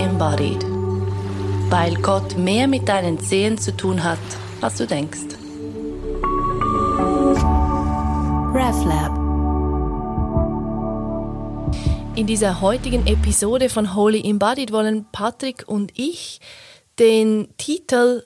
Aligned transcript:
Embodied. 0.00 0.64
Weil 1.68 1.94
Gott 1.96 2.38
mehr 2.38 2.66
mit 2.66 2.88
deinen 2.88 3.20
Zehen 3.20 3.58
zu 3.58 3.76
tun 3.76 4.02
hat, 4.02 4.18
als 4.62 4.76
du 4.76 4.86
denkst. 4.86 5.36
RefLab. 8.54 9.14
In 12.16 12.26
dieser 12.26 12.62
heutigen 12.62 13.06
Episode 13.06 13.68
von 13.68 13.94
Holy 13.94 14.26
Embodied 14.26 14.72
wollen 14.72 15.04
Patrick 15.12 15.64
und 15.66 15.92
ich 15.94 16.40
den 16.98 17.48
Titel 17.58 18.24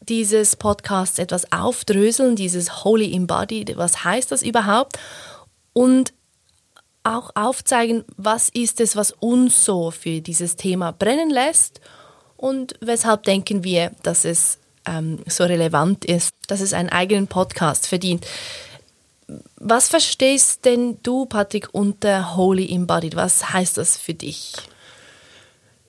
dieses 0.00 0.56
Podcasts 0.56 1.18
etwas 1.18 1.52
aufdröseln, 1.52 2.36
dieses 2.36 2.84
Holy 2.84 3.14
Embodied, 3.14 3.76
was 3.76 4.02
heißt 4.02 4.32
das 4.32 4.42
überhaupt? 4.42 4.98
Und 5.74 6.14
auch 7.06 7.30
aufzeigen, 7.34 8.04
was 8.16 8.48
ist 8.48 8.80
es, 8.80 8.96
was 8.96 9.12
uns 9.12 9.64
so 9.64 9.90
für 9.90 10.20
dieses 10.20 10.56
Thema 10.56 10.92
brennen 10.92 11.30
lässt 11.30 11.80
und 12.36 12.74
weshalb 12.80 13.22
denken 13.22 13.64
wir, 13.64 13.92
dass 14.02 14.24
es 14.24 14.58
ähm, 14.86 15.20
so 15.26 15.44
relevant 15.44 16.04
ist, 16.04 16.30
dass 16.48 16.60
es 16.60 16.72
einen 16.72 16.88
eigenen 16.90 17.28
Podcast 17.28 17.86
verdient. 17.86 18.26
Was 19.56 19.88
verstehst 19.88 20.64
denn 20.64 20.98
du, 21.02 21.26
Patrick, 21.26 21.68
unter 21.72 22.36
Holy 22.36 22.72
Embodied? 22.72 23.16
Was 23.16 23.52
heißt 23.52 23.76
das 23.76 23.96
für 23.96 24.14
dich? 24.14 24.52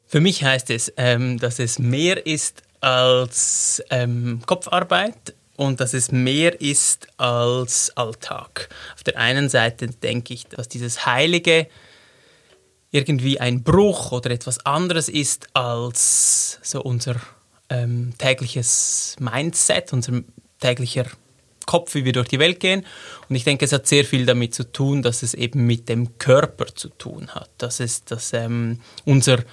Für 0.07 0.21
mich 0.21 0.43
heißt 0.43 0.69
es, 0.69 0.91
ähm, 0.97 1.37
dass 1.37 1.59
es 1.59 1.79
mehr 1.79 2.25
ist 2.25 2.63
als 2.79 3.83
ähm, 3.89 4.41
Kopfarbeit 4.45 5.33
und 5.57 5.81
dass 5.81 5.93
es 5.93 6.11
mehr 6.11 6.61
ist 6.61 7.07
als 7.17 7.91
Alltag. 7.97 8.69
Auf 8.93 9.03
der 9.03 9.17
einen 9.17 9.49
Seite 9.49 9.87
denke 9.87 10.33
ich, 10.33 10.47
dass 10.47 10.69
dieses 10.69 11.05
Heilige 11.05 11.67
irgendwie 12.91 13.41
ein 13.41 13.63
Bruch 13.63 14.13
oder 14.13 14.31
etwas 14.31 14.65
anderes 14.65 15.09
ist 15.09 15.47
als 15.53 16.59
so 16.61 16.81
unser 16.81 17.15
ähm, 17.69 18.13
tägliches 18.17 19.15
Mindset, 19.19 19.91
unser 19.91 20.21
täglicher 20.61 21.05
Kopf, 21.65 21.95
wie 21.95 22.05
wir 22.05 22.13
durch 22.13 22.29
die 22.29 22.39
Welt 22.39 22.59
gehen. 22.61 22.85
Und 23.27 23.35
ich 23.35 23.43
denke, 23.43 23.65
es 23.65 23.73
hat 23.73 23.87
sehr 23.87 24.05
viel 24.05 24.25
damit 24.25 24.53
zu 24.53 24.71
tun, 24.71 25.01
dass 25.01 25.21
es 25.21 25.33
eben 25.33 25.65
mit 25.65 25.89
dem 25.89 26.17
Körper 26.17 26.67
zu 26.67 26.89
tun 26.89 27.29
hat. 27.29 27.49
Dass 27.57 27.81
es 27.81 28.05
dass, 28.05 28.31
ähm, 28.31 28.79
unser, 29.05 29.43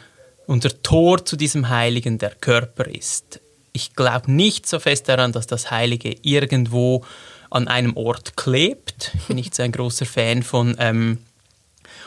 unser 0.47 0.83
Tor 0.83 1.25
zu 1.25 1.37
diesem 1.37 1.71
Heiligen 1.71 2.19
der 2.19 2.35
Körper 2.37 2.87
ist 2.87 3.41
ich 3.75 3.95
glaube 3.95 4.33
nicht 4.33 4.67
so 4.67 4.79
fest 4.79 5.09
daran, 5.09 5.33
dass 5.33 5.47
das 5.47 5.71
Heilige 5.71 6.17
irgendwo 6.23 7.05
an 7.51 7.69
einem 7.69 7.97
Ort 7.97 8.37
klebt. 8.37 9.11
Ich 9.15 9.25
bin 9.25 9.37
nicht 9.37 9.55
so 9.55 9.63
ein 9.63 9.73
großer 9.73 10.07
Fan 10.07 10.43
von 10.43 10.77
ähm, 10.79 11.19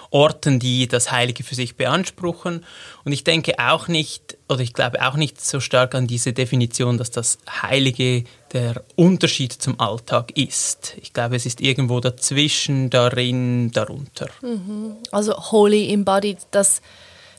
Orten, 0.09 0.59
die 0.59 0.87
das 0.87 1.11
Heilige 1.11 1.43
für 1.43 1.55
sich 1.55 1.75
beanspruchen. 1.75 2.63
Und 3.03 3.11
ich 3.11 3.25
denke 3.25 3.59
auch 3.59 3.89
nicht, 3.89 4.37
oder 4.47 4.61
ich 4.61 4.73
glaube 4.73 5.05
auch 5.05 5.15
nicht 5.15 5.41
so 5.43 5.59
stark 5.59 5.93
an 5.93 6.07
diese 6.07 6.31
Definition, 6.31 6.97
dass 6.97 7.11
das 7.11 7.37
Heilige 7.61 8.23
der 8.53 8.81
Unterschied 8.95 9.51
zum 9.51 9.77
Alltag 9.79 10.37
ist. 10.37 10.95
Ich 11.01 11.11
glaube, 11.11 11.35
es 11.35 11.45
ist 11.45 11.59
irgendwo 11.59 11.99
dazwischen, 11.99 12.89
darin, 12.89 13.71
darunter. 13.71 14.29
Mhm. 14.41 14.95
Also 15.11 15.35
Holy 15.51 15.91
Embodied, 15.91 16.39
das 16.51 16.81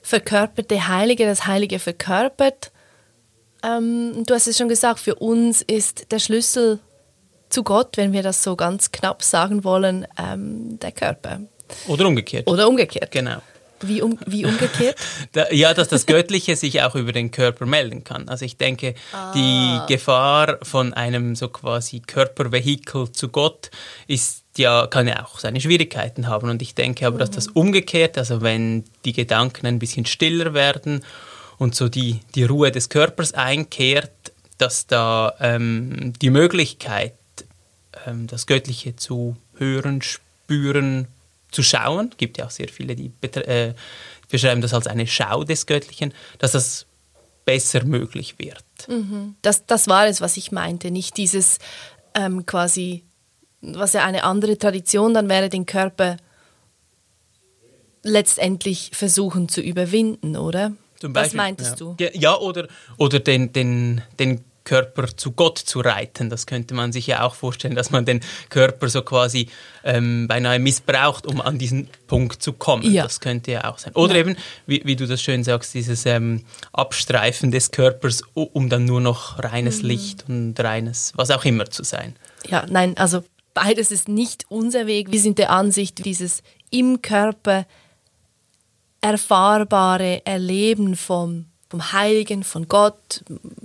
verkörperte 0.02 0.86
Heilige, 0.86 1.24
das 1.24 1.46
Heilige 1.46 1.78
verkörpert 1.78 2.72
ähm, 3.62 4.24
du 4.26 4.34
hast 4.34 4.46
es 4.46 4.56
schon 4.56 4.68
gesagt, 4.68 5.00
für 5.00 5.16
uns 5.16 5.62
ist 5.62 6.10
der 6.10 6.18
Schlüssel 6.18 6.78
zu 7.48 7.62
Gott, 7.62 7.96
wenn 7.96 8.12
wir 8.12 8.22
das 8.22 8.42
so 8.42 8.56
ganz 8.56 8.92
knapp 8.92 9.22
sagen 9.22 9.64
wollen, 9.64 10.06
ähm, 10.18 10.78
der 10.80 10.92
Körper. 10.92 11.40
Oder 11.86 12.06
umgekehrt. 12.06 12.46
Oder 12.46 12.68
umgekehrt. 12.68 13.10
Genau. 13.10 13.38
Wie, 13.80 14.02
um, 14.02 14.18
wie 14.26 14.44
umgekehrt? 14.44 14.96
da, 15.32 15.50
ja, 15.50 15.72
dass 15.72 15.88
das 15.88 16.06
Göttliche 16.06 16.56
sich 16.56 16.82
auch 16.82 16.94
über 16.94 17.12
den 17.12 17.30
Körper 17.30 17.64
melden 17.64 18.02
kann. 18.02 18.28
Also 18.28 18.44
ich 18.44 18.56
denke, 18.56 18.94
ah. 19.12 19.32
die 19.32 19.92
Gefahr 19.92 20.58
von 20.62 20.94
einem 20.94 21.36
so 21.36 21.48
quasi 21.48 22.00
Körpervehikel 22.00 23.12
zu 23.12 23.28
Gott 23.28 23.70
ist 24.08 24.44
ja, 24.56 24.88
kann 24.88 25.06
ja 25.06 25.24
auch 25.24 25.38
seine 25.38 25.60
Schwierigkeiten 25.60 26.26
haben. 26.26 26.50
Und 26.50 26.60
ich 26.60 26.74
denke 26.74 27.06
aber, 27.06 27.18
dass 27.18 27.30
das 27.30 27.48
mhm. 27.48 27.52
umgekehrt, 27.54 28.18
also 28.18 28.40
wenn 28.40 28.84
die 29.04 29.12
Gedanken 29.12 29.66
ein 29.66 29.78
bisschen 29.78 30.04
stiller 30.04 30.54
werden 30.54 31.04
und 31.58 31.74
so 31.74 31.88
die, 31.88 32.20
die 32.34 32.44
Ruhe 32.44 32.70
des 32.70 32.88
Körpers 32.88 33.34
einkehrt, 33.34 34.12
dass 34.58 34.86
da 34.86 35.34
ähm, 35.40 36.12
die 36.20 36.30
Möglichkeit, 36.30 37.14
ähm, 38.06 38.26
das 38.26 38.46
Göttliche 38.46 38.96
zu 38.96 39.36
hören, 39.56 40.02
spüren, 40.02 41.08
zu 41.50 41.62
schauen, 41.62 42.12
gibt 42.16 42.38
ja 42.38 42.46
auch 42.46 42.50
sehr 42.50 42.68
viele, 42.68 42.94
die 42.94 43.10
äh, 43.22 43.74
beschreiben 44.28 44.60
das 44.60 44.74
als 44.74 44.86
eine 44.86 45.06
Schau 45.06 45.44
des 45.44 45.66
Göttlichen, 45.66 46.12
dass 46.38 46.52
das 46.52 46.86
besser 47.44 47.84
möglich 47.84 48.38
wird. 48.38 48.64
Mhm. 48.88 49.36
Das, 49.42 49.64
das 49.64 49.88
war 49.88 50.06
es, 50.06 50.20
was 50.20 50.36
ich 50.36 50.52
meinte, 50.52 50.90
nicht 50.90 51.16
dieses 51.16 51.58
ähm, 52.14 52.44
quasi, 52.44 53.04
was 53.62 53.94
ja 53.94 54.04
eine 54.04 54.24
andere 54.24 54.58
Tradition 54.58 55.14
dann 55.14 55.28
wäre, 55.28 55.48
den 55.48 55.64
Körper 55.64 56.18
letztendlich 58.02 58.90
versuchen 58.92 59.48
zu 59.48 59.60
überwinden, 59.60 60.36
oder? 60.36 60.72
Zum 61.00 61.12
Beispiel, 61.12 61.30
Was 61.30 61.34
meintest 61.34 61.80
ja. 61.80 61.94
du? 61.94 61.96
Ja, 62.14 62.36
oder, 62.36 62.68
oder 62.96 63.20
den, 63.20 63.52
den, 63.52 64.02
den 64.18 64.44
Körper 64.68 65.16
zu 65.16 65.32
Gott 65.32 65.56
zu 65.56 65.80
reiten. 65.80 66.28
Das 66.28 66.44
könnte 66.44 66.74
man 66.74 66.92
sich 66.92 67.06
ja 67.06 67.22
auch 67.22 67.34
vorstellen, 67.34 67.74
dass 67.74 67.90
man 67.90 68.04
den 68.04 68.20
Körper 68.50 68.90
so 68.90 69.00
quasi 69.00 69.48
ähm, 69.82 70.28
beinahe 70.28 70.58
missbraucht, 70.58 71.26
um 71.26 71.40
an 71.40 71.56
diesen 71.56 71.88
Punkt 72.06 72.42
zu 72.42 72.52
kommen. 72.52 72.82
Ja. 72.92 73.04
Das 73.04 73.20
könnte 73.20 73.50
ja 73.50 73.64
auch 73.64 73.78
sein. 73.78 73.94
Oder 73.94 74.14
ja. 74.14 74.20
eben, 74.20 74.36
wie, 74.66 74.82
wie, 74.84 74.94
du 74.94 75.06
das 75.06 75.22
schön 75.22 75.42
sagst, 75.42 75.72
dieses 75.72 76.04
ähm, 76.04 76.44
Abstreifen 76.74 77.50
des 77.50 77.70
Körpers, 77.70 78.22
um 78.34 78.68
dann 78.68 78.84
nur 78.84 79.00
noch 79.00 79.42
reines 79.42 79.82
mhm. 79.82 79.88
Licht 79.88 80.24
und 80.28 80.60
reines, 80.60 81.14
was 81.16 81.30
auch 81.30 81.46
immer 81.46 81.70
zu 81.70 81.82
sein. 81.82 82.14
Ja, 82.46 82.66
nein, 82.68 82.94
also 82.98 83.24
beides 83.54 83.90
ist 83.90 84.06
nicht 84.06 84.44
unser 84.50 84.86
Weg. 84.86 85.10
Wir 85.10 85.20
sind 85.20 85.38
der 85.38 85.50
Ansicht, 85.50 86.04
dieses 86.04 86.42
im 86.70 87.00
Körper 87.00 87.64
erfahrbare 89.00 90.22
Erleben 90.24 90.96
vom, 90.96 91.46
vom 91.68 91.92
Heiligen, 91.92 92.42
von 92.42 92.66
Gott, 92.68 93.22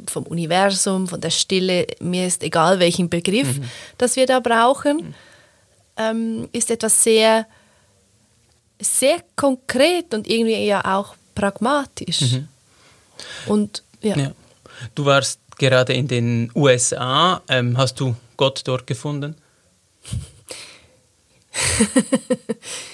vom 0.08 0.24
Universum, 0.24 1.08
von 1.08 1.22
der 1.22 1.32
Stille, 1.32 1.88
mir 2.00 2.28
ist 2.28 2.44
egal 2.44 2.80
welchen 2.80 3.10
Begriff, 3.10 3.58
mhm. 3.58 3.64
das 3.98 4.16
wir 4.16 4.26
da 4.26 4.40
brauchen, 4.40 4.98
mhm. 4.98 5.14
ähm, 5.98 6.50
ist 6.52 6.70
etwas 6.72 7.04
sehr, 7.04 7.48
sehr 8.80 9.24
konkret 9.36 10.14
und 10.14 10.28
irgendwie 10.28 10.66
ja 10.66 10.84
auch 10.98 11.16
pragmatisch. 11.34 12.22
Mhm. 12.22 12.48
Und 13.48 13.84
ja. 14.02 14.18
ja. 14.18 14.32
Du 14.96 15.06
warst 15.06 15.40
gerade 15.58 15.94
in 15.94 16.08
den 16.08 16.52
USA, 16.56 17.42
ähm, 17.48 17.78
hast 17.78 18.00
du 18.00 18.16
Gott 18.38 18.62
dort 18.66 18.88
gefunden? 18.88 19.36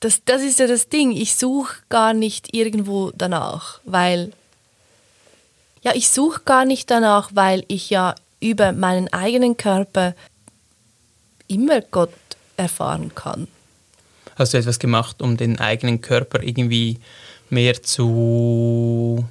das, 0.00 0.22
das 0.24 0.42
ist 0.42 0.58
ja 0.58 0.66
das 0.66 0.88
Ding. 0.88 1.12
Ich 1.12 1.36
suche 1.36 1.76
gar 1.88 2.14
nicht 2.14 2.54
irgendwo 2.54 3.10
danach, 3.14 3.80
weil 3.84 4.32
ja, 5.82 5.94
ich 5.94 6.10
suche 6.10 6.42
gar 6.44 6.64
nicht 6.64 6.90
danach, 6.90 7.30
weil 7.34 7.64
ich 7.68 7.90
ja 7.90 8.14
über 8.40 8.72
meinen 8.72 9.12
eigenen 9.12 9.56
Körper 9.56 10.14
immer 11.46 11.80
Gott 11.80 12.12
erfahren 12.56 13.14
kann. 13.14 13.48
Hast 14.36 14.54
du 14.54 14.58
etwas 14.58 14.78
gemacht, 14.78 15.20
um 15.22 15.36
den 15.36 15.58
eigenen 15.58 16.00
Körper 16.00 16.42
irgendwie 16.42 16.98
mehr 17.50 17.82
zu 17.82 19.24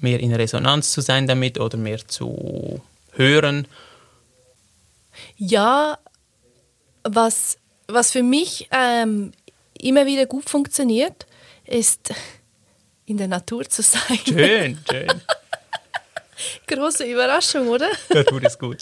mehr 0.00 0.20
in 0.20 0.32
Resonanz 0.34 0.92
zu 0.92 1.00
sein 1.00 1.26
damit 1.26 1.58
oder 1.58 1.76
mehr 1.76 2.06
zu 2.06 2.80
hören? 3.12 3.66
Ja, 5.36 5.98
was, 7.02 7.58
was 7.88 8.12
für 8.12 8.22
mich 8.22 8.68
ähm, 8.70 9.32
immer 9.78 10.06
wieder 10.06 10.26
gut 10.26 10.48
funktioniert, 10.48 11.26
ist 11.64 12.12
in 13.06 13.16
der 13.16 13.28
Natur 13.28 13.68
zu 13.68 13.82
sein. 13.82 14.18
Schön, 14.26 14.78
schön. 14.90 15.08
Große 16.66 17.04
Überraschung, 17.04 17.68
oder? 17.68 17.88
Natur 18.12 18.42
ist 18.44 18.58
gut. 18.58 18.78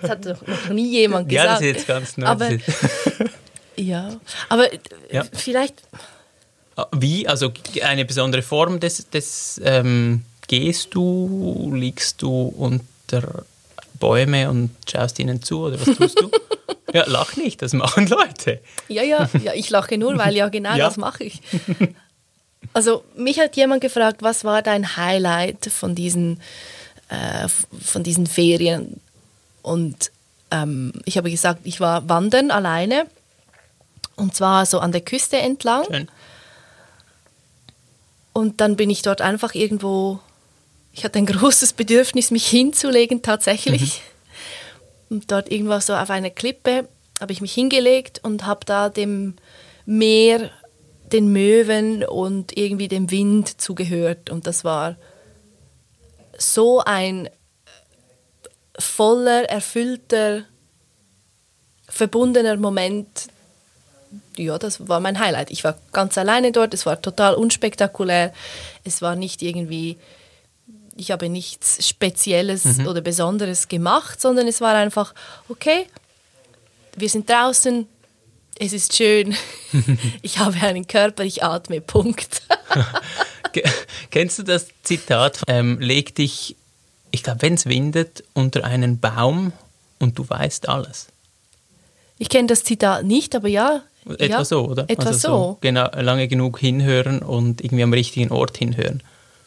Das 0.00 0.10
hat, 0.10 0.24
noch 0.24 0.68
nie 0.70 0.90
jemand 0.90 1.28
gesagt. 1.28 1.46
Ja, 1.46 1.52
das 1.52 1.60
ist 1.60 1.66
jetzt 1.66 1.86
ganz 1.86 2.16
neu. 2.16 2.26
Aber, 2.26 2.50
ja, 3.76 4.16
aber 4.48 4.68
ja. 5.10 5.24
vielleicht... 5.32 5.82
Ah, 6.76 6.86
wie? 6.92 7.26
Also 7.26 7.52
eine 7.82 8.04
besondere 8.04 8.42
Form 8.42 8.78
des, 8.78 9.08
des 9.08 9.60
ähm, 9.64 10.24
gehst 10.48 10.94
du, 10.94 11.72
liegst 11.74 12.20
du 12.20 12.52
unter 12.56 13.44
Bäume 13.98 14.48
und 14.50 14.70
schaust 14.90 15.18
ihnen 15.18 15.42
zu 15.42 15.60
oder 15.66 15.80
was 15.80 15.96
tust 15.96 16.20
du? 16.20 16.30
Ja, 16.94 17.04
lach 17.06 17.36
nicht, 17.36 17.60
das 17.60 17.74
machen 17.74 18.06
Leute. 18.06 18.62
Ja, 18.88 19.02
ja, 19.02 19.28
ja 19.42 19.52
ich 19.52 19.68
lache 19.68 19.98
nur, 19.98 20.16
weil 20.16 20.34
ja 20.34 20.48
genau 20.48 20.74
ja. 20.74 20.86
das 20.86 20.96
mache 20.96 21.24
ich. 21.24 21.42
Also 22.72 23.04
mich 23.14 23.38
hat 23.40 23.56
jemand 23.56 23.80
gefragt, 23.82 24.22
was 24.22 24.44
war 24.44 24.62
dein 24.62 24.96
Highlight 24.96 25.66
von 25.66 25.94
diesen, 25.94 26.40
äh, 27.08 27.48
von 27.48 28.02
diesen 28.02 28.26
Ferien? 28.26 29.00
Und 29.62 30.10
ähm, 30.50 30.92
ich 31.04 31.16
habe 31.16 31.30
gesagt, 31.30 31.60
ich 31.64 31.80
war 31.80 32.08
wandern 32.08 32.50
alleine 32.50 33.06
und 34.16 34.34
zwar 34.34 34.66
so 34.66 34.80
an 34.80 34.92
der 34.92 35.00
Küste 35.00 35.38
entlang. 35.38 35.84
Schön. 35.90 36.08
Und 38.32 38.60
dann 38.60 38.76
bin 38.76 38.90
ich 38.90 39.02
dort 39.02 39.20
einfach 39.20 39.54
irgendwo, 39.54 40.20
ich 40.98 41.04
hatte 41.04 41.18
ein 41.20 41.26
großes 41.26 41.74
Bedürfnis, 41.74 42.32
mich 42.32 42.48
hinzulegen 42.48 43.22
tatsächlich. 43.22 44.02
Mhm. 45.08 45.16
Und 45.16 45.32
dort 45.32 45.50
irgendwo 45.50 45.78
so 45.78 45.94
auf 45.94 46.10
einer 46.10 46.30
Klippe 46.30 46.88
habe 47.20 47.32
ich 47.32 47.40
mich 47.40 47.54
hingelegt 47.54 48.20
und 48.24 48.46
habe 48.46 48.60
da 48.66 48.88
dem 48.88 49.36
Meer, 49.86 50.50
den 51.12 51.32
Möwen 51.32 52.04
und 52.04 52.56
irgendwie 52.56 52.88
dem 52.88 53.12
Wind 53.12 53.60
zugehört. 53.60 54.28
Und 54.28 54.48
das 54.48 54.64
war 54.64 54.96
so 56.36 56.80
ein 56.84 57.30
voller, 58.76 59.48
erfüllter, 59.48 60.42
verbundener 61.88 62.56
Moment. 62.56 63.28
Ja, 64.36 64.58
das 64.58 64.88
war 64.88 64.98
mein 64.98 65.20
Highlight. 65.20 65.52
Ich 65.52 65.62
war 65.62 65.78
ganz 65.92 66.18
alleine 66.18 66.50
dort, 66.50 66.74
es 66.74 66.86
war 66.86 67.00
total 67.00 67.34
unspektakulär. 67.34 68.34
Es 68.82 69.00
war 69.00 69.14
nicht 69.14 69.42
irgendwie, 69.42 69.96
ich 70.98 71.12
habe 71.12 71.28
nichts 71.28 71.86
Spezielles 71.88 72.64
mhm. 72.64 72.88
oder 72.88 73.00
Besonderes 73.00 73.68
gemacht, 73.68 74.20
sondern 74.20 74.48
es 74.48 74.60
war 74.60 74.74
einfach, 74.74 75.14
okay, 75.48 75.86
wir 76.96 77.08
sind 77.08 77.30
draußen, 77.30 77.86
es 78.58 78.72
ist 78.72 78.96
schön, 78.96 79.34
ich 80.22 80.38
habe 80.38 80.56
einen 80.60 80.86
Körper, 80.86 81.24
ich 81.24 81.44
atme, 81.44 81.80
Punkt. 81.80 82.42
Kennst 84.10 84.40
du 84.40 84.42
das 84.42 84.68
Zitat, 84.82 85.40
ähm, 85.46 85.78
leg 85.80 86.14
dich, 86.16 86.56
ich 87.12 87.22
glaube, 87.22 87.42
wenn 87.42 87.54
es 87.54 87.66
windet, 87.66 88.24
unter 88.34 88.64
einen 88.64 88.98
Baum 88.98 89.52
und 90.00 90.18
du 90.18 90.28
weißt 90.28 90.68
alles? 90.68 91.06
Ich 92.18 92.28
kenne 92.28 92.48
das 92.48 92.64
Zitat 92.64 93.04
nicht, 93.04 93.36
aber 93.36 93.48
ja. 93.48 93.82
Etwa 94.04 94.24
ja, 94.24 94.44
so, 94.44 94.66
oder? 94.66 94.84
Etwa 94.88 95.06
also 95.06 95.18
so. 95.18 95.28
so. 95.28 95.58
Genau, 95.60 95.88
lange 95.94 96.26
genug 96.26 96.58
hinhören 96.58 97.20
und 97.20 97.62
irgendwie 97.62 97.84
am 97.84 97.92
richtigen 97.92 98.32
Ort 98.32 98.56
hinhören. 98.56 99.02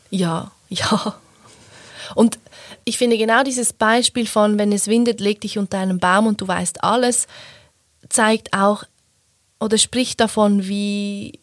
Ja, 0.09 0.51
ja. 0.69 1.15
Und 2.15 2.39
ich 2.85 2.97
finde 2.97 3.17
genau 3.17 3.43
dieses 3.43 3.73
Beispiel 3.73 4.27
von, 4.27 4.57
wenn 4.57 4.71
es 4.71 4.87
windet, 4.87 5.19
leg 5.19 5.41
dich 5.41 5.57
unter 5.57 5.79
einen 5.79 5.99
Baum 5.99 6.27
und 6.27 6.41
du 6.41 6.47
weißt 6.47 6.83
alles, 6.83 7.27
zeigt 8.09 8.53
auch 8.53 8.83
oder 9.59 9.77
spricht 9.77 10.19
davon, 10.19 10.67
wie 10.67 11.39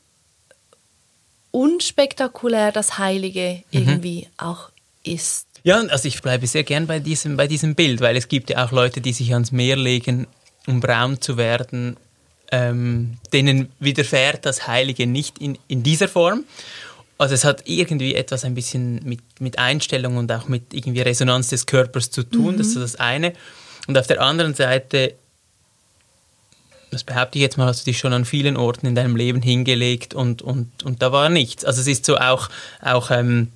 unspektakulär 1.51 2.73
das 2.73 2.99
Heilige 2.99 3.63
mhm. 3.71 3.81
irgendwie 3.81 4.29
auch 4.37 4.71
ist. 5.03 5.47
Ja, 5.65 5.81
also 5.81 6.09
ich 6.09 6.23
bleibe 6.23 6.47
sehr 6.47 6.65
gern 6.65 6.87
bei 6.87 6.99
diesem, 7.01 7.37
bei 7.37 7.47
diesem 7.47 7.75
Bild, 7.75 8.01
weil 8.01 8.17
es 8.17 8.29
gibt 8.29 8.51
ja 8.51 8.65
auch 8.65 8.73
Leute, 8.73 9.01
die 9.01 9.13
sich 9.13 9.33
ans 9.33 9.53
Meer 9.53 9.77
legen, 9.77 10.27
um 10.67 10.81
braun 10.81 11.21
zu 11.21 11.37
werden, 11.37 11.97
ähm, 12.51 13.19
denen 13.33 13.69
widerfährt 13.79 14.47
das 14.47 14.67
Heilige 14.67 15.07
nicht 15.07 15.39
in, 15.39 15.59
in 15.69 15.83
dieser 15.83 16.09
Form. 16.09 16.45
Also 17.19 17.35
es 17.35 17.45
hat 17.45 17.63
irgendwie 17.67 18.15
etwas 18.15 18.45
ein 18.45 18.55
bisschen 18.55 19.01
mit, 19.05 19.21
mit 19.41 19.59
Einstellung 19.59 20.17
und 20.17 20.31
auch 20.31 20.47
mit 20.47 20.73
irgendwie 20.73 21.01
Resonanz 21.01 21.49
des 21.49 21.67
Körpers 21.67 22.11
zu 22.11 22.23
tun, 22.23 22.55
mhm. 22.55 22.59
das 22.59 22.69
ist 22.69 22.77
das 22.77 22.97
eine. 22.97 23.33
Und 23.89 23.99
auf 23.99 24.07
der 24.07 24.21
anderen 24.21 24.55
Seite, 24.55 25.15
das 26.93 27.03
behaupte 27.03 27.39
ich 27.39 27.43
jetzt 27.43 27.59
mal, 27.59 27.67
hast 27.67 27.81
du 27.81 27.91
dich 27.91 27.99
schon 27.99 28.13
an 28.13 28.25
vielen 28.25 28.57
Orten 28.57 28.87
in 28.87 28.95
deinem 28.95 29.17
Leben 29.17 29.43
hingelegt 29.43 30.15
und, 30.15 30.43
und, 30.43 30.85
und 30.85 31.03
da 31.03 31.11
war 31.11 31.29
nichts. 31.29 31.65
Also 31.65 31.81
es 31.81 31.89
ist 31.89 32.07
so 32.07 32.19
auch, 32.19 32.51
auch 32.83 33.11
ähm, 33.11 33.49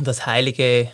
das 0.00 0.24
Heilige 0.24 0.90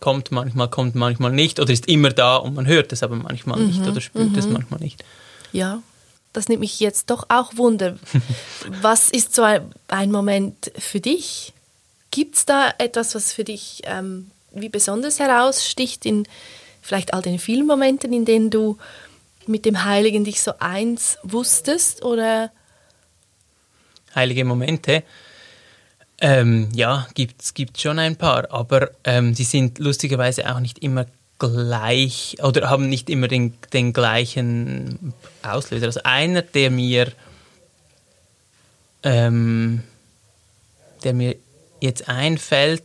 kommt 0.00 0.32
manchmal, 0.32 0.68
kommt 0.68 0.94
manchmal 0.94 1.32
nicht 1.32 1.60
oder 1.60 1.72
ist 1.72 1.88
immer 1.88 2.10
da 2.10 2.36
und 2.36 2.54
man 2.54 2.66
hört 2.66 2.92
es 2.92 3.02
aber 3.02 3.16
manchmal 3.16 3.58
mhm. 3.58 3.66
nicht 3.66 3.86
oder 3.86 4.00
spürt 4.00 4.30
mhm. 4.30 4.38
es 4.38 4.46
manchmal 4.46 4.80
nicht. 4.80 5.04
Ja, 5.52 5.82
das 6.32 6.48
nimmt 6.48 6.60
mich 6.60 6.80
jetzt 6.80 7.10
doch 7.10 7.26
auch 7.28 7.56
Wunder. 7.56 7.98
was 8.82 9.10
ist 9.10 9.34
so 9.34 9.42
ein, 9.42 9.74
ein 9.88 10.10
Moment 10.10 10.70
für 10.78 11.00
dich? 11.00 11.52
Gibt 12.10 12.36
es 12.36 12.46
da 12.46 12.72
etwas, 12.78 13.14
was 13.14 13.32
für 13.32 13.44
dich 13.44 13.82
ähm, 13.84 14.30
wie 14.52 14.68
besonders 14.68 15.18
heraussticht 15.18 16.06
in 16.06 16.26
vielleicht 16.80 17.12
all 17.12 17.22
den 17.22 17.38
vielen 17.38 17.66
Momenten, 17.66 18.12
in 18.12 18.24
denen 18.24 18.50
du 18.50 18.78
mit 19.46 19.64
dem 19.64 19.84
Heiligen 19.84 20.24
dich 20.24 20.42
so 20.42 20.52
eins 20.58 21.18
wusstest 21.22 22.02
oder 22.02 22.50
heilige 24.14 24.44
Momente? 24.44 25.02
Ähm, 26.20 26.68
ja, 26.74 27.06
gibt 27.14 27.42
es 27.42 27.80
schon 27.80 27.98
ein 27.98 28.16
paar, 28.16 28.50
aber 28.50 28.90
ähm, 29.04 29.34
sie 29.34 29.44
sind 29.44 29.78
lustigerweise 29.78 30.52
auch 30.52 30.60
nicht 30.60 30.80
immer 30.80 31.06
gleich 31.38 32.36
oder 32.42 32.68
haben 32.68 32.88
nicht 32.88 33.10
immer 33.10 33.28
den, 33.28 33.54
den 33.72 33.92
gleichen 33.92 35.14
Auslöser. 35.42 35.86
Also 35.86 36.00
einer, 36.04 36.42
der 36.42 36.70
mir, 36.70 37.12
ähm, 39.02 39.82
der 41.04 41.14
mir 41.14 41.36
jetzt 41.80 42.08
einfällt, 42.08 42.82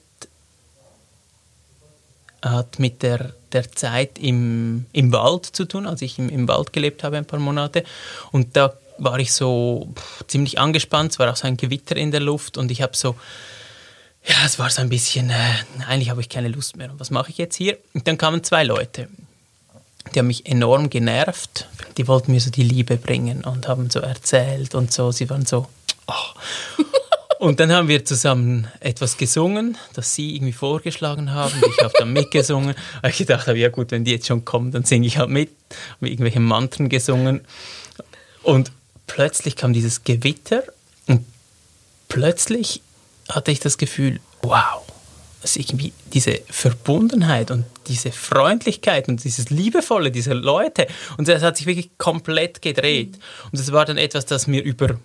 hat 2.41 2.77
mit 2.77 3.01
der, 3.03 3.33
der 3.53 3.71
Zeit 3.71 4.19
im, 4.19 4.85
im 4.91 5.11
Wald 5.13 5.45
zu 5.45 5.65
tun, 5.65 5.87
als 5.87 6.01
ich 6.01 6.19
im, 6.19 6.29
im 6.29 6.47
Wald 6.47 6.73
gelebt 6.73 7.03
habe 7.03 7.17
ein 7.17 7.25
paar 7.25 7.39
Monate. 7.39 7.83
Und 8.31 8.55
da 8.55 8.73
war 8.97 9.19
ich 9.19 9.33
so 9.33 9.89
pff, 9.95 10.27
ziemlich 10.27 10.59
angespannt, 10.59 11.13
es 11.13 11.19
war 11.19 11.31
auch 11.31 11.35
so 11.35 11.47
ein 11.47 11.57
Gewitter 11.57 11.95
in 11.95 12.11
der 12.11 12.19
Luft 12.19 12.57
und 12.57 12.69
ich 12.69 12.81
habe 12.81 12.95
so 12.95 13.15
ja, 14.25 14.35
es 14.45 14.57
war 14.57 14.69
so 14.69 14.81
ein 14.81 14.89
bisschen, 14.89 15.29
äh, 15.29 15.35
eigentlich 15.87 16.09
habe 16.09 16.21
ich 16.21 16.29
keine 16.29 16.47
Lust 16.47 16.77
mehr. 16.77 16.89
Und 16.91 16.99
was 16.99 17.11
mache 17.11 17.29
ich 17.29 17.37
jetzt 17.37 17.55
hier? 17.55 17.77
Und 17.93 18.07
dann 18.07 18.17
kamen 18.17 18.43
zwei 18.43 18.63
Leute, 18.63 19.09
die 20.13 20.19
haben 20.19 20.27
mich 20.27 20.45
enorm 20.45 20.89
genervt. 20.89 21.67
Die 21.97 22.07
wollten 22.07 22.31
mir 22.31 22.39
so 22.39 22.49
die 22.49 22.63
Liebe 22.63 22.97
bringen 22.97 23.43
und 23.43 23.67
haben 23.67 23.89
so 23.89 23.99
erzählt 23.99 24.75
und 24.75 24.93
so. 24.93 25.11
Sie 25.11 25.29
waren 25.29 25.45
so, 25.45 25.67
oh. 26.07 26.13
Und 27.39 27.59
dann 27.59 27.73
haben 27.73 27.89
wir 27.89 28.05
zusammen 28.05 28.69
etwas 28.79 29.17
gesungen, 29.17 29.77
das 29.95 30.15
sie 30.15 30.33
irgendwie 30.33 30.53
vorgeschlagen 30.53 31.33
haben. 31.33 31.53
Ich 31.75 31.83
habe 31.83 31.93
dann 31.99 32.13
mitgesungen. 32.13 32.73
Weil 33.01 33.11
ich 33.11 33.17
gedacht 33.17 33.47
habe, 33.47 33.59
ja 33.59 33.67
gut, 33.67 33.91
wenn 33.91 34.05
die 34.05 34.11
jetzt 34.11 34.27
schon 34.27 34.45
kommen, 34.45 34.71
dann 34.71 34.85
singe 34.85 35.05
ich 35.07 35.17
halt 35.17 35.29
mit. 35.29 35.49
Habe 35.97 36.09
irgendwelche 36.09 36.39
Mantren 36.39 36.87
gesungen. 36.87 37.41
Und 38.43 38.71
plötzlich 39.07 39.57
kam 39.57 39.73
dieses 39.73 40.05
Gewitter 40.05 40.63
und 41.07 41.25
plötzlich 42.07 42.81
hatte 43.35 43.51
ich 43.51 43.59
das 43.59 43.77
Gefühl, 43.77 44.19
wow, 44.41 44.81
dass 45.41 45.55
irgendwie 45.55 45.93
diese 46.13 46.39
Verbundenheit 46.49 47.51
und 47.51 47.65
diese 47.87 48.11
Freundlichkeit 48.11 49.09
und 49.09 49.23
dieses 49.23 49.49
Liebevolle 49.49 50.11
dieser 50.11 50.33
Leute 50.33 50.87
und 51.17 51.27
das 51.27 51.43
hat 51.43 51.57
sich 51.57 51.65
wirklich 51.65 51.97
komplett 51.97 52.61
gedreht. 52.61 53.19
Und 53.51 53.59
es 53.59 53.71
war 53.71 53.85
dann 53.85 53.97
etwas, 53.97 54.25
das 54.25 54.47
mir 54.47 54.63
über 54.63 54.97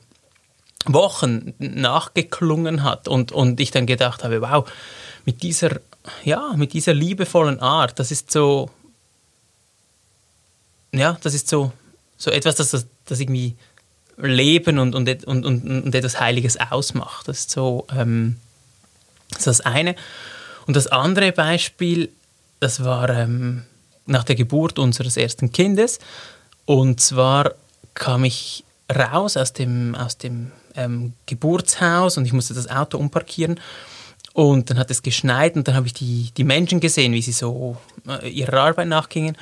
Wochen 0.86 1.54
nachgeklungen 1.58 2.82
hat 2.84 3.08
und, 3.08 3.32
und 3.32 3.60
ich 3.60 3.70
dann 3.70 3.86
gedacht 3.86 4.24
habe, 4.24 4.40
wow, 4.40 4.70
mit 5.24 5.42
dieser, 5.42 5.80
ja, 6.24 6.52
mit 6.56 6.72
dieser 6.72 6.94
liebevollen 6.94 7.60
Art, 7.60 7.98
das 7.98 8.10
ist 8.10 8.30
so, 8.30 8.70
ja, 10.92 11.18
das 11.22 11.34
ist 11.34 11.48
so, 11.48 11.72
so 12.16 12.30
etwas, 12.30 12.56
das, 12.56 12.86
das 13.04 13.20
irgendwie 13.20 13.56
Leben 14.20 14.78
und, 14.78 14.94
und, 14.94 15.24
und, 15.24 15.44
und, 15.44 15.94
etwas 15.94 16.20
Heiliges 16.20 16.58
ausmacht. 16.58 17.28
Das 17.28 17.40
ist 17.40 17.50
so 17.50 17.86
ähm, 17.94 18.36
das, 19.30 19.38
ist 19.38 19.46
das 19.46 19.60
eine. 19.60 19.94
Und 20.66 20.76
das 20.76 20.88
andere 20.88 21.32
Beispiel, 21.32 22.10
das 22.60 22.84
war 22.84 23.08
ähm, 23.10 23.62
nach 24.06 24.24
der 24.24 24.34
Geburt 24.34 24.78
unseres 24.78 25.16
ersten 25.16 25.52
Kindes. 25.52 25.98
Und 26.64 27.00
zwar 27.00 27.54
kam 27.94 28.24
ich 28.24 28.64
raus 28.94 29.36
aus 29.36 29.52
dem, 29.52 29.94
aus 29.94 30.18
dem 30.18 30.52
ähm, 30.74 31.12
Geburtshaus 31.26 32.16
und 32.16 32.24
ich 32.24 32.32
musste 32.32 32.54
das 32.54 32.68
Auto 32.68 32.98
umparkieren. 32.98 33.60
Und 34.32 34.70
dann 34.70 34.78
hat 34.78 34.90
es 34.90 35.02
geschneit 35.02 35.56
und 35.56 35.66
dann 35.66 35.74
habe 35.74 35.86
ich 35.86 35.94
die, 35.94 36.30
die 36.36 36.44
Menschen 36.44 36.80
gesehen, 36.80 37.12
wie 37.12 37.22
sie 37.22 37.32
so 37.32 37.76
äh, 38.06 38.28
ihrer 38.28 38.60
Arbeit 38.60 38.88
nachgingen. 38.88 39.36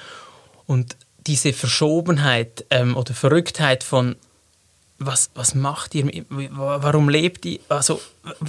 Und 0.67 0.97
diese 1.27 1.53
Verschobenheit 1.53 2.65
ähm, 2.71 2.97
oder 2.97 3.15
Verrücktheit 3.15 3.85
von 3.85 4.17
was, 4.99 5.31
was 5.35 5.55
macht 5.55 5.95
ihr, 5.95 6.25
warum 6.29 7.09
lebt 7.09 7.45
ihr, 7.45 7.61
also 7.69 8.01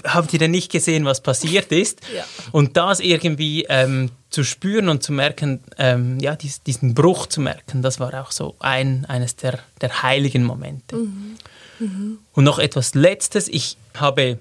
habt 0.06 0.32
ihr 0.32 0.40
denn 0.40 0.52
nicht 0.52 0.72
gesehen, 0.72 1.06
was 1.06 1.22
passiert 1.22 1.72
ist? 1.72 2.02
Ja. 2.16 2.24
Und 2.52 2.78
das 2.78 3.00
irgendwie 3.00 3.66
ähm, 3.70 4.10
zu 4.30 4.44
spüren 4.44 4.88
und 4.88 5.04
zu 5.04 5.12
merken, 5.12 5.60
ähm, 5.78 6.20
ja, 6.20 6.36
dies, 6.36 6.64
diesen 6.64 6.96
Bruch 6.96 7.28
zu 7.28 7.42
merken, 7.42 7.82
das 7.82 8.00
war 8.00 8.14
auch 8.22 8.32
so 8.32 8.56
ein, 8.60 9.06
eines 9.06 9.36
der, 9.36 9.60
der 9.82 10.04
heiligen 10.04 10.44
Momente. 10.44 10.96
Mhm. 10.96 11.36
Mhm. 11.80 12.20
Und 12.34 12.44
noch 12.44 12.60
etwas 12.60 12.96
Letztes, 12.96 13.50
ich 13.50 13.78
habe 13.96 14.40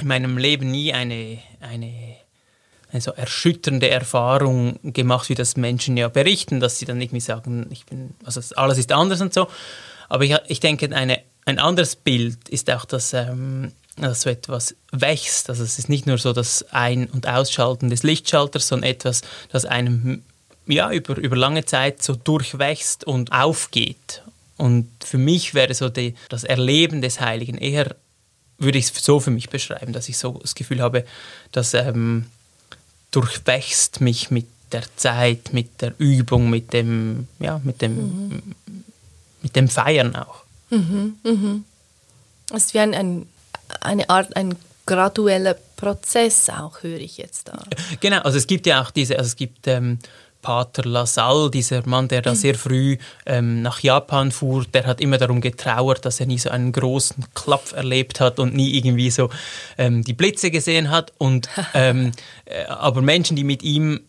in 0.00 0.08
meinem 0.08 0.36
Leben 0.36 0.70
nie 0.70 0.92
eine, 0.92 1.38
eine, 1.60 2.16
eine 2.92 3.00
so 3.00 3.12
erschütternde 3.12 3.88
Erfahrung 3.88 4.78
gemacht, 4.82 5.28
wie 5.28 5.34
das 5.34 5.56
Menschen 5.56 5.96
ja 5.96 6.08
berichten, 6.08 6.60
dass 6.60 6.78
sie 6.78 6.86
dann 6.86 7.00
irgendwie 7.00 7.20
sagen, 7.20 7.66
ich 7.70 7.86
bin, 7.86 8.14
also 8.24 8.40
alles 8.56 8.78
ist 8.78 8.92
anders 8.92 9.20
und 9.20 9.32
so. 9.32 9.48
Aber 10.10 10.24
ich, 10.24 10.36
ich 10.48 10.60
denke, 10.60 10.94
eine, 10.94 11.20
ein 11.46 11.58
anderes 11.58 11.96
Bild 11.96 12.50
ist 12.50 12.70
auch, 12.70 12.84
dass, 12.84 13.14
ähm, 13.14 13.72
dass 13.96 14.22
so 14.22 14.30
etwas 14.30 14.74
wächst. 14.92 15.48
Also 15.48 15.64
es 15.64 15.78
ist 15.78 15.88
nicht 15.88 16.06
nur 16.06 16.18
so 16.18 16.34
das 16.34 16.66
Ein- 16.70 17.08
und 17.08 17.26
Ausschalten 17.26 17.88
des 17.88 18.02
Lichtschalters, 18.02 18.68
sondern 18.68 18.90
etwas, 18.90 19.22
das 19.50 19.64
einem 19.64 20.22
ja, 20.66 20.92
über, 20.92 21.16
über 21.16 21.36
lange 21.36 21.64
Zeit 21.64 22.02
so 22.02 22.14
durchwächst 22.14 23.04
und 23.04 23.32
aufgeht. 23.32 24.22
Und 24.58 24.90
für 25.02 25.16
mich 25.16 25.54
wäre 25.54 25.72
so 25.72 25.88
die, 25.88 26.14
das 26.28 26.44
Erleben 26.44 27.00
des 27.00 27.20
Heiligen 27.20 27.56
eher 27.56 27.96
würde 28.60 28.78
ich 28.78 28.90
es 28.90 29.04
so 29.04 29.18
für 29.18 29.30
mich 29.30 29.48
beschreiben, 29.48 29.92
dass 29.92 30.08
ich 30.08 30.18
so 30.18 30.38
das 30.40 30.54
Gefühl 30.54 30.80
habe, 30.80 31.04
dass 31.50 31.74
ähm, 31.74 32.26
durchwächst 33.10 34.00
mich 34.00 34.30
mit 34.30 34.46
der 34.70 34.84
Zeit, 34.96 35.52
mit 35.52 35.80
der 35.80 35.94
Übung, 35.98 36.48
mit 36.48 36.72
dem, 36.72 37.26
ja, 37.40 37.60
mit 37.64 37.82
dem, 37.82 38.28
mhm. 38.28 38.42
Mit 39.42 39.56
dem 39.56 39.68
Feiern 39.68 40.16
auch. 40.16 40.44
Mhm, 40.70 41.16
mhm. 41.22 41.64
Es 42.54 42.66
ist 42.66 42.74
wie 42.74 42.80
ein, 42.80 42.94
ein, 42.94 43.26
eine 43.80 44.08
Art, 44.10 44.36
ein 44.36 44.56
gradueller 44.86 45.56
Prozess 45.76 46.50
auch, 46.50 46.82
höre 46.82 46.98
ich 46.98 47.16
jetzt 47.18 47.48
da. 47.48 47.62
Genau, 48.00 48.20
also 48.20 48.38
es 48.38 48.46
gibt 48.46 48.66
ja 48.66 48.82
auch 48.82 48.90
diese, 48.90 49.16
also 49.18 49.28
es 49.28 49.36
gibt 49.36 49.66
ähm, 49.66 49.98
Pater 50.42 50.84
Lassalle, 50.84 51.50
dieser 51.50 51.86
Mann, 51.86 52.08
der 52.08 52.22
da 52.22 52.30
mhm. 52.30 52.36
sehr 52.36 52.54
früh 52.54 52.96
ähm, 53.26 53.62
nach 53.62 53.80
Japan 53.80 54.32
fuhr, 54.32 54.64
der 54.64 54.86
hat 54.86 55.00
immer 55.00 55.18
darum 55.18 55.40
getrauert, 55.40 56.04
dass 56.04 56.20
er 56.20 56.26
nie 56.26 56.38
so 56.38 56.50
einen 56.50 56.72
großen 56.72 57.26
Klapf 57.34 57.72
erlebt 57.72 58.20
hat 58.20 58.38
und 58.38 58.54
nie 58.54 58.76
irgendwie 58.76 59.10
so 59.10 59.30
ähm, 59.76 60.02
die 60.02 60.14
Blitze 60.14 60.50
gesehen 60.50 60.90
hat. 60.90 61.12
Und 61.18 61.48
ähm, 61.74 62.12
äh, 62.46 62.64
aber 62.64 63.02
Menschen, 63.02 63.36
die 63.36 63.44
mit 63.44 63.62
ihm 63.62 64.00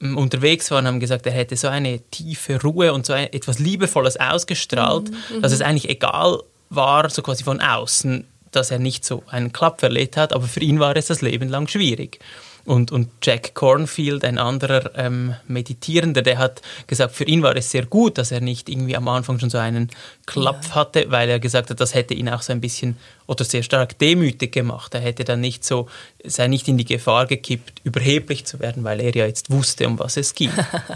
unterwegs 0.00 0.70
waren, 0.70 0.86
haben 0.86 1.00
gesagt, 1.00 1.26
er 1.26 1.32
hätte 1.32 1.56
so 1.56 1.68
eine 1.68 2.00
tiefe 2.10 2.60
Ruhe 2.60 2.92
und 2.92 3.06
so 3.06 3.12
ein, 3.12 3.32
etwas 3.32 3.58
Liebevolles 3.58 4.18
ausgestrahlt, 4.18 5.10
mhm. 5.10 5.42
dass 5.42 5.52
es 5.52 5.60
mhm. 5.60 5.66
eigentlich 5.66 5.88
egal 5.88 6.42
war, 6.70 7.08
so 7.10 7.22
quasi 7.22 7.44
von 7.44 7.60
außen, 7.60 8.26
dass 8.50 8.70
er 8.70 8.78
nicht 8.78 9.04
so 9.04 9.22
einen 9.28 9.52
Klapp 9.52 9.82
erlebt 9.82 10.16
hat, 10.16 10.32
aber 10.32 10.46
für 10.46 10.60
ihn 10.60 10.80
war 10.80 10.96
es 10.96 11.06
das 11.06 11.22
Leben 11.22 11.48
lang 11.48 11.68
schwierig. 11.68 12.18
Und, 12.66 12.92
und 12.92 13.08
Jack 13.22 13.54
Cornfield, 13.54 14.24
ein 14.24 14.38
anderer 14.38 14.90
ähm, 14.96 15.34
Meditierender, 15.46 16.22
der 16.22 16.38
hat 16.38 16.62
gesagt, 16.86 17.14
für 17.14 17.24
ihn 17.24 17.42
war 17.42 17.54
es 17.56 17.70
sehr 17.70 17.84
gut, 17.84 18.16
dass 18.16 18.32
er 18.32 18.40
nicht 18.40 18.70
irgendwie 18.70 18.96
am 18.96 19.06
Anfang 19.08 19.38
schon 19.38 19.50
so 19.50 19.58
einen 19.58 19.90
Klapp 20.24 20.64
ja. 20.68 20.74
hatte, 20.74 21.10
weil 21.10 21.28
er 21.28 21.38
gesagt 21.40 21.68
hat, 21.68 21.80
das 21.80 21.94
hätte 21.94 22.14
ihn 22.14 22.28
auch 22.28 22.40
so 22.40 22.52
ein 22.52 22.62
bisschen 22.62 22.96
oder 23.26 23.44
sehr 23.44 23.62
stark 23.62 23.98
demütig 23.98 24.52
gemacht. 24.52 24.94
Er 24.94 25.00
hätte 25.00 25.24
dann 25.24 25.40
nicht 25.40 25.62
so, 25.62 25.88
sei 26.24 26.48
nicht 26.48 26.66
in 26.66 26.78
die 26.78 26.86
Gefahr 26.86 27.26
gekippt, 27.26 27.82
überheblich 27.84 28.46
zu 28.46 28.60
werden, 28.60 28.82
weil 28.82 29.00
er 29.00 29.14
ja 29.14 29.26
jetzt 29.26 29.50
wusste, 29.50 29.86
um 29.86 29.98
was 29.98 30.16
es 30.16 30.34
ging. 30.34 30.50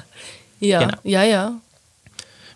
ja, 0.60 0.80
genau. 0.80 0.98
ja, 1.04 1.22
ja. 1.24 1.52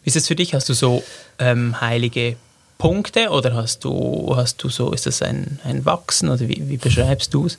Wie 0.04 0.08
ist 0.08 0.16
es 0.16 0.26
für 0.26 0.36
dich? 0.36 0.54
Hast 0.54 0.70
du 0.70 0.74
so 0.74 1.04
ähm, 1.38 1.80
heilige 1.80 2.36
Punkte 2.78 3.28
oder 3.28 3.54
hast 3.54 3.84
du, 3.84 4.32
hast 4.34 4.62
du 4.62 4.68
so, 4.68 4.90
ist 4.92 5.06
das 5.06 5.22
ein, 5.22 5.60
ein 5.64 5.84
Wachsen 5.84 6.28
oder 6.28 6.48
wie, 6.48 6.68
wie 6.68 6.78
beschreibst 6.78 7.32
du 7.34 7.46
es? 7.46 7.58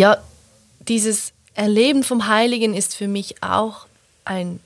Ja, 0.00 0.16
dieses 0.88 1.34
Erleben 1.52 2.04
vom 2.04 2.26
Heiligen 2.26 2.72
ist 2.72 2.96
für 2.96 3.06
mich 3.06 3.42
auch 3.42 3.86
ein 4.24 4.60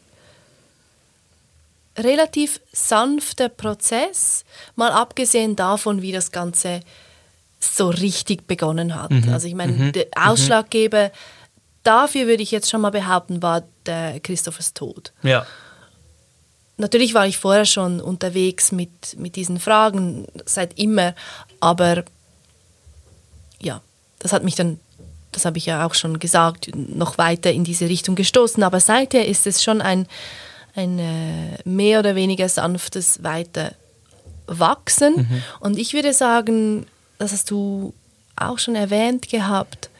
relativ 1.98 2.60
sanfter 2.72 3.48
Prozess, 3.48 4.44
mal 4.76 4.92
abgesehen 4.92 5.56
davon, 5.56 6.02
wie 6.02 6.12
das 6.12 6.30
Ganze 6.30 6.80
so 7.58 7.88
richtig 7.88 8.46
begonnen 8.46 8.94
hat. 8.94 9.10
Mhm. 9.10 9.32
Also 9.32 9.48
ich 9.48 9.56
meine, 9.56 9.72
mhm. 9.72 9.92
der 9.92 10.06
mhm. 10.06 10.22
Ausschlaggeber 10.22 11.10
dafür 11.82 12.28
würde 12.28 12.44
ich 12.44 12.52
jetzt 12.52 12.70
schon 12.70 12.80
mal 12.82 12.90
behaupten, 12.90 13.42
war 13.42 13.64
der 13.86 14.20
Christophers 14.20 14.72
Tod. 14.72 15.12
Ja 15.24 15.44
natürlich 16.76 17.14
war 17.14 17.26
ich 17.26 17.38
vorher 17.38 17.66
schon 17.66 18.00
unterwegs 18.00 18.72
mit, 18.72 19.16
mit 19.16 19.36
diesen 19.36 19.60
Fragen, 19.60 20.26
seit 20.44 20.78
immer, 20.78 21.14
aber 21.60 22.04
ja, 23.60 23.80
das 24.18 24.32
hat 24.32 24.42
mich 24.42 24.54
dann, 24.54 24.80
das 25.34 25.44
habe 25.44 25.58
ich 25.58 25.66
ja 25.66 25.86
auch 25.86 25.94
schon 25.94 26.18
gesagt, 26.18 26.70
noch 26.74 27.18
weiter 27.18 27.52
in 27.52 27.64
diese 27.64 27.88
Richtung 27.88 28.14
gestoßen. 28.14 28.62
Aber 28.62 28.80
seither 28.80 29.26
ist 29.26 29.46
es 29.46 29.62
schon 29.62 29.80
ein, 29.80 30.06
ein 30.74 30.98
äh, 30.98 31.58
mehr 31.64 31.98
oder 32.00 32.14
weniger 32.14 32.48
sanftes 32.48 33.22
Weiterwachsen. 33.22 35.16
Mhm. 35.16 35.42
Und 35.60 35.78
ich 35.78 35.92
würde 35.92 36.12
sagen, 36.12 36.86
das 37.18 37.32
hast 37.32 37.50
du 37.50 37.94
auch 38.36 38.58
schon 38.58 38.74
erwähnt 38.74 39.28
gehabt, 39.28 39.90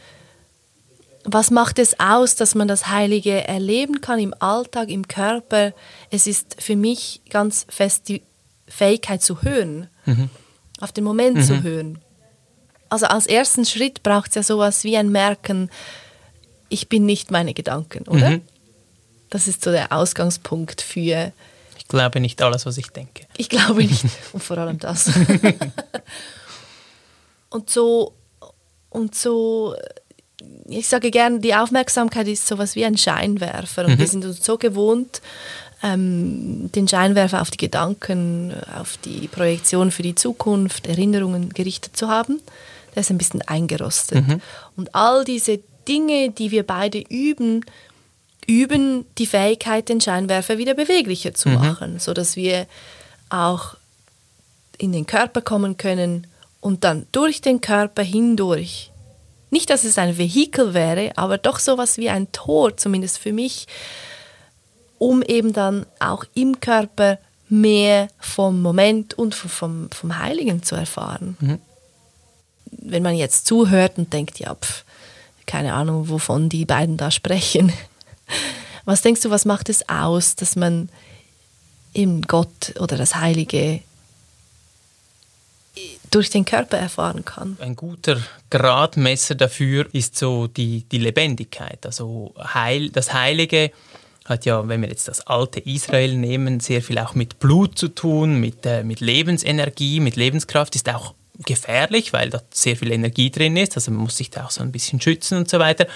was 1.25 1.51
macht 1.51 1.79
es 1.79 1.99
aus, 1.99 2.37
dass 2.37 2.55
man 2.55 2.69
das 2.69 2.89
Heilige 2.89 3.49
erleben 3.49 4.01
kann 4.03 4.19
im 4.19 4.35
Alltag, 4.39 4.91
im 4.91 5.09
Körper? 5.09 5.73
Es 6.11 6.27
ist 6.27 6.57
für 6.61 6.77
mich 6.77 7.23
ganz 7.31 7.67
fest 7.71 8.09
die 8.09 8.23
Fähigkeit 8.69 9.23
zu 9.23 9.43
hören, 9.43 9.89
mhm. 10.05 10.29
auf 10.81 10.93
den 10.93 11.05
Moment 11.05 11.39
mhm. 11.39 11.43
zu 11.43 11.63
hören. 11.63 11.99
Also 12.95 13.07
als 13.07 13.27
ersten 13.27 13.65
Schritt 13.65 14.05
braucht 14.05 14.29
es 14.29 14.35
ja 14.37 14.45
sowas 14.45 14.85
wie 14.85 14.97
ein 14.97 15.11
Merken, 15.11 15.69
ich 16.69 16.89
bin 16.89 17.05
nicht 17.05 17.33
meine 17.33 17.53
Gedanken, 17.53 18.07
oder? 18.07 18.31
Mhm. 18.31 18.43
Das 19.31 19.49
ist 19.49 19.65
so 19.65 19.73
der 19.73 19.91
Ausgangspunkt 19.91 20.81
für... 20.81 21.33
Ich 21.77 21.89
glaube 21.89 22.21
nicht 22.21 22.41
alles, 22.41 22.67
was 22.67 22.79
ich 22.79 22.87
denke. 22.91 23.27
Ich 23.37 23.49
glaube 23.49 23.83
nicht. 23.85 24.05
Und 24.33 24.45
vor 24.45 24.59
allem 24.59 24.79
das. 24.79 25.11
und 27.51 27.69
so... 27.69 28.13
Und 28.91 29.17
so 29.17 29.75
ich 30.67 30.87
sage 30.87 31.11
gerne, 31.11 31.41
die 31.41 31.57
Aufmerksamkeit 31.57 32.29
ist 32.29 32.47
sowas 32.47 32.77
wie 32.77 32.85
ein 32.85 32.97
Scheinwerfer 32.97 33.87
und 33.87 33.95
mhm. 33.95 33.99
wir 33.99 34.07
sind 34.07 34.25
uns 34.25 34.45
so 34.45 34.57
gewohnt, 34.57 35.21
ähm, 35.83 36.71
den 36.71 36.87
Scheinwerfer 36.87 37.43
auf 37.43 37.51
die 37.51 37.57
Gedanken, 37.57 38.55
auf 38.79 38.99
die 39.05 39.27
Projektion 39.27 39.91
für 39.91 40.05
die 40.05 40.15
Zukunft, 40.15 40.87
Erinnerungen 40.87 41.49
gerichtet 41.49 41.97
zu 41.97 42.09
haben. 42.09 42.41
Der 42.95 43.01
ist 43.01 43.11
ein 43.11 43.19
bisschen 43.19 43.43
eingerostet. 43.43 44.27
Mhm. 44.27 44.41
Und 44.77 44.95
all 44.95 45.25
diese 45.25 45.61
Dinge, 45.89 46.31
die 46.31 46.51
wir 46.51 46.65
beide 46.65 46.99
üben, 46.99 47.65
üben 48.47 49.07
die 49.19 49.27
Fähigkeit, 49.27 49.89
den 49.89 50.01
Scheinwerfer 50.01 50.59
wieder 50.59 50.75
beweglicher 50.75 51.35
zu 51.35 51.49
mhm. 51.49 51.55
machen, 51.57 51.99
sodass 51.99 52.37
wir 52.37 52.67
auch 53.31 53.77
in 54.79 54.93
den 54.93 55.07
Körper 55.07 55.41
kommen 55.41 55.77
können 55.77 56.27
und 56.61 56.85
dann 56.85 57.07
durch 57.13 57.41
den 57.41 57.61
Körper 57.61 58.03
hindurch 58.03 58.91
nicht, 59.55 59.71
dass 59.71 59.85
es 59.85 59.99
ein 59.99 60.19
Vehikel 60.19 60.75
wäre, 60.75 61.13
aber 61.17 61.39
doch 61.39 61.61
sowas 61.61 61.97
wie 61.97 62.11
ein 62.11 62.33
Tor, 62.33 62.77
zumindest 62.77 63.19
für 63.19 63.33
mich, 63.33 63.69
um 64.99 65.23
eben 65.23 65.53
dann 65.53 65.87
auch 66.01 66.25
im 66.35 66.59
Körper 66.59 67.19
mehr 67.49 68.09
vom 68.19 68.61
Moment 68.63 69.15
und 69.15 69.33
vom, 69.35 69.89
vom 69.93 70.19
Heiligen 70.19 70.65
zu 70.65 70.75
erfahren. 70.75 71.37
Mhm. 71.39 71.61
Wenn 72.79 73.03
man 73.03 73.17
jetzt 73.17 73.47
zuhört 73.47 73.99
und 73.99 74.13
denkt, 74.13 74.39
ja, 74.39 74.55
pf, 74.55 74.85
keine 75.47 75.75
Ahnung, 75.75 76.09
wovon 76.09 76.49
die 76.49 76.65
beiden 76.65 76.97
da 76.97 77.11
sprechen. 77.11 77.73
Was 78.85 79.01
denkst 79.01 79.23
du, 79.23 79.31
was 79.31 79.47
macht 79.47 79.71
es 79.71 79.89
aus, 79.89 80.37
dass 80.37 80.57
man 80.57 80.91
eben 81.95 82.21
Gott 82.21 82.75
oder 82.79 82.99
das 82.99 83.17
Heilige 83.17 83.81
durch 86.11 86.31
den 86.31 86.45
Körper 86.45 86.77
erfahren 86.77 87.25
kann. 87.25 87.57
Ein 87.61 87.75
guter 87.75 88.21
Gradmesser 88.51 89.35
dafür 89.35 89.87
ist 89.93 90.17
so 90.17 90.47
die, 90.47 90.85
die 90.93 90.99
Lebendigkeit. 90.99 91.85
Also 91.85 92.35
Heil, 92.39 92.91
das 92.91 93.13
Heilige 93.13 93.73
hat 94.25 94.45
ja, 94.45 94.67
wenn 94.69 94.81
wir 94.81 94.89
jetzt 94.89 95.09
das 95.09 95.27
alte 95.27 95.61
Israel 95.61 96.17
nehmen, 96.17 96.61
sehr 96.61 96.83
viel 96.83 96.99
auch 96.99 97.15
mit 97.15 97.41
Blut 97.41 97.77
zu 97.77 97.89
tun, 97.89 98.39
mit, 98.39 98.65
äh, 98.65 98.85
mit 98.85 99.01
Lebensenergie, 99.01 100.01
mit 100.01 100.17
Lebenskraft, 100.17 100.77
ist 100.77 100.89
auch 100.89 101.15
gefährlich, 101.39 102.13
weil 102.13 102.31
da 102.31 102.43
sehr 102.53 102.77
viel 102.77 102.93
Energie 102.93 103.31
drin 103.31 103.57
ist, 103.57 103.77
also 103.77 103.91
man 103.91 104.03
muss 104.03 104.17
sich 104.17 104.31
da 104.31 104.47
auch 104.47 104.51
so 104.51 104.63
ein 104.63 104.73
bisschen 104.73 105.01
schützen 105.01 105.39
und 105.39 105.49
so 105.51 105.59
weiter. 105.59 105.87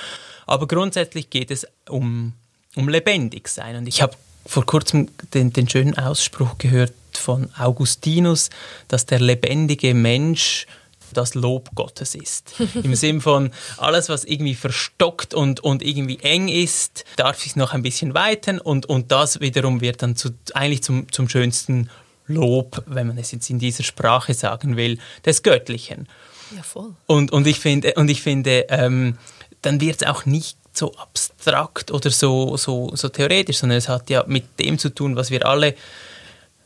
Aber 0.47 0.67
grundsätzlich 0.67 1.31
geht 1.31 1.51
es 1.51 1.67
um, 1.89 2.33
um 2.75 2.89
lebendig 2.89 3.49
sein. 3.49 3.77
Und 3.77 3.87
ich 3.87 4.03
habe 4.03 4.15
vor 4.47 4.65
kurzem 4.65 5.09
den, 5.35 5.53
den 5.53 5.69
schönen 5.69 5.97
Ausspruch 5.99 6.57
gehört, 6.59 6.93
von 7.17 7.51
Augustinus, 7.59 8.51
dass 8.87 9.05
der 9.05 9.21
lebendige 9.21 9.93
Mensch 9.93 10.67
das 11.13 11.35
Lob 11.35 11.75
Gottes 11.75 12.15
ist. 12.15 12.55
Im 12.83 12.95
Sinn 12.95 13.21
von, 13.21 13.51
alles, 13.77 14.09
was 14.09 14.25
irgendwie 14.25 14.55
verstockt 14.55 15.35
und, 15.35 15.61
und 15.61 15.83
irgendwie 15.83 16.19
eng 16.21 16.49
ist, 16.49 17.05
darf 17.17 17.41
sich 17.41 17.57
noch 17.57 17.73
ein 17.73 17.83
bisschen 17.83 18.15
weiten 18.15 18.59
und, 18.59 18.87
und 18.87 19.11
das 19.11 19.41
wiederum 19.41 19.81
wird 19.81 20.03
dann 20.03 20.17
zu, 20.17 20.31
eigentlich 20.55 20.83
zum, 20.83 21.11
zum 21.11 21.29
schönsten 21.29 21.91
Lob, 22.29 22.83
wenn 22.87 23.09
man 23.09 23.19
es 23.19 23.33
jetzt 23.33 23.51
in 23.51 23.59
dieser 23.59 23.83
Sprache 23.83 24.35
sagen 24.35 24.77
will, 24.77 24.99
des 25.25 25.43
Göttlichen. 25.43 26.09
Ja, 26.55 26.63
voll. 26.63 26.95
Und, 27.07 27.33
und 27.33 27.47
ich 27.47 27.61
finde, 27.61 27.95
und 27.95 28.09
ich 28.09 28.23
finde 28.23 28.67
ähm, 28.71 29.19
dann 29.63 29.81
wird 29.81 30.03
es 30.03 30.09
auch 30.09 30.25
nicht 30.25 30.57
so 30.73 30.95
abstrakt 30.95 31.91
oder 31.91 32.11
so, 32.11 32.57
so, 32.57 32.95
so 32.95 33.09
theoretisch, 33.09 33.59
sondern 33.59 33.79
es 33.79 33.89
hat 33.89 34.09
ja 34.09 34.25
mit 34.27 34.61
dem 34.61 34.79
zu 34.79 34.91
tun, 34.91 35.17
was 35.17 35.31
wir 35.31 35.45
alle 35.47 35.75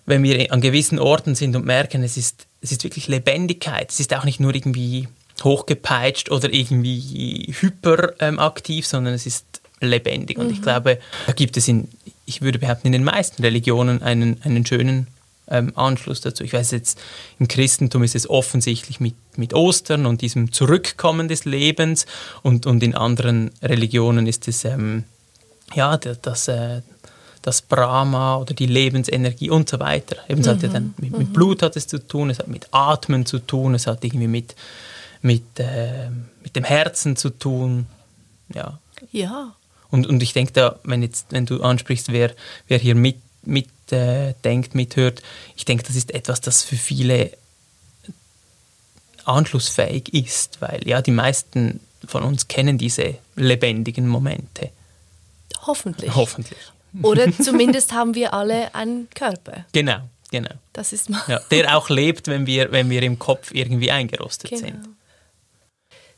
wenn 0.06 0.22
wir 0.22 0.52
an 0.52 0.60
gewissen 0.60 0.98
Orten 0.98 1.34
sind 1.34 1.54
und 1.54 1.64
merken, 1.64 2.02
es 2.02 2.16
ist, 2.16 2.46
es 2.60 2.72
ist 2.72 2.84
wirklich 2.84 3.08
Lebendigkeit. 3.08 3.90
Es 3.90 4.00
ist 4.00 4.14
auch 4.14 4.24
nicht 4.24 4.40
nur 4.40 4.54
irgendwie 4.54 5.08
hochgepeitscht 5.42 6.30
oder 6.30 6.52
irgendwie 6.52 7.54
hyperaktiv, 7.60 8.84
ähm, 8.84 8.88
sondern 8.88 9.14
es 9.14 9.26
ist 9.26 9.60
lebendig. 9.80 10.38
Und 10.38 10.48
mhm. 10.48 10.52
ich 10.54 10.62
glaube, 10.62 10.98
da 11.26 11.32
gibt 11.32 11.56
es 11.56 11.68
in, 11.68 11.88
ich 12.26 12.42
würde 12.42 12.58
behaupten, 12.58 12.88
in 12.88 12.92
den 12.92 13.04
meisten 13.04 13.42
Religionen 13.42 14.02
einen, 14.02 14.40
einen 14.42 14.66
schönen 14.66 15.06
ähm, 15.48 15.72
Anschluss 15.76 16.20
dazu. 16.20 16.44
Ich 16.44 16.52
weiß 16.52 16.70
jetzt, 16.70 16.98
im 17.38 17.48
Christentum 17.48 18.02
ist 18.02 18.14
es 18.14 18.28
offensichtlich 18.28 19.00
mit, 19.00 19.14
mit 19.36 19.54
Ostern 19.54 20.06
und 20.06 20.22
diesem 20.22 20.52
Zurückkommen 20.52 21.28
des 21.28 21.44
Lebens 21.44 22.06
und, 22.42 22.66
und 22.66 22.82
in 22.82 22.94
anderen 22.94 23.50
Religionen 23.62 24.26
ist 24.26 24.48
es 24.48 24.64
ähm, 24.64 25.04
ja, 25.74 25.96
das, 25.96 26.48
äh, 26.48 26.82
das 27.42 27.62
Brahma 27.62 28.36
oder 28.36 28.54
die 28.54 28.66
Lebensenergie 28.66 29.50
und 29.50 29.68
so 29.68 29.80
weiter. 29.80 30.16
Eben, 30.28 30.40
es 30.40 30.46
hat 30.46 30.62
ja 30.62 30.68
dann 30.68 30.94
mit, 30.98 31.16
mit, 31.16 31.32
Blut 31.32 31.62
hat 31.62 31.76
es 31.76 31.86
zu 31.86 31.98
tun, 31.98 32.30
es 32.30 32.38
hat 32.38 32.48
mit 32.48 32.68
Atmen 32.70 33.26
zu 33.26 33.38
tun, 33.38 33.74
es 33.74 33.86
hat 33.86 34.04
irgendwie 34.04 34.28
mit, 34.28 34.54
mit, 35.22 35.58
äh, 35.58 36.08
mit 36.42 36.54
dem 36.54 36.64
Herzen 36.64 37.16
zu 37.16 37.30
tun. 37.30 37.86
Ja. 38.54 38.78
Ja. 39.10 39.54
Und, 39.90 40.06
und 40.06 40.22
ich 40.22 40.32
denke 40.32 40.52
da, 40.52 40.78
wenn, 40.84 41.02
jetzt, 41.02 41.26
wenn 41.30 41.44
du 41.44 41.62
ansprichst, 41.62 42.12
wer, 42.12 42.32
wer 42.68 42.78
hier 42.78 42.94
mit, 42.94 43.16
mit 43.44 43.68
äh, 43.92 44.34
denkt, 44.44 44.74
mithört, 44.74 45.22
ich 45.56 45.64
denke, 45.64 45.84
das 45.84 45.96
ist 45.96 46.12
etwas, 46.12 46.40
das 46.40 46.62
für 46.62 46.76
viele 46.76 47.32
anschlussfähig 49.24 50.12
ist, 50.12 50.60
weil 50.60 50.86
ja, 50.86 51.00
die 51.02 51.12
meisten 51.12 51.80
von 52.06 52.22
uns 52.22 52.48
kennen 52.48 52.78
diese 52.78 53.16
lebendigen 53.36 54.08
Momente. 54.08 54.70
Hoffentlich. 55.66 56.14
Hoffentlich. 56.14 56.58
Oder 57.02 57.32
zumindest 57.42 57.92
haben 57.92 58.14
wir 58.14 58.34
alle 58.34 58.74
einen 58.74 59.08
Körper. 59.10 59.64
Genau, 59.72 60.00
genau. 60.30 60.50
Das 60.72 60.92
ist 60.92 61.08
mal. 61.08 61.22
Ja, 61.28 61.40
der 61.50 61.76
auch 61.76 61.88
lebt, 61.88 62.26
wenn 62.26 62.46
wir, 62.46 62.72
wenn 62.72 62.90
wir 62.90 63.02
im 63.02 63.18
Kopf 63.18 63.52
irgendwie 63.52 63.90
eingerostet 63.90 64.50
genau. 64.50 64.62
sind. 64.62 64.88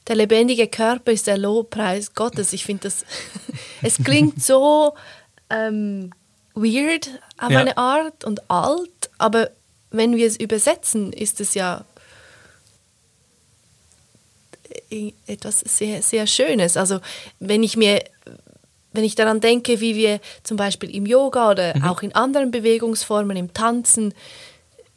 Der 0.07 0.17
lebendige 0.17 0.69
Körper 0.69 1.13
ist 1.13 1.27
der 1.27 1.39
Lobpreis 1.39 2.15
Gottes. 2.15 2.53
Ich 2.53 2.65
finde 2.65 2.85
das. 2.85 3.05
es 3.83 3.99
klingt 3.99 4.43
so 4.43 4.95
ähm, 5.51 6.11
weird 6.55 7.11
auf 7.39 7.51
ja. 7.51 7.61
eine 7.61 7.77
Art 7.77 8.25
und 8.25 8.51
alt, 8.51 9.11
aber 9.19 9.51
wenn 9.91 10.17
wir 10.17 10.27
es 10.27 10.37
übersetzen, 10.37 11.13
ist 11.13 11.41
es 11.41 11.55
ja 11.55 11.85
etwas 15.27 15.61
sehr, 15.61 16.03
sehr 16.03 16.27
Schönes. 16.27 16.77
Also 16.77 17.01
wenn 17.41 17.63
ich 17.63 17.77
mir, 17.77 18.03
wenn 18.93 19.05
ich 19.05 19.15
daran 19.15 19.41
denke, 19.41 19.81
wie 19.81 19.95
wir 19.95 20.21
zum 20.43 20.57
Beispiel 20.57 20.95
im 20.95 21.07
Yoga 21.07 21.51
oder 21.51 21.77
mhm. 21.77 21.85
auch 21.85 22.03
in 22.03 22.15
anderen 22.15 22.51
Bewegungsformen, 22.51 23.37
im 23.37 23.53
Tanzen, 23.53 24.15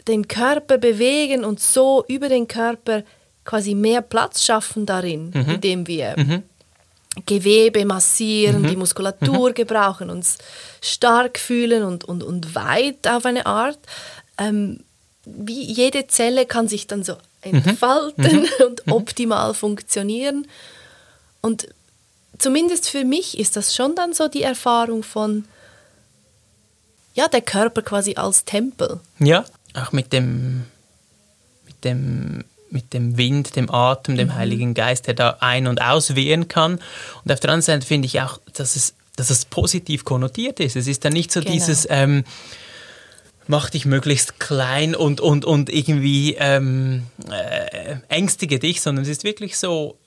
den 0.07 0.27
Körper 0.27 0.77
bewegen 0.77 1.43
und 1.43 1.59
so 1.59 2.05
über 2.07 2.29
den 2.29 2.47
Körper 2.47 3.03
quasi 3.43 3.75
mehr 3.75 4.01
Platz 4.01 4.43
schaffen 4.43 4.85
darin, 4.85 5.31
mhm. 5.33 5.49
indem 5.49 5.87
wir 5.87 6.15
mhm. 6.17 6.43
Gewebe 7.25 7.85
massieren, 7.85 8.61
mhm. 8.61 8.67
die 8.67 8.75
Muskulatur 8.75 9.49
mhm. 9.49 9.53
gebrauchen, 9.53 10.09
uns 10.09 10.37
stark 10.81 11.39
fühlen 11.39 11.83
und, 11.83 12.03
und, 12.03 12.23
und 12.23 12.55
weit 12.55 13.07
auf 13.07 13.25
eine 13.25 13.45
Art. 13.45 13.79
Ähm, 14.37 14.81
wie 15.25 15.63
jede 15.63 16.07
Zelle 16.07 16.45
kann 16.45 16.67
sich 16.67 16.87
dann 16.87 17.03
so 17.03 17.15
entfalten 17.41 18.41
mhm. 18.41 18.65
und 18.65 18.91
optimal 18.91 19.53
funktionieren. 19.53 20.47
Und 21.41 21.67
zumindest 22.37 22.89
für 22.89 23.03
mich 23.03 23.37
ist 23.37 23.55
das 23.55 23.75
schon 23.75 23.95
dann 23.95 24.13
so 24.13 24.27
die 24.27 24.43
Erfahrung 24.43 25.03
von, 25.03 25.45
ja, 27.13 27.27
der 27.27 27.41
Körper 27.41 27.81
quasi 27.81 28.15
als 28.15 28.45
Tempel. 28.45 28.99
Ja, 29.19 29.45
auch 29.73 29.91
mit 29.91 30.13
dem, 30.13 30.65
mit 31.65 31.83
dem, 31.83 32.43
mit 32.69 32.93
dem 32.93 33.17
Wind, 33.17 33.55
dem 33.55 33.69
Atem, 33.69 34.17
dem 34.17 34.29
mhm. 34.29 34.35
Heiligen 34.35 34.73
Geist, 34.73 35.07
der 35.07 35.13
da 35.13 35.37
ein- 35.39 35.67
und 35.67 35.81
auswehen 35.81 36.47
kann. 36.47 36.79
Und 37.23 37.31
auf 37.31 37.39
der 37.39 37.51
anderen 37.51 37.61
Seite 37.61 37.85
finde 37.85 38.05
ich 38.07 38.21
auch, 38.21 38.39
dass 38.53 38.75
es, 38.75 38.95
dass 39.15 39.29
es 39.29 39.45
positiv 39.45 40.05
konnotiert 40.05 40.59
ist. 40.59 40.75
Es 40.75 40.87
ist 40.87 41.05
dann 41.05 41.13
nicht 41.13 41.31
so 41.31 41.39
genau. 41.39 41.53
dieses... 41.53 41.87
Ähm, 41.89 42.23
mach 43.47 43.69
dich 43.69 43.85
möglichst 43.85 44.39
klein 44.39 44.93
und, 44.93 45.21
und, 45.21 45.45
und 45.45 45.69
irgendwie 45.69 46.35
ähm, 46.37 47.03
äh, 47.31 47.95
ängstige 48.09 48.59
dich, 48.59 48.81
sondern 48.81 49.03
es 49.03 49.09
ist 49.09 49.23
wirklich 49.23 49.57
so, 49.57 49.97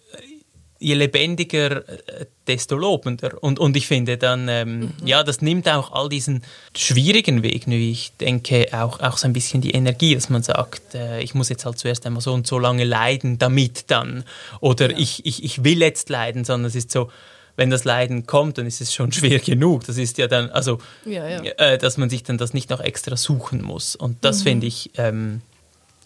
je 0.81 0.95
lebendiger, 0.95 1.87
äh, 1.89 2.27
desto 2.47 2.75
lobender. 2.75 3.41
Und, 3.43 3.59
und 3.59 3.77
ich 3.77 3.87
finde 3.87 4.17
dann, 4.17 4.49
ähm, 4.49 4.81
mhm. 4.81 4.93
ja, 5.05 5.23
das 5.23 5.43
nimmt 5.43 5.69
auch 5.69 5.93
all 5.93 6.09
diesen 6.09 6.43
schwierigen 6.77 7.43
Weg, 7.43 7.67
wie 7.67 7.93
ich 7.93 8.13
denke, 8.17 8.67
auch, 8.73 8.99
auch 9.01 9.19
so 9.19 9.27
ein 9.29 9.35
bisschen 9.35 9.61
die 9.61 9.73
Energie, 9.73 10.15
dass 10.15 10.31
man 10.31 10.43
sagt, 10.43 10.95
äh, 10.95 11.21
ich 11.21 11.35
muss 11.35 11.51
jetzt 11.51 11.67
halt 11.67 11.79
zuerst 11.79 12.07
einmal 12.07 12.23
so 12.23 12.33
und 12.33 12.47
so 12.47 12.59
lange 12.59 12.85
leiden, 12.85 13.39
damit 13.39 13.91
dann. 13.91 14.25
Oder 14.61 14.91
ja. 14.91 14.99
ich, 14.99 15.25
ich, 15.26 15.45
ich 15.45 15.63
will 15.63 15.81
jetzt 15.81 16.09
leiden, 16.09 16.45
sondern 16.45 16.69
es 16.69 16.75
ist 16.75 16.91
so, 16.91 17.11
wenn 17.57 17.69
das 17.69 17.85
Leiden 17.85 18.26
kommt, 18.26 18.57
dann 18.57 18.67
ist 18.67 18.81
es 18.81 18.95
schon 18.95 19.13
schwer 19.13 19.39
genug. 19.39 19.85
Das 19.85 19.99
ist 19.99 20.17
ja 20.17 20.28
dann, 20.28 20.49
also, 20.49 20.78
ja, 21.04 21.28
ja. 21.28 21.43
Äh, 21.59 21.76
dass 21.76 21.99
man 21.99 22.09
sich 22.09 22.23
dann 22.23 22.39
das 22.39 22.54
nicht 22.54 22.71
noch 22.71 22.81
extra 22.81 23.19
suchen 23.19 23.61
muss. 23.61 23.97
Und 23.97 24.25
das 24.25 24.41
mhm. 24.41 24.45
finde 24.45 24.67
ich, 24.67 24.91
ähm, 24.97 25.43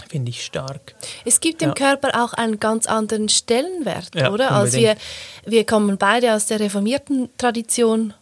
finde 0.09 0.31
ich 0.31 0.45
stark. 0.45 0.95
Es 1.25 1.41
gibt 1.41 1.63
im 1.63 1.71
ja. 1.71 1.75
Körper 1.75 2.25
auch 2.25 2.33
einen 2.33 2.61
ganz 2.61 2.87
anderen 2.87 3.29
Stellenwert, 3.29 4.15
ja, 4.15 4.31
oder? 4.33 4.53
Also 4.53 4.79
wir, 4.79 4.97
wir 5.45 5.65
kommen 5.65 5.99
beide 5.99 6.35
aus 6.35 6.47
der 6.47 6.61
reformierten 6.61 7.29
Tradition 7.39 8.15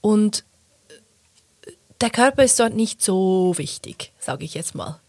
und 0.00 0.44
der 2.00 2.10
Körper 2.10 2.44
ist 2.44 2.58
dort 2.58 2.74
nicht 2.74 3.02
so 3.02 3.52
wichtig, 3.56 4.12
sage 4.18 4.44
ich 4.44 4.54
jetzt 4.54 4.74
mal. 4.74 5.00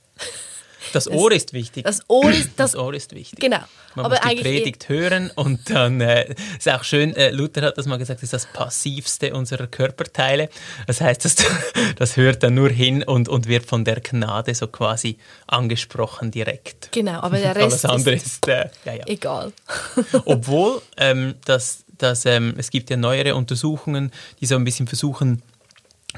Das 0.93 1.09
Ohr 1.09 1.31
ist 1.31 1.53
wichtig. 1.53 1.83
Das 1.83 2.01
Ohr 2.07 2.29
ist, 2.31 2.51
das, 2.57 2.71
das 2.71 2.75
Ohr 2.75 2.93
ist 2.93 3.13
wichtig. 3.13 3.39
Genau. 3.39 3.59
Man 3.95 4.05
Aber 4.05 4.15
muss 4.15 4.29
die 4.29 4.41
Predigt 4.41 4.89
hören 4.89 5.31
und 5.35 5.69
dann 5.69 6.01
äh, 6.01 6.33
ist 6.57 6.69
auch 6.69 6.83
schön, 6.83 7.15
äh, 7.15 7.31
Luther 7.31 7.61
hat 7.61 7.77
das 7.77 7.85
mal 7.85 7.97
gesagt, 7.97 8.23
ist 8.23 8.33
das 8.33 8.45
passivste 8.45 9.33
unserer 9.33 9.67
Körperteile. 9.67 10.49
Das 10.87 11.01
heißt, 11.01 11.25
das, 11.25 11.35
das 11.97 12.17
hört 12.17 12.43
dann 12.43 12.55
nur 12.55 12.69
hin 12.69 13.03
und, 13.03 13.29
und 13.29 13.47
wird 13.47 13.65
von 13.65 13.85
der 13.85 13.99
Gnade 13.99 14.53
so 14.55 14.67
quasi 14.67 15.17
angesprochen 15.47 16.31
direkt. 16.31 16.91
Genau, 16.91 17.19
aber 17.21 17.37
der 17.37 17.55
Rest 17.55 17.85
Alles 17.85 17.85
andere 17.85 18.15
ist, 18.15 18.25
ist 18.25 18.47
äh, 18.47 18.69
ja, 18.85 18.93
ja. 18.93 19.03
egal. 19.07 19.53
Obwohl 20.25 20.81
ähm, 20.97 21.35
das, 21.45 21.83
das, 21.97 22.25
ähm, 22.25 22.55
es 22.57 22.69
gibt 22.69 22.89
ja 22.89 22.97
neuere 22.97 23.35
Untersuchungen, 23.35 24.11
die 24.39 24.45
so 24.45 24.55
ein 24.55 24.63
bisschen 24.63 24.87
versuchen, 24.87 25.41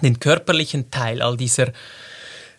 den 0.02 0.20
körperlichen 0.20 0.90
Teil 0.90 1.22
all 1.22 1.38
dieser 1.38 1.72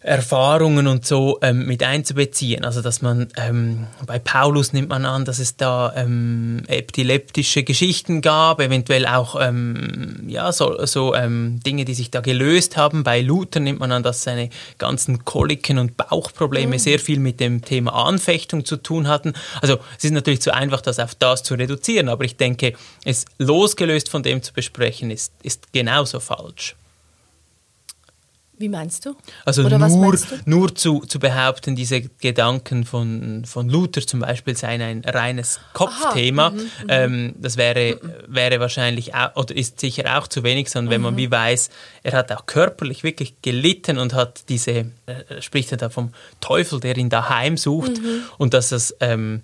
Erfahrungen 0.04 0.86
und 0.86 1.06
so 1.06 1.38
ähm, 1.40 1.64
mit 1.64 1.82
einzubeziehen. 1.82 2.62
Also 2.66 2.82
dass 2.82 3.00
man 3.00 3.28
ähm, 3.38 3.86
bei 4.06 4.18
Paulus 4.18 4.74
nimmt 4.74 4.90
man 4.90 5.06
an, 5.06 5.24
dass 5.24 5.38
es 5.38 5.56
da 5.56 5.94
ähm, 5.96 6.62
epileptische 6.66 7.62
Geschichten 7.62 8.20
gab, 8.20 8.60
eventuell 8.60 9.06
auch 9.06 9.40
ähm, 9.40 10.24
ja 10.26 10.52
so, 10.52 10.84
so 10.84 11.14
ähm, 11.14 11.58
Dinge, 11.64 11.86
die 11.86 11.94
sich 11.94 12.10
da 12.10 12.20
gelöst 12.20 12.76
haben. 12.76 13.02
Bei 13.02 13.22
Luther 13.22 13.60
nimmt 13.60 13.80
man 13.80 13.92
an, 13.92 14.02
dass 14.02 14.22
seine 14.22 14.50
ganzen 14.76 15.24
Koliken 15.24 15.78
und 15.78 15.96
Bauchprobleme 15.96 16.74
mhm. 16.74 16.80
sehr 16.80 16.98
viel 16.98 17.18
mit 17.18 17.40
dem 17.40 17.62
Thema 17.64 17.94
Anfechtung 17.94 18.66
zu 18.66 18.76
tun 18.76 19.08
hatten. 19.08 19.32
Also 19.62 19.78
es 19.96 20.04
ist 20.04 20.12
natürlich 20.12 20.42
zu 20.42 20.52
einfach, 20.52 20.82
das 20.82 20.98
auf 20.98 21.14
das 21.14 21.42
zu 21.42 21.54
reduzieren, 21.54 22.10
aber 22.10 22.24
ich 22.24 22.36
denke, 22.36 22.74
es 23.06 23.24
losgelöst 23.38 24.10
von 24.10 24.22
dem 24.22 24.42
zu 24.42 24.52
besprechen, 24.52 25.10
ist, 25.10 25.32
ist 25.42 25.72
genauso 25.72 26.20
falsch. 26.20 26.76
Wie 28.56 28.68
meinst 28.68 29.04
du? 29.04 29.16
Also 29.44 29.64
Oder 29.64 29.78
nur, 29.78 30.12
du? 30.12 30.18
nur 30.44 30.74
zu, 30.74 31.00
zu 31.00 31.18
behaupten, 31.18 31.74
diese 31.74 32.02
Gedanken 32.02 32.84
von, 32.84 33.44
von 33.44 33.68
Luther 33.68 34.06
zum 34.06 34.20
Beispiel 34.20 34.56
seien 34.56 34.80
ein 34.80 35.02
reines 35.04 35.58
Kopfthema, 35.72 36.50
mhm, 36.50 36.56
mhm, 36.56 36.70
ähm, 36.88 37.34
das 37.38 37.56
wäre, 37.56 37.98
mhm. 38.00 38.12
wäre 38.28 38.60
wahrscheinlich 38.60 39.14
auch, 39.14 39.34
oder 39.34 39.56
ist 39.56 39.80
sicher 39.80 40.18
auch 40.18 40.28
zu 40.28 40.44
wenig, 40.44 40.70
sondern 40.70 40.92
wenn 40.92 41.00
man 41.00 41.14
mhm. 41.14 41.18
wie 41.18 41.30
weiß, 41.32 41.70
er 42.04 42.12
hat 42.12 42.30
auch 42.30 42.46
körperlich 42.46 43.02
wirklich 43.02 43.42
gelitten 43.42 43.98
und 43.98 44.14
hat 44.14 44.48
diese, 44.48 44.70
äh, 45.06 45.40
spricht 45.40 45.72
er 45.72 45.78
da 45.78 45.90
vom 45.90 46.12
Teufel, 46.40 46.78
der 46.78 46.96
ihn 46.96 47.10
daheim 47.10 47.56
sucht 47.56 48.00
mhm. 48.00 48.22
und 48.38 48.54
dass 48.54 48.68
das 48.68 48.94
ähm, 49.00 49.42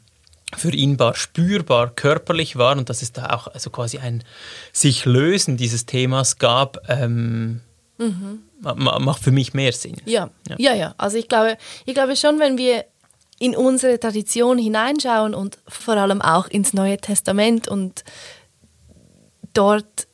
für 0.56 0.72
ihn 0.72 0.98
war 1.00 1.16
spürbar 1.16 1.90
körperlich 1.90 2.56
war 2.56 2.76
und 2.76 2.88
dass 2.88 3.02
es 3.02 3.12
da 3.12 3.30
auch 3.30 3.48
also 3.48 3.70
quasi 3.70 3.98
ein 3.98 4.22
sich 4.72 5.04
lösen 5.04 5.56
dieses 5.56 5.86
Themas 5.86 6.38
gab. 6.38 6.78
Ähm, 6.88 7.60
mhm 7.98 8.40
macht 8.60 9.22
für 9.22 9.30
mich 9.30 9.54
mehr 9.54 9.72
Sinn. 9.72 9.96
Ja, 10.04 10.30
ja, 10.48 10.56
ja. 10.58 10.74
ja. 10.74 10.94
Also 10.98 11.16
ich 11.18 11.28
glaube, 11.28 11.56
ich 11.86 11.94
glaube 11.94 12.16
schon, 12.16 12.38
wenn 12.38 12.58
wir 12.58 12.84
in 13.38 13.56
unsere 13.56 13.98
Tradition 13.98 14.58
hineinschauen 14.58 15.34
und 15.34 15.58
vor 15.66 15.96
allem 15.96 16.20
auch 16.20 16.46
ins 16.48 16.74
Neue 16.74 16.98
Testament 16.98 17.68
und 17.68 18.04
dort 19.54 20.06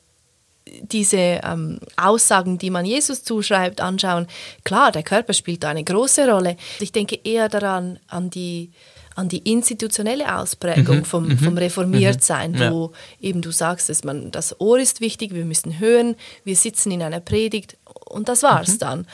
diese 0.81 1.17
ähm, 1.17 1.79
Aussagen, 1.97 2.57
die 2.57 2.69
man 2.69 2.85
Jesus 2.85 3.23
zuschreibt, 3.23 3.81
anschauen, 3.81 4.27
klar, 4.63 4.91
der 4.91 5.03
Körper 5.03 5.33
spielt 5.33 5.63
da 5.63 5.69
eine 5.69 5.83
große 5.83 6.29
Rolle. 6.29 6.55
Ich 6.79 6.91
denke 6.91 7.19
eher 7.23 7.49
daran, 7.49 7.99
an 8.07 8.29
die 8.29 8.71
an 9.15 9.29
die 9.29 9.51
institutionelle 9.51 10.37
Ausprägung 10.37 10.97
mhm. 10.97 11.05
vom, 11.05 11.27
mhm. 11.27 11.39
vom 11.39 11.57
Reformiertsein, 11.57 12.51
mhm. 12.51 12.71
wo 12.71 12.91
eben 13.19 13.41
du 13.41 13.49
sagst, 13.49 13.89
dass 13.89 14.03
man, 14.03 14.29
das 14.29 14.61
Ohr 14.61 14.77
ist 14.77 15.01
wichtig, 15.01 15.33
wir 15.33 15.43
müssen 15.43 15.79
hören, 15.79 16.15
wir 16.43 16.55
sitzen 16.55 16.91
in 16.91 17.01
einer 17.01 17.19
Predigt 17.19 17.77
und 18.09 18.29
das 18.29 18.43
war's 18.43 18.73
mhm. 18.73 18.79
dann. 18.79 19.07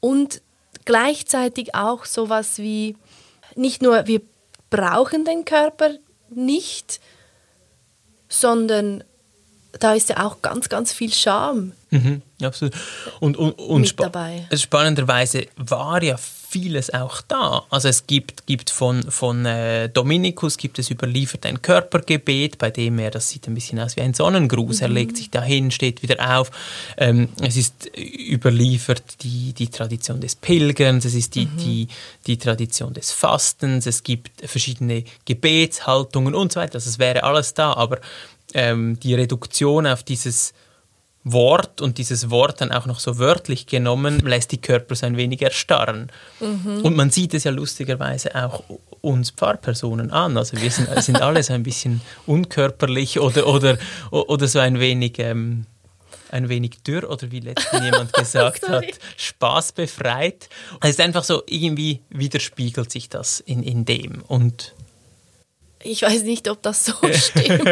Und 0.00 0.42
gleichzeitig 0.84 1.74
auch 1.74 2.04
sowas 2.04 2.58
wie, 2.58 2.96
nicht 3.54 3.82
nur 3.82 4.06
wir 4.06 4.20
brauchen 4.70 5.24
den 5.24 5.44
Körper 5.44 5.90
nicht, 6.30 7.00
sondern 8.28 9.02
da 9.78 9.94
ist 9.94 10.08
ja 10.08 10.24
auch 10.26 10.42
ganz, 10.42 10.68
ganz 10.68 10.92
viel 10.92 11.12
Scham. 11.12 11.72
Mhm, 11.90 12.22
absolut. 12.42 12.74
Und, 13.20 13.36
und, 13.36 13.52
und 13.52 13.80
mit 13.82 14.00
dabei. 14.00 14.46
spannenderweise 14.54 15.46
war 15.56 16.02
ja 16.02 16.16
vieles 16.50 16.94
auch 16.94 17.20
da. 17.20 17.64
Also 17.68 17.88
es 17.88 18.06
gibt, 18.06 18.46
gibt 18.46 18.70
von, 18.70 19.02
von 19.10 19.44
äh, 19.44 19.90
Dominikus 19.90 20.56
gibt 20.56 20.78
es 20.78 20.90
überliefert 20.90 21.44
ein 21.44 21.60
Körpergebet, 21.60 22.56
bei 22.56 22.70
dem 22.70 22.98
er, 22.98 23.10
das 23.10 23.28
sieht 23.28 23.46
ein 23.48 23.54
bisschen 23.54 23.78
aus 23.78 23.96
wie 23.96 24.00
ein 24.00 24.14
Sonnengruß, 24.14 24.78
mhm. 24.78 24.82
er 24.82 24.88
legt 24.88 25.18
sich 25.18 25.30
dahin, 25.30 25.70
steht 25.70 26.02
wieder 26.02 26.38
auf. 26.38 26.50
Ähm, 26.96 27.28
es 27.42 27.58
ist 27.58 27.90
überliefert 27.94 29.22
die, 29.22 29.52
die 29.52 29.68
Tradition 29.68 30.20
des 30.20 30.36
Pilgerns, 30.36 31.04
es 31.04 31.14
ist 31.14 31.34
die, 31.34 31.46
mhm. 31.46 31.56
die, 31.58 31.88
die 32.26 32.38
Tradition 32.38 32.94
des 32.94 33.12
Fastens, 33.12 33.84
es 33.84 34.02
gibt 34.02 34.48
verschiedene 34.48 35.04
Gebetshaltungen 35.26 36.34
und 36.34 36.52
so 36.52 36.60
weiter. 36.60 36.76
Also 36.76 36.88
es 36.88 36.98
wäre 36.98 37.24
alles 37.24 37.52
da, 37.52 37.74
aber 37.74 38.00
ähm, 38.54 38.98
die 39.00 39.14
Reduktion 39.14 39.86
auf 39.86 40.02
dieses 40.02 40.54
Wort 41.24 41.80
und 41.80 41.98
dieses 41.98 42.30
Wort 42.30 42.60
dann 42.60 42.72
auch 42.72 42.86
noch 42.86 43.00
so 43.00 43.18
wörtlich 43.18 43.66
genommen, 43.66 44.18
lässt 44.24 44.52
die 44.52 44.60
Körper 44.60 44.94
so 44.94 45.06
ein 45.06 45.16
wenig 45.16 45.42
erstarren. 45.42 46.10
Mhm. 46.40 46.82
Und 46.82 46.96
man 46.96 47.10
sieht 47.10 47.34
es 47.34 47.44
ja 47.44 47.50
lustigerweise 47.50 48.34
auch 48.34 48.64
uns 49.00 49.30
Pfarrpersonen 49.30 50.10
an. 50.10 50.36
Also 50.36 50.60
wir 50.60 50.70
sind, 50.70 50.88
sind 51.02 51.20
alle 51.20 51.42
so 51.42 51.52
ein 51.52 51.62
bisschen 51.62 52.00
unkörperlich 52.26 53.20
oder, 53.20 53.46
oder, 53.46 53.78
oder 54.10 54.48
so 54.48 54.58
ein 54.58 54.80
wenig... 54.80 55.18
Ähm, 55.18 55.66
ein 56.30 56.50
wenig 56.50 56.82
dürr 56.86 57.10
oder 57.10 57.30
wie 57.30 57.40
letztens 57.40 57.82
jemand 57.82 58.12
gesagt 58.12 58.68
hat, 58.68 58.84
spaßbefreit. 59.16 60.48
Es 60.82 60.90
ist 60.90 61.00
einfach 61.00 61.24
so, 61.24 61.42
irgendwie 61.46 62.02
widerspiegelt 62.10 62.90
sich 62.90 63.08
das 63.08 63.40
in, 63.40 63.62
in 63.62 63.84
dem. 63.86 64.22
Und 64.26 64.74
ich 65.82 66.02
weiß 66.02 66.22
nicht, 66.24 66.48
ob 66.48 66.62
das 66.62 66.84
so 66.84 66.92
stimmt. 67.12 67.68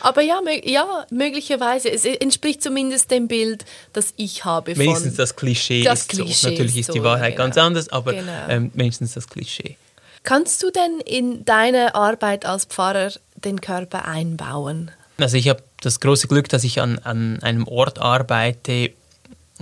Aber 0.00 0.22
ja, 0.22 0.40
ja, 0.64 1.06
möglicherweise. 1.10 1.90
Es 1.90 2.04
entspricht 2.04 2.62
zumindest 2.62 3.10
dem 3.10 3.28
Bild, 3.28 3.64
das 3.92 4.14
ich 4.16 4.44
habe. 4.44 4.76
Wenigstens 4.76 5.16
das 5.16 5.36
Klischee 5.36 5.84
das 5.84 6.00
ist 6.00 6.08
Klischee 6.08 6.32
so. 6.32 6.50
Natürlich 6.50 6.76
ist, 6.78 6.86
so, 6.86 6.92
die 6.92 7.02
Wahrheit 7.02 7.36
genau. 7.36 7.44
ganz 7.44 7.58
anders, 7.58 7.88
aber 7.90 8.14
genau. 8.14 8.32
ähm, 8.48 8.70
wenigstens 8.74 9.14
das 9.14 9.28
Klischee. 9.28 9.76
Kannst 10.22 10.62
du 10.62 10.70
denn 10.70 11.00
in 11.04 11.44
deine 11.44 11.94
Arbeit 11.94 12.46
als 12.46 12.64
Pfarrer 12.64 13.12
den 13.36 13.60
Körper 13.60 14.06
einbauen? 14.06 14.90
Also 15.18 15.36
ich 15.36 15.48
habe 15.48 15.62
das 15.82 16.00
große 16.00 16.28
Glück, 16.28 16.48
dass 16.48 16.64
ich 16.64 16.80
an, 16.80 16.98
an 17.00 17.40
einem 17.42 17.68
Ort 17.68 17.98
arbeite, 17.98 18.92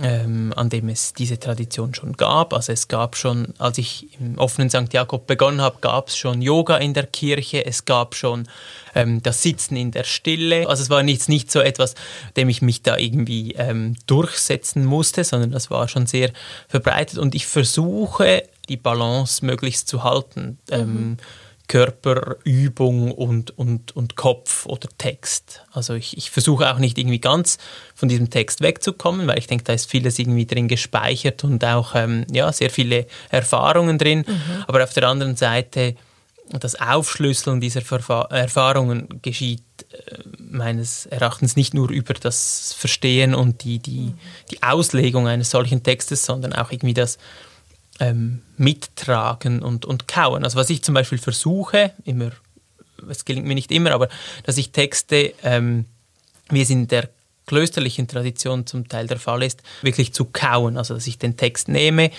ähm, 0.03 0.51
an 0.57 0.69
dem 0.69 0.89
es 0.89 1.13
diese 1.13 1.39
Tradition 1.39 1.95
schon 1.95 2.13
gab. 2.13 2.53
Also 2.53 2.73
es 2.73 2.89
gab 2.89 3.15
schon, 3.15 3.53
als 3.57 3.77
ich 3.77 4.19
im 4.19 4.37
offenen 4.37 4.69
St. 4.69 4.91
Jakob 4.91 5.27
begonnen 5.27 5.61
habe, 5.61 5.77
gab 5.79 6.09
es 6.09 6.17
schon 6.17 6.41
Yoga 6.41 6.75
in 6.75 6.93
der 6.93 7.07
Kirche, 7.07 7.65
es 7.65 7.85
gab 7.85 8.13
schon 8.13 8.49
ähm, 8.95 9.23
das 9.23 9.41
Sitzen 9.41 9.77
in 9.77 9.91
der 9.91 10.03
Stille. 10.03 10.67
Also 10.67 10.83
es 10.83 10.89
war 10.89 11.03
nicht, 11.03 11.29
nicht 11.29 11.49
so 11.49 11.61
etwas, 11.61 11.95
dem 12.35 12.49
ich 12.49 12.61
mich 12.61 12.83
da 12.83 12.97
irgendwie 12.97 13.53
ähm, 13.53 13.95
durchsetzen 14.05 14.83
musste, 14.83 15.23
sondern 15.23 15.51
das 15.51 15.71
war 15.71 15.87
schon 15.87 16.05
sehr 16.05 16.31
verbreitet 16.67 17.17
und 17.17 17.33
ich 17.33 17.47
versuche 17.47 18.43
die 18.67 18.77
Balance 18.77 19.45
möglichst 19.45 19.87
zu 19.87 20.03
halten. 20.03 20.57
Ähm, 20.69 20.93
mhm 20.93 21.17
Körperübung 21.67 23.11
und, 23.11 23.57
und, 23.57 23.95
und 23.95 24.15
Kopf 24.15 24.65
oder 24.65 24.89
Text. 24.97 25.61
Also 25.71 25.93
ich, 25.93 26.17
ich 26.17 26.29
versuche 26.29 26.71
auch 26.71 26.77
nicht 26.77 26.97
irgendwie 26.97 27.19
ganz 27.19 27.57
von 27.95 28.09
diesem 28.09 28.29
Text 28.29 28.61
wegzukommen, 28.61 29.27
weil 29.27 29.39
ich 29.39 29.47
denke, 29.47 29.63
da 29.63 29.73
ist 29.73 29.89
vieles 29.89 30.19
irgendwie 30.19 30.45
drin 30.45 30.67
gespeichert 30.67 31.43
und 31.43 31.63
auch 31.63 31.95
ähm, 31.95 32.25
ja, 32.31 32.51
sehr 32.51 32.69
viele 32.69 33.07
Erfahrungen 33.29 33.97
drin. 33.97 34.25
Mhm. 34.27 34.63
Aber 34.67 34.83
auf 34.83 34.93
der 34.93 35.07
anderen 35.07 35.35
Seite, 35.35 35.95
das 36.49 36.75
Aufschlüsseln 36.75 37.61
dieser 37.61 37.81
Verfa 37.81 38.23
Erfahrungen 38.23 39.21
geschieht 39.21 39.63
äh, 39.91 40.17
meines 40.37 41.05
Erachtens 41.05 41.55
nicht 41.55 41.73
nur 41.73 41.89
über 41.89 42.13
das 42.13 42.73
Verstehen 42.77 43.33
und 43.33 43.63
die, 43.63 43.79
die, 43.79 43.99
mhm. 43.99 44.19
die 44.51 44.61
Auslegung 44.61 45.27
eines 45.27 45.49
solchen 45.49 45.81
Textes, 45.81 46.25
sondern 46.25 46.53
auch 46.53 46.71
irgendwie 46.71 46.93
das 46.93 47.17
ähm, 48.03 48.41
mittragen 48.57 49.61
und, 49.61 49.85
und 49.85 50.07
kauen. 50.07 50.43
Also 50.43 50.57
was 50.57 50.69
ich 50.69 50.83
zum 50.83 50.93
Beispiel 50.93 51.17
versuche, 51.17 51.91
immer, 52.03 52.31
es 53.09 53.25
gelingt 53.25 53.47
mir 53.47 53.55
nicht 53.55 53.71
immer, 53.71 53.91
aber 53.91 54.09
dass 54.43 54.57
ich 54.57 54.71
Texte, 54.71 55.33
ähm, 55.43 55.85
wie 56.49 56.61
es 56.61 56.69
in 56.69 56.87
der 56.87 57.09
klösterlichen 57.45 58.07
Tradition 58.07 58.65
zum 58.65 58.87
Teil 58.87 59.07
der 59.07 59.19
Fall 59.19 59.43
ist, 59.43 59.63
wirklich 59.81 60.13
zu 60.13 60.25
kauen. 60.25 60.77
Also 60.77 60.93
dass 60.93 61.07
ich 61.07 61.17
den 61.17 61.35
Text 61.35 61.67
nehme, 61.67 62.11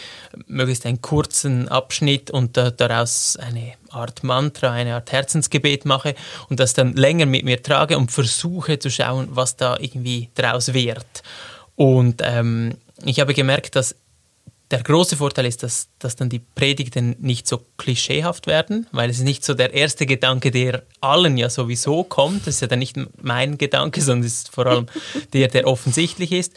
möglichst 0.47 0.85
einen 0.87 1.01
kurzen 1.01 1.69
Abschnitt 1.69 2.31
und 2.31 2.57
da, 2.57 2.71
daraus 2.71 3.37
eine 3.37 3.73
Art 3.91 4.23
Mantra, 4.23 4.73
eine 4.73 4.95
Art 4.95 5.13
Herzensgebet 5.13 5.85
mache 5.85 6.15
und 6.49 6.61
das 6.61 6.75
dann 6.75 6.95
länger 6.95 7.27
mit 7.27 7.45
mir 7.45 7.63
trage 7.63 7.97
und 7.97 8.11
versuche 8.11 8.79
zu 8.79 8.91
schauen, 8.91 9.29
was 9.31 9.57
da 9.57 9.77
irgendwie 9.79 10.29
draus 10.35 10.75
wird. 10.75 11.23
Und 11.77 12.21
ähm, 12.23 12.77
ich 13.05 13.21
habe 13.21 13.35
gemerkt, 13.35 13.77
dass 13.77 13.97
der 14.71 14.83
große 14.83 15.17
Vorteil 15.17 15.47
ist, 15.47 15.63
dass, 15.63 15.89
dass 15.99 16.17
dann 16.17 16.31
die 16.31 16.39
Predigten 16.39 17.17
nicht 17.21 17.47
so 17.47 17.61
klischeehaft 17.77 18.47
werden, 18.47 18.87
weil 18.93 19.11
es 19.11 19.19
ist 19.19 19.25
nicht 19.25 19.45
so 19.45 19.53
der 19.53 19.75
erste 19.75 20.07
Gedanke, 20.07 20.51
der 20.51 20.83
allen 21.01 21.37
ja 21.37 21.51
sowieso 21.51 22.03
kommt. 22.03 22.47
Das 22.47 22.57
ist 22.57 22.61
ja 22.63 22.67
dann 22.67 22.79
nicht 22.79 22.97
mein 23.23 23.59
Gedanke, 23.59 24.01
sondern 24.01 24.27
es 24.27 24.35
ist 24.35 24.55
vor 24.55 24.67
allem 24.67 24.87
der, 25.33 25.49
der 25.49 25.67
offensichtlich 25.67 26.33
ist. 26.33 26.55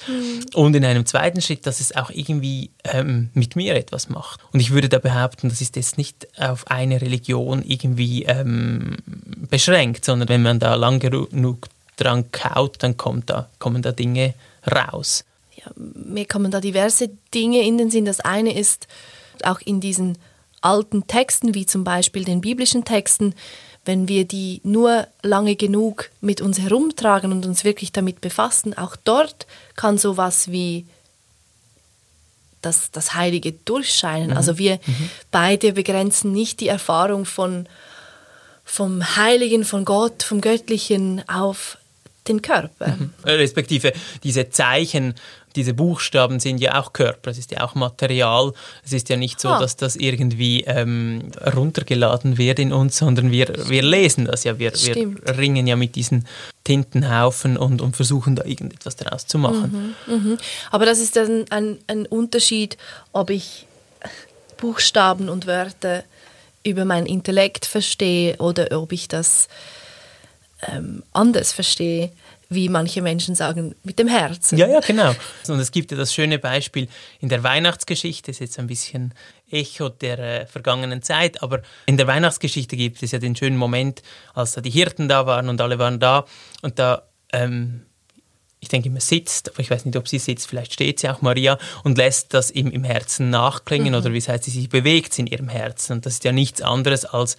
Und 0.54 0.76
in 0.76 0.86
einem 0.86 1.06
zweiten 1.06 1.41
Schritt, 1.41 1.67
dass 1.67 1.82
es 1.82 1.96
auch 1.96 2.10
irgendwie 2.10 2.72
ähm, 2.86 3.30
mit 3.34 3.56
mir 3.58 3.76
etwas 3.76 4.08
macht. 4.10 4.39
Und 4.54 4.62
ich 4.62 4.72
würde 4.72 4.88
da 4.88 5.00
behaupten, 5.00 5.50
das 5.50 5.60
ist 5.60 5.76
jetzt 5.76 5.98
nicht 5.98 6.28
auf 6.39 6.67
eine 6.67 7.02
Religion 7.02 7.62
irgendwie 7.63 8.24
ähm, 8.24 8.98
beschränkt, 9.50 10.06
sondern 10.06 10.30
wenn 10.30 10.43
man 10.43 10.60
da 10.60 10.76
lang 10.76 11.00
genug 11.00 11.67
dran 11.98 12.32
kaut, 12.32 12.78
dann 12.84 12.96
kommt 12.96 13.30
da, 13.30 13.50
kommen 13.60 13.82
da 13.82 13.91
Dinge 13.91 14.34
raus 14.65 15.26
mir 15.75 16.25
kommen 16.25 16.51
da 16.51 16.60
diverse 16.62 17.10
Dinge 17.34 17.62
in 17.62 17.77
den 17.77 17.89
Sinn. 17.89 18.06
Das 18.06 18.19
eine 18.19 18.58
ist 18.58 18.88
auch 19.43 19.60
in 19.62 19.80
diesen 19.80 20.17
alten 20.62 21.08
Texten, 21.08 21.53
wie 21.53 21.65
zum 21.65 21.84
Beispiel 21.84 22.23
den 22.23 22.41
biblischen 22.41 22.86
Texten, 22.86 23.34
wenn 23.86 24.08
wir 24.08 24.25
die 24.25 24.60
nur 24.63 25.08
lange 25.23 25.56
genug 25.56 26.10
mit 26.19 26.41
uns 26.41 26.60
herumtragen 26.60 27.32
und 27.32 27.45
uns 27.45 27.63
wirklich 27.63 27.91
damit 27.91 28.19
befassen, 28.21 28.77
auch 28.77 28.95
dort 28.95 29.47
kann 29.75 29.97
sowas 29.97 30.51
wie 30.51 30.86
das, 32.62 32.91
das 32.91 33.13
Heilige 33.13 33.53
durchscheinen. 33.53 34.32
Mhm. 34.32 34.38
Also 34.38 34.58
wir 34.58 34.80
mhm. 34.86 35.10
beide 35.32 35.73
begrenzen 35.73 36.34
nicht 36.34 36.60
die 36.60 36.67
Erfahrung 36.67 37.25
von, 37.25 37.67
vom 38.65 39.15
Heiligen, 39.15 39.63
von 39.63 39.86
Gott, 39.86 40.23
vom 40.23 40.41
Göttlichen 40.41 41.23
auf 41.30 41.77
den 42.27 42.41
Körper. 42.41 42.88
Mhm. 42.88 43.13
Respektive 43.23 43.93
diese 44.23 44.49
Zeichen 44.49 45.15
diese 45.58 45.74
Buchstaben 45.74 46.39
sind 46.39 46.60
ja 46.60 46.80
auch 46.80 46.93
Körper, 46.93 47.32
es 47.32 47.38
ist 47.38 47.52
ja 47.52 47.62
auch 47.62 47.76
Material. 47.76 48.54
Es 48.86 48.93
ist 48.93 49.10
ja 49.10 49.17
nicht 49.17 49.41
so, 49.41 49.50
ah. 49.50 49.60
dass 49.60 49.76
das 49.76 49.96
irgendwie 49.96 50.63
ähm, 50.65 51.32
runtergeladen 51.56 52.38
wird 52.38 52.60
in 52.60 52.72
uns, 52.72 52.98
sondern 52.98 53.32
wir, 53.32 53.48
wir 53.67 53.82
lesen 53.82 54.26
das 54.26 54.43
ja. 54.43 54.60
Wir, 54.60 54.72
wir 54.72 55.38
ringen 55.38 55.67
ja 55.67 55.76
mit 55.76 55.96
diesen 55.96 56.28
Tintenhaufen 56.63 57.58
und, 57.58 57.82
und 57.82 57.96
versuchen 57.96 58.36
da 58.36 58.46
irgendetwas 58.46 58.96
daraus 58.96 59.26
zu 59.26 59.39
machen. 59.39 59.96
Mhm, 60.06 60.32
mh. 60.32 60.38
Aber 60.72 60.86
das 60.86 61.00
ist 61.00 61.15
dann 61.15 61.46
ein, 61.50 61.80
ein 61.88 62.06
Unterschied, 62.06 62.78
ob 63.12 63.32
ich 63.32 63.65
Buchstaben 64.58 65.28
und 65.28 65.48
Wörter 65.48 66.04
über 66.63 66.86
meinen 66.86 67.08
Intellekt 67.08 67.65
verstehe 67.65 68.38
oder 68.38 68.80
ob 68.80 68.91
ich 68.91 69.08
das 69.08 69.48
ähm, 70.72 71.04
anders 71.13 71.52
verstehe 71.52 72.12
wie 72.50 72.70
manche 72.70 73.02
Menschen 73.02 73.36
sagen, 73.36 73.76
mit 73.84 74.00
dem 74.00 74.08
Herzen. 74.08 74.58
Ja, 74.58 74.68
ja, 74.68 74.80
genau. 74.80 75.14
Und 75.48 75.60
es 75.60 75.72
gibt 75.72 75.92
ja 75.92 75.98
das 75.98 76.14
schöne 76.14 76.40
Beispiel 76.40 76.88
in 77.20 77.30
der 77.30 77.44
Weihnachtsgeschichte, 77.44 78.32
das 78.32 78.38
ist 78.38 78.40
jetzt 78.40 78.60
ein 78.60 78.68
bisschen 78.68 79.14
Echo 79.50 79.90
der 79.90 80.20
äh, 80.20 80.46
vergangenen 80.46 81.02
Zeit, 81.02 81.42
aber 81.44 81.62
in 81.86 81.98
der 81.98 82.08
Weihnachtsgeschichte 82.08 82.76
gibt 82.76 83.02
es 83.04 83.12
ja 83.12 83.20
den 83.20 83.36
schönen 83.36 83.58
Moment, 83.58 84.02
als 84.34 84.54
da 84.54 84.62
die 84.62 84.70
Hirten 84.70 85.08
da 85.08 85.26
waren 85.26 85.50
und 85.50 85.62
alle 85.62 85.80
waren 85.80 86.00
da 86.00 86.26
und 86.62 86.80
da, 86.80 87.04
ähm, 87.32 87.84
ich 88.60 88.70
denke 88.70 88.90
immer 88.90 89.00
sitzt, 89.00 89.50
aber 89.52 89.60
ich 89.60 89.70
weiß 89.70 89.86
nicht, 89.86 89.96
ob 89.96 90.08
sie 90.08 90.20
sitzt, 90.20 90.48
vielleicht 90.48 90.74
steht 90.74 91.00
sie 91.00 91.10
auch, 91.10 91.22
Maria, 91.22 91.58
und 91.84 91.98
lässt 91.98 92.34
das 92.34 92.50
im, 92.50 92.72
im 92.72 92.84
Herzen 92.84 93.30
nachklingen 93.30 93.94
mhm. 93.94 94.00
oder 94.00 94.14
wie 94.14 94.18
es 94.18 94.28
heißt, 94.28 94.44
sie 94.44 94.52
sich 94.52 94.70
bewegt 94.70 95.18
in 95.20 95.28
ihrem 95.28 95.48
Herzen. 95.48 95.94
Und 95.94 96.06
das 96.06 96.14
ist 96.14 96.24
ja 96.24 96.32
nichts 96.32 96.62
anderes 96.62 97.06
als 97.06 97.38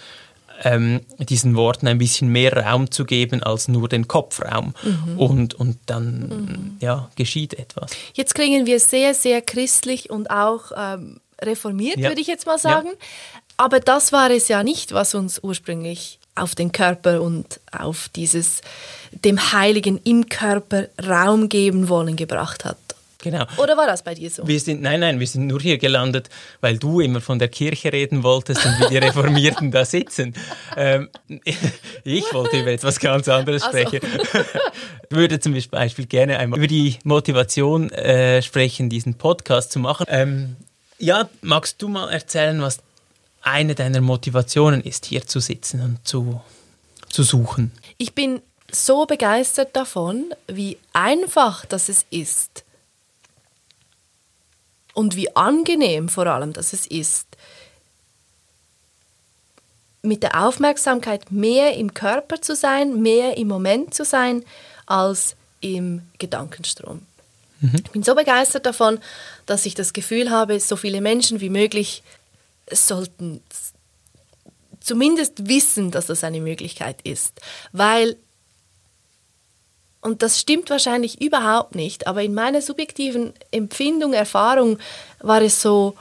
ähm, 0.64 1.01
diesen 1.18 1.57
Worten 1.57 1.87
ein 1.88 1.99
bisschen 1.99 2.29
mehr 2.29 2.53
Raum 2.53 2.90
zu 2.90 3.05
geben 3.05 3.42
als 3.42 3.68
nur 3.68 3.88
den 3.88 4.09
Kopfraum. 4.09 4.75
Mhm. 4.83 5.18
Und, 5.18 5.55
und 5.55 5.79
dann 5.87 6.29
mhm. 6.29 6.77
ja, 6.81 7.11
geschieht 7.16 7.55
etwas. 7.55 7.90
Jetzt 8.14 8.35
klingen 8.35 8.66
wir 8.66 8.81
sehr, 8.81 9.14
sehr 9.14 9.42
christlich 9.42 10.11
und 10.11 10.31
auch 10.31 10.73
ähm, 10.77 11.21
reformiert, 11.40 11.99
ja. 11.99 12.09
würde 12.09 12.21
ich 12.21 12.27
jetzt 12.27 12.47
mal 12.47 12.59
sagen. 12.59 12.88
Ja. 12.88 13.40
Aber 13.57 13.81
das 13.81 14.12
war 14.12 14.31
es 14.31 14.49
ja 14.49 14.62
nicht, 14.62 14.92
was 14.92 15.14
uns 15.14 15.42
ursprünglich 15.42 16.18
auf 16.35 16.55
den 16.55 16.73
Körper 16.73 17.21
und 17.23 17.61
auf 17.77 18.09
dieses 18.14 18.61
dem 19.12 19.53
Heiligen 19.53 20.01
im 20.05 20.29
Körper 20.29 20.88
Raum 21.05 21.49
geben 21.49 21.88
wollen 21.88 22.16
gebracht 22.16 22.64
hat. 22.64 22.79
Genau. 23.20 23.44
Oder 23.57 23.76
war 23.76 23.87
das 23.87 24.04
bei 24.04 24.14
dir 24.14 24.31
so? 24.31 24.46
Wir 24.46 24.61
sind, 24.61 24.81
nein, 24.81 25.00
nein, 25.00 25.18
wir 25.18 25.26
sind 25.26 25.48
nur 25.48 25.61
hier 25.61 25.76
gelandet, 25.78 26.28
weil 26.61 26.78
du 26.78 27.00
immer 27.00 27.20
von 27.20 27.40
der 27.40 27.48
Kirche 27.48 27.92
reden 27.92 28.22
wolltest 28.22 28.64
und 28.64 28.78
wie 28.78 28.88
die 28.90 28.98
Reformierten 28.98 29.72
da 29.72 29.85
sitzen. 29.85 30.35
Ähm, 30.76 31.09
ich 32.04 32.33
wollte 32.33 32.61
über 32.61 32.70
etwas 32.70 33.00
ganz 33.00 33.28
anderes 33.28 33.64
sprechen. 33.64 34.00
So. 34.02 34.38
ich 35.11 35.16
würde 35.16 35.40
zum 35.40 35.57
Beispiel 35.70 36.07
gerne 36.07 36.38
einmal 36.38 36.59
über 36.59 36.68
die 36.68 36.96
Motivation 37.02 37.90
äh, 37.90 38.40
sprechen, 38.40 38.88
diesen 38.88 39.14
Podcast 39.14 39.72
zu 39.72 39.81
machen. 39.81 40.07
Ähm, 40.09 40.57
Ja, 40.98 41.28
magst 41.42 41.83
du 41.83 41.88
mal 41.88 42.11
erzählen, 42.11 42.62
was 42.62 42.78
eine 43.42 43.74
deiner 43.74 44.00
Motivationen 44.00 44.81
ist, 44.81 45.07
hier 45.07 45.26
zu 45.26 45.40
sitzen 45.40 45.83
und 45.83 46.07
zu, 46.07 46.40
zu 47.09 47.24
suchen? 47.24 47.72
Ich 47.96 48.14
bin 48.14 48.42
so 48.70 49.07
begeistert 49.07 49.74
davon, 49.74 50.26
wie 50.46 50.78
einfach 50.92 51.64
das 51.66 51.88
es 51.88 52.07
ist 52.11 52.64
und 54.98 55.14
wie 55.14 55.37
angenehm 55.37 56.08
vor 56.08 56.26
allem 56.26 56.52
das 56.52 56.72
es 56.72 56.84
ist, 56.84 57.28
mit 60.02 60.24
der 60.24 60.44
Aufmerksamkeit 60.44 61.30
mehr 61.30 61.76
im 61.76 61.94
Körper 61.94 62.42
zu 62.42 62.56
sein, 62.56 63.00
mehr 63.00 63.37
im 63.37 63.46
Moment 63.46 63.94
zu 63.94 64.04
sein, 64.04 64.44
als 64.87 65.37
im 65.61 66.02
Gedankenstrom. 66.18 67.02
Mhm. 67.61 67.76
Ich 67.76 67.92
bin 67.92 68.02
so 68.02 68.16
begeistert 68.16 68.66
davon, 68.66 68.98
dass 69.46 69.66
ich 69.66 69.76
das 69.76 69.92
Gefühl 69.92 70.30
habe, 70.30 70.58
so 70.58 70.74
viele 70.74 71.00
Menschen 71.00 71.40
wie 71.40 71.50
möglich 71.50 72.02
sollten 72.68 73.40
zumindest 74.80 75.46
wissen, 75.46 75.92
dass 75.92 76.06
das 76.06 76.24
eine 76.24 76.40
Möglichkeit 76.40 77.02
ist. 77.02 77.40
Weil, 77.70 78.16
und 80.00 80.22
das 80.22 80.38
stimmt 80.38 80.70
wahrscheinlich 80.70 81.20
überhaupt 81.20 81.74
nicht, 81.74 82.06
aber 82.06 82.22
in 82.22 82.34
meiner 82.34 82.62
subjektiven 82.62 83.32
Empfindung, 83.50 84.12
Erfahrung 84.12 84.78
war 85.20 85.42
es 85.42 85.61
so, 85.61 85.96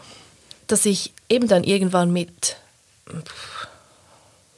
dass 0.68 0.86
ich 0.86 1.14
eben 1.30 1.48
dann 1.48 1.64
irgendwann 1.64 2.12
mit 2.12 2.58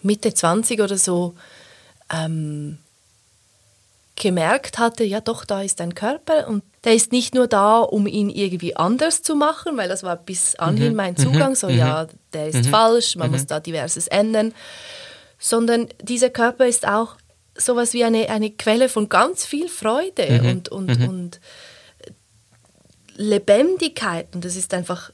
Mitte 0.02 0.34
20 0.34 0.82
oder 0.82 0.98
so 0.98 1.36
ähm, 2.12 2.80
gemerkt 4.16 4.78
hatte, 4.78 5.04
ja 5.04 5.22
doch, 5.22 5.46
da 5.46 5.62
ist 5.62 5.80
ein 5.82 5.96
Körper 5.96 6.48
und 6.48 6.64
der 6.84 6.94
ist 6.94 7.12
nicht 7.12 7.34
nur 7.34 7.48
da, 7.48 7.80
um 7.80 8.08
ihn 8.08 8.30
irgendwie 8.30 8.76
anders 8.76 9.22
zu 9.22 9.36
machen, 9.36 9.78
weil 9.78 9.90
das 9.90 10.04
war 10.04 10.16
bis 10.16 10.56
anhin 10.56 10.92
mhm. 10.92 10.96
mein 10.96 11.18
Zugang, 11.18 11.56
so 11.56 11.68
mhm. 11.68 11.78
ja, 11.78 12.08
der 12.34 12.48
ist 12.48 12.66
mhm. 12.66 12.70
falsch, 12.70 13.16
man 13.16 13.32
muss 13.32 13.44
mhm. 13.44 13.48
da 13.48 13.60
diverses 13.60 14.08
ändern, 14.08 14.54
sondern 15.40 15.88
dieser 16.02 16.30
Körper 16.30 16.68
ist 16.68 16.88
auch 16.88 17.16
sowas 17.60 17.94
wie 17.94 18.04
eine, 18.04 18.30
eine 18.30 18.52
Quelle 18.52 18.90
von 18.90 19.10
ganz 19.10 19.46
viel 19.46 19.70
Freude 19.70 20.42
mhm. 20.42 20.50
und, 20.50 20.70
und, 20.70 21.00
mhm. 21.00 21.10
und 21.10 21.40
Lebendigkeit 23.16 24.34
und 24.34 24.46
das 24.46 24.56
ist 24.56 24.74
einfach 24.74 25.12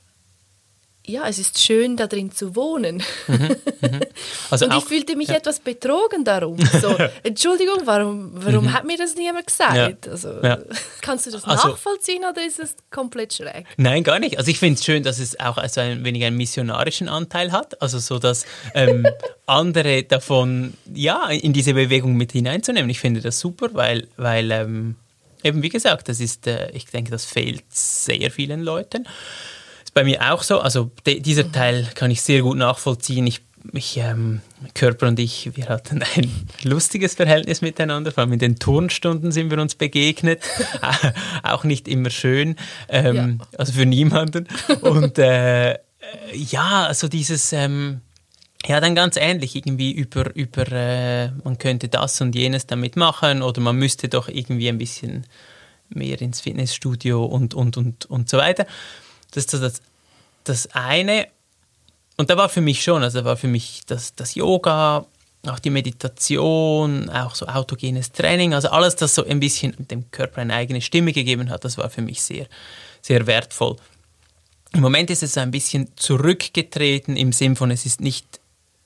ja, 1.07 1.27
es 1.27 1.39
ist 1.39 1.61
schön, 1.61 1.97
da 1.97 2.07
drin 2.07 2.31
zu 2.31 2.55
wohnen. 2.55 3.03
Mhm, 3.27 3.55
mhm. 3.81 3.99
Also 4.49 4.65
und 4.65 4.75
ich 4.77 4.83
fühlte 4.85 5.15
mich 5.15 5.27
ja. 5.29 5.35
etwas 5.35 5.59
betrogen 5.59 6.23
darum. 6.23 6.57
So, 6.81 6.95
Entschuldigung, 7.23 7.81
warum, 7.85 8.31
warum 8.33 8.65
mhm. 8.65 8.73
hat 8.73 8.85
mir 8.85 8.97
das 8.97 9.15
niemand 9.15 9.47
gesagt? 9.47 10.05
Ja. 10.05 10.11
Also, 10.11 10.41
ja. 10.41 10.57
Kannst 11.01 11.27
du 11.27 11.31
das 11.31 11.43
also, 11.45 11.69
nachvollziehen 11.69 12.23
oder 12.29 12.45
ist 12.45 12.59
es 12.59 12.75
komplett 12.89 13.33
schräg? 13.33 13.65
Nein, 13.77 14.03
gar 14.03 14.19
nicht. 14.19 14.37
Also 14.37 14.49
ich 14.49 14.59
finde 14.59 14.75
es 14.75 14.85
schön, 14.85 15.03
dass 15.03 15.19
es 15.19 15.39
auch 15.39 15.57
also 15.57 15.81
ein 15.81 16.03
wenig 16.03 16.23
einen 16.23 16.37
missionarischen 16.37 17.09
Anteil 17.09 17.51
hat. 17.51 17.81
Also 17.81 17.99
so, 17.99 18.19
dass 18.19 18.45
ähm, 18.73 19.05
andere 19.45 20.03
davon 20.03 20.73
ja 20.93 21.29
in 21.29 21.53
diese 21.53 21.73
Bewegung 21.73 22.15
mit 22.15 22.31
hineinzunehmen. 22.31 22.89
Ich 22.89 22.99
finde 22.99 23.21
das 23.21 23.39
super, 23.39 23.69
weil, 23.73 24.07
weil 24.17 24.51
ähm, 24.51 24.95
eben 25.43 25.61
wie 25.61 25.69
gesagt, 25.69 26.09
das 26.09 26.19
ist, 26.19 26.47
äh, 26.47 26.71
ich 26.71 26.85
denke, 26.85 27.11
das 27.11 27.25
fehlt 27.25 27.63
sehr 27.69 28.31
vielen 28.31 28.61
Leuten 28.61 29.07
bei 29.95 30.03
mir 30.03 30.31
auch 30.33 30.43
so. 30.43 30.59
Also 30.59 30.91
dieser 31.07 31.51
Teil 31.51 31.87
kann 31.95 32.11
ich 32.11 32.21
sehr 32.21 32.41
gut 32.41 32.57
nachvollziehen. 32.57 33.25
Ich, 33.25 33.41
ich 33.71 33.97
ähm, 33.97 34.41
Körper 34.75 35.07
und 35.07 35.19
ich, 35.19 35.55
wir 35.55 35.69
hatten 35.69 36.03
ein 36.15 36.29
lustiges 36.63 37.15
Verhältnis 37.15 37.61
miteinander. 37.61 38.11
Vor 38.11 38.23
allem 38.23 38.33
in 38.33 38.39
den 38.39 38.57
Turnstunden 38.57 39.31
sind 39.31 39.49
wir 39.49 39.57
uns 39.57 39.73
begegnet. 39.73 40.43
auch 41.43 41.63
nicht 41.63 41.87
immer 41.87 42.09
schön. 42.09 42.57
Ähm, 42.89 43.15
ja. 43.15 43.47
Also 43.57 43.71
für 43.71 43.85
niemanden. 43.85 44.47
Und 44.81 45.17
äh, 45.17 45.79
ja, 46.33 46.85
also 46.85 47.07
dieses... 47.07 47.51
Ähm, 47.51 48.01
ja, 48.67 48.79
dann 48.79 48.95
ganz 48.95 49.15
ähnlich, 49.15 49.55
irgendwie 49.55 49.91
über, 49.91 50.35
über 50.35 50.71
äh, 50.71 51.29
man 51.43 51.59
könnte 51.59 51.87
das 51.87 52.19
und 52.19 52.33
jenes 52.33 52.65
damit 52.65 52.95
machen 52.95 53.43
oder 53.43 53.61
man 53.61 53.75
müsste 53.75 54.09
doch 54.09 54.27
irgendwie 54.27 54.69
ein 54.69 54.79
bisschen 54.79 55.27
mehr 55.89 56.19
ins 56.19 56.41
Fitnessstudio 56.41 57.23
und, 57.23 57.53
und, 57.53 57.77
und, 57.77 58.07
und 58.07 58.27
so 58.27 58.37
weiter. 58.37 58.65
Das 59.35 59.45
ist 59.45 59.53
das, 59.53 59.81
das 60.43 60.67
eine. 60.73 61.27
Und 62.17 62.29
da 62.29 62.37
war 62.37 62.49
für 62.49 62.61
mich 62.61 62.83
schon, 62.83 63.03
also 63.03 63.25
war 63.25 63.37
für 63.37 63.47
mich 63.47 63.81
das, 63.85 64.15
das 64.15 64.35
Yoga, 64.35 65.05
auch 65.45 65.59
die 65.59 65.69
Meditation, 65.69 67.09
auch 67.09 67.35
so 67.35 67.45
autogenes 67.47 68.11
Training, 68.11 68.53
also 68.53 68.69
alles, 68.69 68.95
das 68.95 69.13
so 69.13 69.25
ein 69.25 69.39
bisschen 69.39 69.75
dem 69.77 70.09
Körper 70.11 70.41
eine 70.41 70.53
eigene 70.53 70.81
Stimme 70.81 71.11
gegeben 71.11 71.49
hat, 71.49 71.65
das 71.65 71.77
war 71.77 71.89
für 71.89 72.01
mich 72.01 72.21
sehr, 72.23 72.47
sehr 73.01 73.27
wertvoll. 73.27 73.75
Im 74.73 74.81
Moment 74.81 75.09
ist 75.09 75.23
es 75.23 75.37
ein 75.37 75.51
bisschen 75.51 75.89
zurückgetreten 75.95 77.15
im 77.15 77.31
Sinn 77.31 77.55
von, 77.55 77.69
es 77.71 77.85
ist 77.85 78.01
nicht 78.01 78.39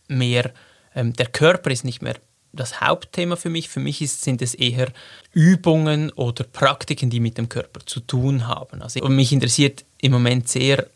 mehr, 0.08 0.52
ähm, 0.96 1.14
der 1.14 1.28
Körper 1.28 1.72
ist 1.72 1.86
nicht 1.86 2.02
mehr 2.02 2.16
das 2.52 2.82
Hauptthema 2.82 3.36
für 3.36 3.50
mich. 3.50 3.70
Für 3.70 3.80
mich 3.80 4.02
ist, 4.02 4.24
sind 4.24 4.42
es 4.42 4.54
eher 4.54 4.88
Übungen 5.34 6.12
oder 6.12 6.44
Praktiken, 6.44 7.10
die 7.10 7.20
mit 7.20 7.38
dem 7.38 7.50
Körper 7.50 7.86
zu 7.86 8.00
tun 8.00 8.48
haben. 8.48 8.82
Also 8.82 9.08
mich 9.08 9.32
interessiert 9.32 9.86
im 10.00 10.12
Moment 10.12 10.48
sehr 10.48 10.88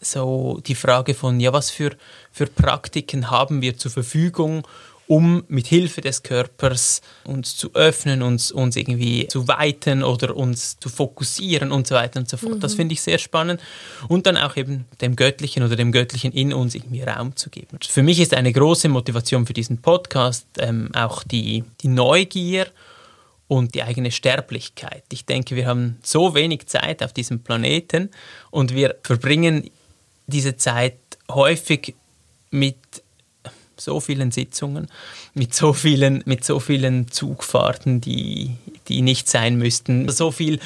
so 0.00 0.60
die 0.66 0.74
Frage 0.74 1.14
von, 1.14 1.40
ja, 1.40 1.52
was 1.52 1.70
für, 1.70 1.94
für 2.32 2.46
Praktiken 2.46 3.30
haben 3.30 3.60
wir 3.60 3.76
zur 3.76 3.90
Verfügung, 3.90 4.66
um 5.10 5.42
mit 5.48 5.66
Hilfe 5.66 6.02
des 6.02 6.22
Körpers 6.22 7.00
uns 7.24 7.56
zu 7.56 7.74
öffnen, 7.74 8.22
uns, 8.22 8.52
uns 8.52 8.76
irgendwie 8.76 9.26
zu 9.26 9.48
weiten 9.48 10.04
oder 10.04 10.36
uns 10.36 10.78
zu 10.78 10.88
fokussieren 10.88 11.72
und 11.72 11.88
so 11.88 11.96
weiter 11.96 12.20
und 12.20 12.28
so 12.28 12.36
fort. 12.36 12.54
Mhm. 12.54 12.60
Das 12.60 12.74
finde 12.74 12.92
ich 12.92 13.02
sehr 13.02 13.18
spannend. 13.18 13.60
Und 14.06 14.26
dann 14.26 14.36
auch 14.36 14.56
eben 14.56 14.84
dem 15.00 15.16
Göttlichen 15.16 15.64
oder 15.64 15.74
dem 15.74 15.90
Göttlichen 15.90 16.30
in 16.30 16.52
uns 16.52 16.76
irgendwie 16.76 17.02
Raum 17.02 17.34
zu 17.34 17.50
geben. 17.50 17.78
Für 17.84 18.04
mich 18.04 18.20
ist 18.20 18.34
eine 18.34 18.52
große 18.52 18.88
Motivation 18.88 19.46
für 19.46 19.52
diesen 19.52 19.78
Podcast 19.78 20.46
ähm, 20.58 20.90
auch 20.94 21.24
die, 21.24 21.64
die 21.80 21.88
Neugier 21.88 22.68
und 23.48 23.74
die 23.74 23.82
eigene 23.82 24.12
Sterblichkeit. 24.12 25.02
Ich 25.10 25.26
denke, 25.26 25.56
wir 25.56 25.66
haben 25.66 25.98
so 26.04 26.36
wenig 26.36 26.68
Zeit 26.68 27.02
auf 27.02 27.12
diesem 27.12 27.40
Planeten 27.40 28.10
und 28.52 28.76
wir 28.76 28.94
verbringen 29.02 29.72
diese 30.28 30.56
Zeit 30.56 30.98
häufig 31.28 31.96
mit 32.52 32.76
so 33.80 34.00
vielen 34.00 34.30
Sitzungen, 34.30 34.88
mit 35.34 35.54
so 35.54 35.72
vielen, 35.72 36.22
mit 36.26 36.44
so 36.44 36.60
vielen 36.60 37.10
Zugfahrten, 37.10 38.00
die, 38.00 38.56
die 38.88 39.02
nicht 39.02 39.28
sein 39.28 39.56
müssten, 39.56 40.08
so 40.08 40.30
viel 40.30 40.60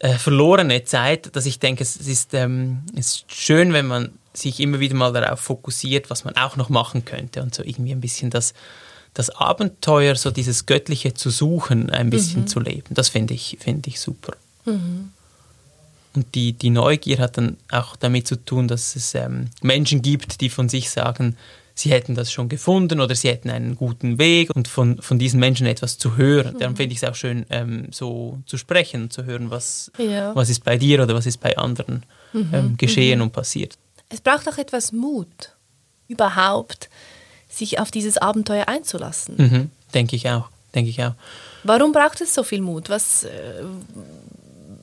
äh, 0.00 0.14
verlorene 0.14 0.84
Zeit, 0.84 1.34
dass 1.34 1.46
ich 1.46 1.58
denke, 1.58 1.82
es 1.82 1.96
ist, 1.96 2.34
ähm, 2.34 2.82
es 2.94 3.14
ist 3.14 3.32
schön, 3.32 3.72
wenn 3.72 3.86
man 3.86 4.10
sich 4.32 4.60
immer 4.60 4.80
wieder 4.80 4.94
mal 4.94 5.12
darauf 5.12 5.40
fokussiert, 5.40 6.10
was 6.10 6.24
man 6.24 6.36
auch 6.36 6.56
noch 6.56 6.68
machen 6.68 7.04
könnte 7.04 7.42
und 7.42 7.54
so 7.54 7.62
irgendwie 7.62 7.92
ein 7.92 8.00
bisschen 8.00 8.30
das, 8.30 8.54
das 9.14 9.30
Abenteuer, 9.30 10.14
so 10.14 10.30
dieses 10.30 10.66
Göttliche 10.66 11.14
zu 11.14 11.30
suchen, 11.30 11.90
ein 11.90 12.10
bisschen 12.10 12.42
mhm. 12.42 12.46
zu 12.46 12.60
leben. 12.60 12.94
Das 12.94 13.08
finde 13.08 13.34
ich, 13.34 13.58
find 13.60 13.86
ich 13.86 14.00
super. 14.00 14.34
Mhm. 14.64 15.10
Und 16.14 16.34
die, 16.34 16.52
die 16.52 16.70
Neugier 16.70 17.18
hat 17.18 17.36
dann 17.36 17.56
auch 17.70 17.96
damit 17.96 18.26
zu 18.26 18.36
tun, 18.36 18.68
dass 18.68 18.96
es 18.96 19.14
ähm, 19.14 19.50
Menschen 19.62 20.02
gibt, 20.02 20.40
die 20.40 20.48
von 20.48 20.68
sich 20.68 20.90
sagen, 20.90 21.36
sie 21.78 21.90
hätten 21.90 22.14
das 22.14 22.32
schon 22.32 22.48
gefunden 22.48 23.00
oder 23.00 23.14
sie 23.14 23.28
hätten 23.28 23.50
einen 23.50 23.76
guten 23.76 24.18
Weg 24.18 24.50
und 24.54 24.66
von, 24.66 25.00
von 25.00 25.18
diesen 25.18 25.38
Menschen 25.38 25.66
etwas 25.66 25.96
zu 25.96 26.16
hören. 26.16 26.54
Mhm. 26.54 26.58
Darum 26.58 26.76
finde 26.76 26.92
ich 26.92 27.02
es 27.02 27.08
auch 27.08 27.14
schön, 27.14 27.46
ähm, 27.50 27.88
so 27.92 28.38
zu 28.46 28.56
sprechen, 28.56 29.10
zu 29.10 29.24
hören, 29.24 29.50
was, 29.50 29.92
ja. 29.98 30.34
was 30.34 30.50
ist 30.50 30.64
bei 30.64 30.76
dir 30.76 31.02
oder 31.02 31.14
was 31.14 31.26
ist 31.26 31.38
bei 31.38 31.56
anderen 31.56 32.04
mhm. 32.32 32.50
ähm, 32.52 32.76
geschehen 32.76 33.18
mhm. 33.18 33.26
und 33.26 33.32
passiert. 33.32 33.78
Es 34.08 34.20
braucht 34.20 34.48
auch 34.48 34.58
etwas 34.58 34.92
Mut, 34.92 35.54
überhaupt 36.08 36.88
sich 37.48 37.78
auf 37.78 37.90
dieses 37.90 38.18
Abenteuer 38.18 38.66
einzulassen. 38.68 39.36
Mhm. 39.36 39.70
Denke 39.94 40.16
ich 40.16 40.28
auch, 40.28 40.48
denke 40.74 40.90
ich 40.90 41.02
auch. 41.02 41.14
Warum 41.64 41.92
braucht 41.92 42.20
es 42.20 42.34
so 42.34 42.42
viel 42.42 42.60
Mut? 42.60 42.88
Was, 42.88 43.24
äh, 43.24 43.62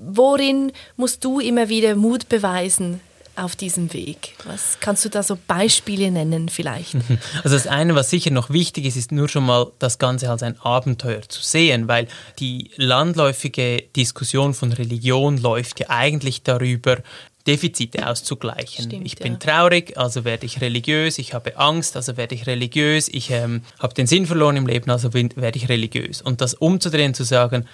worin 0.08 0.72
musst 0.96 1.24
du 1.24 1.40
immer 1.40 1.70
wieder 1.70 1.96
Mut 1.96 2.30
beweisen 2.30 3.02
auf 3.36 3.56
diesem 3.56 3.92
Weg? 3.94 4.36
Was 4.46 4.78
kannst 4.80 5.04
du 5.06 5.10
da 5.10 5.22
so 5.24 5.38
Beispiele 5.48 6.12
nennen 6.12 6.50
vielleicht? 6.50 6.96
Also 7.44 7.56
das 7.56 7.68
eine, 7.68 7.96
was 7.96 8.10
sicher 8.10 8.32
noch 8.32 8.50
wichtig 8.50 8.86
ist, 8.86 8.96
ist 8.96 9.12
nur 9.12 9.28
schon 9.28 9.46
mal 9.46 9.72
das 9.80 10.00
Ganze 10.00 10.30
als 10.30 10.42
ein 10.42 10.60
Abenteuer 10.62 11.22
zu 11.28 11.42
sehen, 11.42 11.88
weil 11.88 12.08
die 12.40 12.72
landläufige 12.78 13.84
Diskussion 13.96 14.54
von 14.54 14.72
Religion 14.72 15.38
läuft 15.38 15.80
ja 15.80 15.90
eigentlich 15.90 16.44
darüber, 16.44 16.98
Defizite 17.48 18.10
auszugleichen. 18.10 18.86
Stimmt, 18.86 19.06
ich 19.06 19.18
bin 19.18 19.34
ja. 19.34 19.40
traurig, 19.40 19.98
also 19.98 20.26
werde 20.26 20.48
ich 20.48 20.62
religiös, 20.62 21.20
ich 21.20 21.34
habe 21.36 21.58
Angst, 21.58 21.96
also 21.96 22.18
werde 22.18 22.34
ich 22.34 22.48
religiös, 22.48 23.08
ich 23.08 23.30
ähm, 23.30 23.62
habe 23.80 23.94
den 23.94 24.08
Sinn 24.08 24.26
verloren 24.26 24.58
im 24.58 24.66
Leben, 24.66 24.90
also 24.90 25.14
werde 25.14 25.58
ich 25.58 25.70
religiös. 25.70 26.24
Und 26.24 26.42
das 26.42 26.56
umzudrehen, 26.56 27.14
zu 27.14 27.24
sagen, 27.24 27.68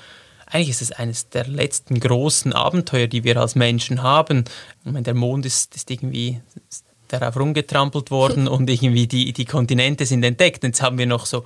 eigentlich 0.52 0.70
ist 0.70 0.82
es 0.82 0.92
eines 0.92 1.30
der 1.30 1.48
letzten 1.48 2.00
großen 2.00 2.54
Abenteuer, 2.54 3.08
die 3.08 3.24
wir 3.24 3.38
als 3.38 3.56
Menschen 3.56 4.04
haben. 4.04 4.44
Ich 4.84 4.92
meine, 4.92 5.04
der 5.04 5.14
Mond 5.14 5.46
ist, 5.46 5.76
ist 5.76 5.90
irgendwie 5.90 6.42
darauf 7.08 7.38
rumgetrampelt 7.38 8.12
worden 8.12 8.48
und 8.48 8.70
irgendwie 8.70 9.08
die, 9.08 9.34
die 9.34 9.46
Kontinente 9.46 10.06
sind 10.06 10.24
entdeckt. 10.24 10.64
Jetzt 10.64 10.82
haben 10.82 10.98
wir 10.98 11.06
noch 11.06 11.26
so 11.26 11.46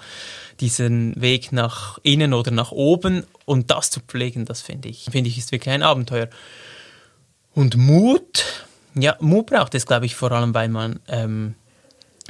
diesen 0.59 1.19
Weg 1.21 1.51
nach 1.51 1.99
innen 2.03 2.33
oder 2.33 2.51
nach 2.51 2.71
oben 2.71 3.25
und 3.45 3.71
das 3.71 3.89
zu 3.89 3.99
pflegen, 3.99 4.45
das 4.45 4.61
finde 4.61 4.89
ich, 4.89 5.05
finde 5.11 5.29
ich 5.29 5.37
ist 5.37 5.51
wirklich 5.51 5.73
ein 5.73 5.83
Abenteuer. 5.83 6.29
Und 7.53 7.77
Mut, 7.77 8.65
ja, 8.95 9.15
Mut 9.19 9.47
braucht 9.47 9.75
es, 9.75 9.85
glaube 9.85 10.05
ich, 10.05 10.15
vor 10.15 10.31
allem, 10.31 10.53
weil 10.53 10.69
man 10.69 10.99
ähm, 11.07 11.55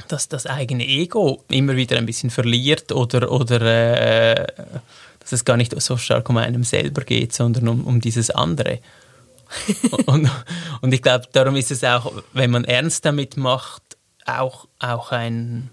das, 0.08 0.28
das 0.28 0.46
eigene 0.46 0.86
Ego 0.86 1.44
immer 1.48 1.76
wieder 1.76 1.96
ein 1.96 2.06
bisschen 2.06 2.30
verliert 2.30 2.92
oder, 2.92 3.30
oder 3.30 3.60
äh, 3.62 4.46
dass 5.26 5.32
es 5.32 5.44
gar 5.44 5.56
nicht 5.56 5.78
so 5.82 5.96
stark 5.96 6.28
um 6.30 6.36
einem 6.36 6.62
selber 6.62 7.02
geht, 7.02 7.32
sondern 7.32 7.66
um, 7.66 7.84
um 7.84 8.00
dieses 8.00 8.30
andere. 8.30 8.78
und, 10.06 10.30
und 10.82 10.94
ich 10.94 11.02
glaube, 11.02 11.26
darum 11.32 11.56
ist 11.56 11.72
es 11.72 11.82
auch, 11.82 12.12
wenn 12.32 12.52
man 12.52 12.62
ernst 12.64 13.04
damit 13.04 13.36
macht, 13.36 13.82
auch, 14.24 14.68
auch 14.78 15.10
ein, 15.10 15.68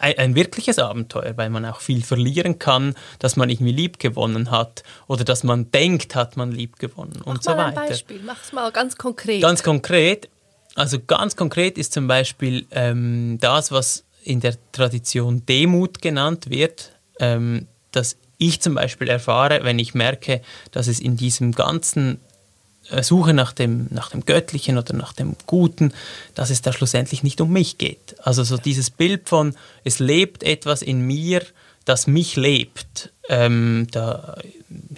ein, 0.00 0.18
ein, 0.18 0.34
wirkliches 0.34 0.78
Abenteuer, 0.78 1.36
weil 1.36 1.50
man 1.50 1.66
auch 1.66 1.80
viel 1.80 2.02
verlieren 2.02 2.58
kann, 2.58 2.94
dass 3.18 3.36
man 3.36 3.50
irgendwie 3.50 3.72
lieb 3.72 3.98
gewonnen 3.98 4.50
hat 4.50 4.82
oder 5.06 5.24
dass 5.24 5.44
man 5.44 5.70
denkt, 5.70 6.14
hat 6.14 6.38
man 6.38 6.52
lieb 6.52 6.78
gewonnen 6.78 7.18
Mach 7.18 7.26
und 7.26 7.42
so 7.42 7.50
mal 7.50 7.68
weiter. 7.68 7.82
ein 7.82 7.88
Beispiel, 7.90 8.20
mach 8.24 8.42
es 8.42 8.52
mal 8.52 8.72
ganz 8.72 8.96
konkret. 8.96 9.42
Ganz 9.42 9.62
konkret, 9.62 10.30
also 10.74 10.98
ganz 11.06 11.36
konkret 11.36 11.76
ist 11.76 11.92
zum 11.92 12.06
Beispiel 12.06 12.66
ähm, 12.70 13.36
das, 13.40 13.72
was 13.72 14.04
in 14.22 14.40
der 14.40 14.56
Tradition 14.72 15.44
Demut 15.44 16.00
genannt 16.00 16.48
wird, 16.48 16.92
ähm, 17.20 17.68
dass 17.96 18.16
ich 18.38 18.60
zum 18.60 18.74
Beispiel 18.74 19.08
erfahre, 19.08 19.60
wenn 19.62 19.78
ich 19.78 19.94
merke, 19.94 20.40
dass 20.72 20.86
es 20.86 21.00
in 21.00 21.16
diesem 21.16 21.52
ganzen 21.52 22.20
äh, 22.90 23.02
Suche 23.02 23.32
nach 23.32 23.52
dem, 23.52 23.86
nach 23.90 24.10
dem 24.10 24.24
Göttlichen 24.24 24.76
oder 24.76 24.94
nach 24.94 25.12
dem 25.12 25.36
Guten, 25.46 25.92
dass 26.34 26.50
es 26.50 26.62
da 26.62 26.72
schlussendlich 26.72 27.22
nicht 27.22 27.40
um 27.40 27.50
mich 27.50 27.78
geht. 27.78 28.16
Also 28.22 28.44
so 28.44 28.56
dieses 28.56 28.90
Bild 28.90 29.28
von, 29.28 29.54
es 29.84 29.98
lebt 29.98 30.42
etwas 30.42 30.82
in 30.82 31.00
mir, 31.00 31.42
das 31.84 32.06
mich 32.06 32.36
lebt, 32.36 33.10
ähm, 33.28 33.86
da, 33.90 34.38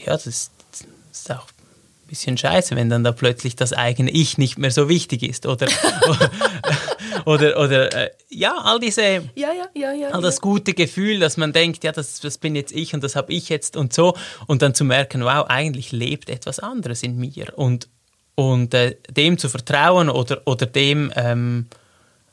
ja, 0.04 0.12
das 0.12 0.26
ist, 0.26 0.50
das 0.72 0.86
ist 1.12 1.30
auch 1.30 1.46
ein 1.46 2.08
bisschen 2.08 2.38
scheiße, 2.38 2.76
wenn 2.76 2.88
dann 2.88 3.04
da 3.04 3.12
plötzlich 3.12 3.56
das 3.56 3.72
eigene 3.72 4.10
Ich 4.10 4.38
nicht 4.38 4.58
mehr 4.58 4.70
so 4.70 4.88
wichtig 4.88 5.22
ist. 5.22 5.46
Oder, 5.46 5.68
oder, 7.26 7.58
oder 7.58 7.92
äh, 7.92 8.10
ja, 8.28 8.56
all 8.56 8.78
diese, 8.78 9.02
ja, 9.02 9.20
ja, 9.34 9.66
ja, 9.74 9.92
ja, 9.92 10.08
all 10.10 10.22
das 10.22 10.40
gute 10.40 10.74
Gefühl, 10.74 11.18
dass 11.18 11.36
man 11.36 11.52
denkt, 11.52 11.82
ja, 11.82 11.90
das, 11.90 12.20
das 12.20 12.38
bin 12.38 12.54
jetzt 12.54 12.72
ich 12.72 12.94
und 12.94 13.02
das 13.02 13.16
habe 13.16 13.32
ich 13.32 13.48
jetzt 13.48 13.76
und 13.76 13.92
so. 13.92 14.16
Und 14.46 14.62
dann 14.62 14.74
zu 14.74 14.84
merken, 14.84 15.24
wow, 15.24 15.44
eigentlich 15.48 15.90
lebt 15.90 16.30
etwas 16.30 16.60
anderes 16.60 17.02
in 17.02 17.18
mir. 17.18 17.52
Und, 17.56 17.88
und 18.36 18.74
äh, 18.74 18.96
dem 19.10 19.38
zu 19.38 19.48
vertrauen 19.48 20.08
oder, 20.08 20.40
oder 20.44 20.66
dem, 20.66 21.12
ähm, 21.16 21.66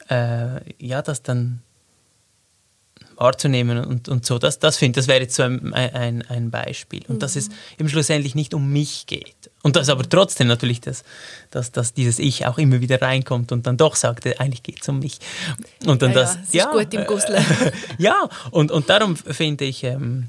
äh, 0.09 0.59
ja, 0.77 1.01
das 1.01 1.23
dann 1.23 1.63
wahrzunehmen 3.23 3.83
und, 3.83 4.09
und 4.09 4.25
so. 4.25 4.37
Das, 4.37 4.59
das 4.59 4.77
finde 4.77 4.99
das 4.99 5.07
wäre 5.07 5.21
jetzt 5.21 5.35
so 5.35 5.43
ein, 5.43 5.73
ein, 5.73 6.21
ein 6.27 6.51
Beispiel. 6.51 7.01
Und 7.07 7.15
mhm. 7.15 7.19
dass 7.19 7.35
es 7.35 7.49
eben 7.79 7.89
schlussendlich 7.89 8.35
nicht 8.35 8.53
um 8.53 8.71
mich 8.71 9.07
geht. 9.07 9.33
Und 9.63 9.75
dass 9.75 9.89
aber 9.89 10.07
trotzdem 10.07 10.47
natürlich, 10.47 10.81
dass, 10.81 11.03
dass, 11.49 11.71
dass 11.71 11.93
dieses 11.93 12.19
Ich 12.19 12.45
auch 12.45 12.57
immer 12.57 12.81
wieder 12.81 13.01
reinkommt 13.01 13.51
und 13.51 13.65
dann 13.65 13.77
doch 13.77 13.95
sagt, 13.95 14.27
eigentlich 14.39 14.61
geht 14.61 14.81
es 14.81 14.89
um 14.89 14.99
mich. 14.99 15.17
Und 15.85 16.01
dann 16.01 16.11
ja, 16.11 16.19
das, 16.19 16.35
ja, 16.35 16.41
es 16.43 16.53
ja, 16.53 16.65
ist 16.65 16.71
gut 16.71 16.93
im 16.93 17.05
Gussle. 17.05 17.45
ja, 17.97 18.29
und, 18.51 18.71
und 18.71 18.89
darum 18.89 19.15
finde 19.15 19.65
ich, 19.65 19.83
ähm, 19.83 20.27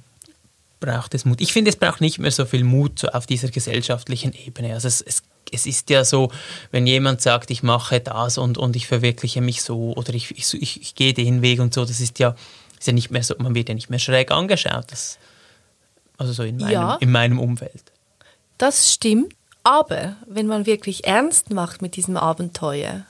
braucht 0.79 1.15
es 1.15 1.25
Mut. 1.25 1.41
Ich 1.41 1.53
finde, 1.53 1.71
es 1.71 1.77
braucht 1.77 2.01
nicht 2.01 2.19
mehr 2.19 2.31
so 2.31 2.45
viel 2.45 2.63
Mut 2.63 2.99
so 2.99 3.09
auf 3.09 3.27
dieser 3.27 3.49
gesellschaftlichen 3.49 4.33
Ebene. 4.33 4.73
Also 4.75 4.89
es, 4.89 5.01
es, 5.01 5.23
es 5.51 5.67
ist 5.67 5.91
ja 5.91 6.05
so, 6.05 6.31
wenn 6.71 6.87
jemand 6.87 7.21
sagt, 7.23 7.51
ich 7.51 7.63
mache 7.63 8.01
das 8.01 8.39
und, 8.39 8.59
und 8.59 8.77
ich 8.77 8.87
verwirkliche 8.87 9.41
mich 9.41 9.63
so 9.63 9.95
oder 9.97 10.15
ich, 10.15 10.31
ich, 10.37 10.55
ich, 10.55 10.81
ich 10.81 10.95
gehe 10.95 11.15
den 11.15 11.43
Weg 11.43 11.61
und 11.61 11.75
so, 11.75 11.85
das 11.85 12.01
ist 12.01 12.19
ja, 12.19 12.37
ist 12.85 12.87
ja 12.89 12.93
nicht 12.93 13.11
mehr 13.11 13.23
so, 13.23 13.35
man 13.39 13.55
wird 13.55 13.71
ja 13.71 13.75
nicht 13.75 13.89
mehr 13.89 13.99
schräg 13.99 14.31
angeschaut. 14.31 14.85
Das, 14.91 15.19
also 16.19 16.35
so 16.35 16.43
in 16.43 16.59
meinem, 16.59 16.71
Ja. 16.71 16.97
in 16.97 17.11
meinem 17.11 17.39
Umfeld. 17.39 17.83
Das 18.59 18.93
stimmt, 18.93 19.33
aber 19.63 20.17
wenn 20.27 20.47
man 20.47 20.67
wirklich 20.67 21.07
ernst 21.07 21.49
macht 21.49 21.81
mit 21.81 21.97
diesem 21.97 22.19
Abenteuer 22.19 23.07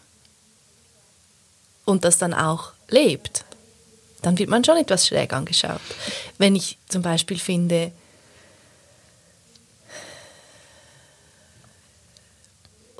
und 1.85 2.05
das 2.05 2.19
dann 2.19 2.35
auch 2.35 2.73
lebt, 2.89 3.45
dann 4.23 4.39
wird 4.39 4.49
man 4.49 4.63
schon 4.65 4.77
etwas 4.77 5.09
schräg 5.09 5.33
angeschaut. 5.33 5.81
Wenn 6.39 6.55
ich 6.55 6.79
zum 6.89 7.03
Beispiel 7.03 7.41
finde, 7.41 7.91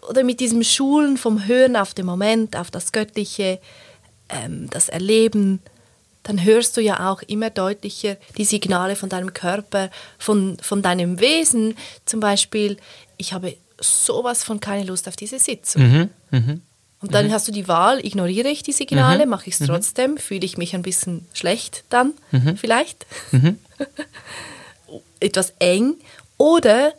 oder 0.09 0.25
mit 0.25 0.41
diesem 0.41 0.65
Schulen 0.65 1.17
vom 1.19 1.47
Hören 1.47 1.77
auf 1.77 1.95
den 1.95 2.05
Moment, 2.05 2.57
auf 2.57 2.73
das 2.73 2.91
Göttliche, 2.91 3.61
ähm, 4.29 4.69
das 4.71 4.89
Erleben, 4.89 5.61
dann 6.25 6.43
hörst 6.43 6.77
du 6.77 6.81
ja 6.81 7.11
auch 7.11 7.23
immer 7.23 7.51
deutlicher 7.51 8.17
die 8.37 8.45
Signale 8.45 8.97
von 8.97 9.09
deinem 9.09 9.33
Körper, 9.33 9.91
von, 10.19 10.57
von 10.61 10.83
deinem 10.83 11.21
Wesen. 11.21 11.77
Zum 12.05 12.19
Beispiel, 12.21 12.79
ich 13.17 13.33
habe 13.33 13.57
sowas 13.81 14.43
von 14.43 14.59
keine 14.59 14.85
Lust 14.85 15.07
auf 15.07 15.17
diese 15.17 15.39
Sitzung. 15.39 15.83
Mhm, 15.83 16.11
mhm. 16.31 16.63
Und 17.01 17.13
dann 17.13 17.31
hast 17.31 17.47
du 17.47 17.53
die 17.53 17.69
Wahl, 17.69 18.05
ignoriere 18.05 18.49
ich 18.49 18.63
die 18.63 18.73
Signale, 18.73 19.27
mache 19.27 19.51
ich 19.51 19.61
es 19.61 19.67
trotzdem, 19.67 20.17
fühle 20.17 20.47
ich 20.47 20.57
mich 20.57 20.75
ein 20.75 20.81
bisschen 20.81 21.27
schlecht 21.35 21.85
dann 21.91 22.15
vielleicht, 22.57 23.05
etwas 25.21 25.53
eng, 25.59 25.97
oder 26.39 26.95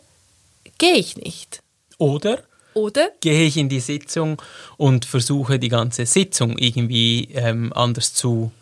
gehe 0.78 0.94
ich 0.94 1.16
nicht. 1.16 1.60
Oder 1.98 2.44
Oder 2.74 3.08
gehe 3.20 3.46
ich 3.46 3.56
in 3.56 3.68
die 3.70 3.80
Sitzung 3.80 4.40
und 4.76 5.06
versuche 5.06 5.58
die 5.58 5.70
ganze 5.70 6.04
Sitzung 6.04 6.58
irgendwie 6.58 7.30
ähm, 7.32 7.72
anders 7.72 8.12
zu, 8.12 8.52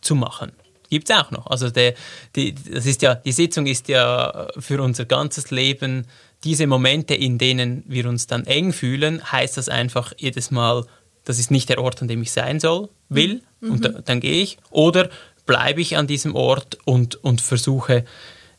zu 0.00 0.14
machen. 0.14 0.52
Gibt 0.90 1.08
es 1.08 1.16
auch 1.16 1.30
noch. 1.30 1.46
Also 1.46 1.70
der, 1.70 1.94
die, 2.34 2.54
das 2.54 2.84
ist 2.84 3.02
ja, 3.02 3.14
die 3.14 3.32
Sitzung 3.32 3.66
ist 3.66 3.88
ja 3.88 4.48
für 4.58 4.82
unser 4.82 5.04
ganzes 5.04 5.50
Leben 5.50 6.06
diese 6.42 6.66
Momente, 6.66 7.14
in 7.14 7.38
denen 7.38 7.84
wir 7.86 8.08
uns 8.08 8.26
dann 8.26 8.44
eng 8.46 8.72
fühlen, 8.72 9.22
heißt 9.30 9.56
das 9.56 9.68
einfach 9.68 10.12
jedes 10.16 10.50
Mal, 10.50 10.84
das 11.24 11.38
ist 11.38 11.50
nicht 11.50 11.68
der 11.68 11.80
Ort, 11.80 12.00
an 12.02 12.08
dem 12.08 12.22
ich 12.22 12.32
sein 12.32 12.60
soll, 12.60 12.88
will, 13.08 13.42
und 13.60 13.84
da, 13.84 13.88
dann 13.90 14.20
gehe 14.20 14.42
ich. 14.42 14.56
Oder 14.70 15.10
bleibe 15.46 15.80
ich 15.80 15.96
an 15.96 16.06
diesem 16.06 16.34
Ort 16.34 16.78
und, 16.84 17.22
und 17.22 17.40
versuche 17.40 18.04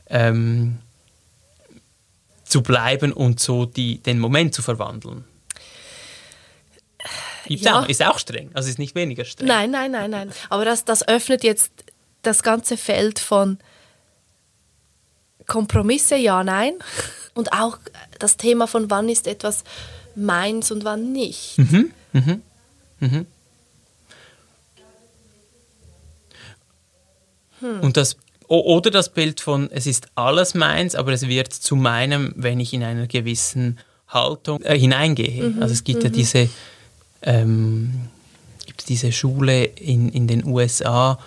ähm, 0.07 0.77
zu 2.43 2.61
bleiben 2.61 3.13
und 3.13 3.39
so 3.39 3.65
die, 3.65 3.97
den 3.99 4.19
Moment 4.19 4.53
zu 4.53 4.61
verwandeln. 4.61 5.23
Gibt's 7.45 7.65
Ja. 7.65 7.79
auch, 7.81 7.87
ist 7.87 8.03
auch 8.03 8.19
streng, 8.19 8.49
also 8.53 8.69
ist 8.69 8.79
nicht 8.79 8.95
weniger 8.95 9.25
streng. 9.25 9.47
Nein, 9.47 9.71
nein, 9.71 9.91
nein, 9.91 10.11
nein. 10.11 10.31
Aber 10.49 10.65
das, 10.65 10.85
das 10.85 11.07
öffnet 11.07 11.43
jetzt 11.43 11.71
das 12.21 12.43
ganze 12.43 12.77
Feld 12.77 13.19
von 13.19 13.57
Kompromisse, 15.47 16.15
ja, 16.15 16.43
nein. 16.43 16.73
Und 17.33 17.51
auch 17.53 17.77
das 18.19 18.37
Thema 18.37 18.67
von 18.67 18.89
wann 18.89 19.09
ist 19.09 19.27
etwas 19.27 19.63
meins 20.15 20.71
und 20.71 20.83
wann 20.83 21.11
nicht. 21.11 21.57
Und 27.81 27.97
das, 27.97 28.17
oder 28.47 28.89
das 28.91 29.09
Bild 29.09 29.39
von, 29.39 29.69
es 29.71 29.85
ist 29.85 30.07
alles 30.15 30.53
meins, 30.55 30.95
aber 30.95 31.13
es 31.13 31.27
wird 31.27 31.53
zu 31.53 31.75
meinem, 31.75 32.33
wenn 32.35 32.59
ich 32.59 32.73
in 32.73 32.83
einer 32.83 33.07
gewissen 33.07 33.79
Haltung 34.07 34.61
äh, 34.63 34.77
hineingehe. 34.77 35.53
Also 35.59 35.73
es 35.73 35.83
gibt 35.83 36.03
ja 36.03 36.09
diese, 36.09 36.49
ähm, 37.21 37.91
gibt 38.65 38.89
diese 38.89 39.11
Schule 39.11 39.63
in, 39.63 40.09
in 40.09 40.27
den 40.27 40.45
USA, 40.45 41.19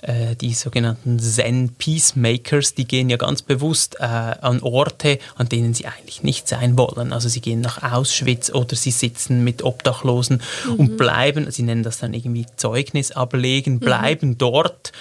äh, 0.00 0.36
die 0.36 0.54
sogenannten 0.54 1.18
Zen 1.18 1.70
Peacemakers, 1.76 2.74
die 2.74 2.86
gehen 2.86 3.10
ja 3.10 3.16
ganz 3.16 3.42
bewusst 3.42 3.96
äh, 3.98 4.04
an 4.04 4.60
Orte, 4.60 5.18
an 5.36 5.48
denen 5.48 5.74
sie 5.74 5.86
eigentlich 5.86 6.22
nicht 6.22 6.46
sein 6.46 6.78
wollen. 6.78 7.12
Also 7.12 7.28
sie 7.28 7.40
gehen 7.40 7.60
nach 7.60 7.82
Auschwitz 7.82 8.50
oder 8.50 8.76
sie 8.76 8.92
sitzen 8.92 9.42
mit 9.42 9.62
Obdachlosen 9.64 10.40
und 10.76 10.96
bleiben, 10.96 11.50
sie 11.50 11.62
nennen 11.62 11.82
das 11.82 11.98
dann 11.98 12.14
irgendwie 12.14 12.46
Zeugnis 12.56 13.10
ablegen, 13.10 13.80
bleiben 13.80 14.38
dort 14.38 14.92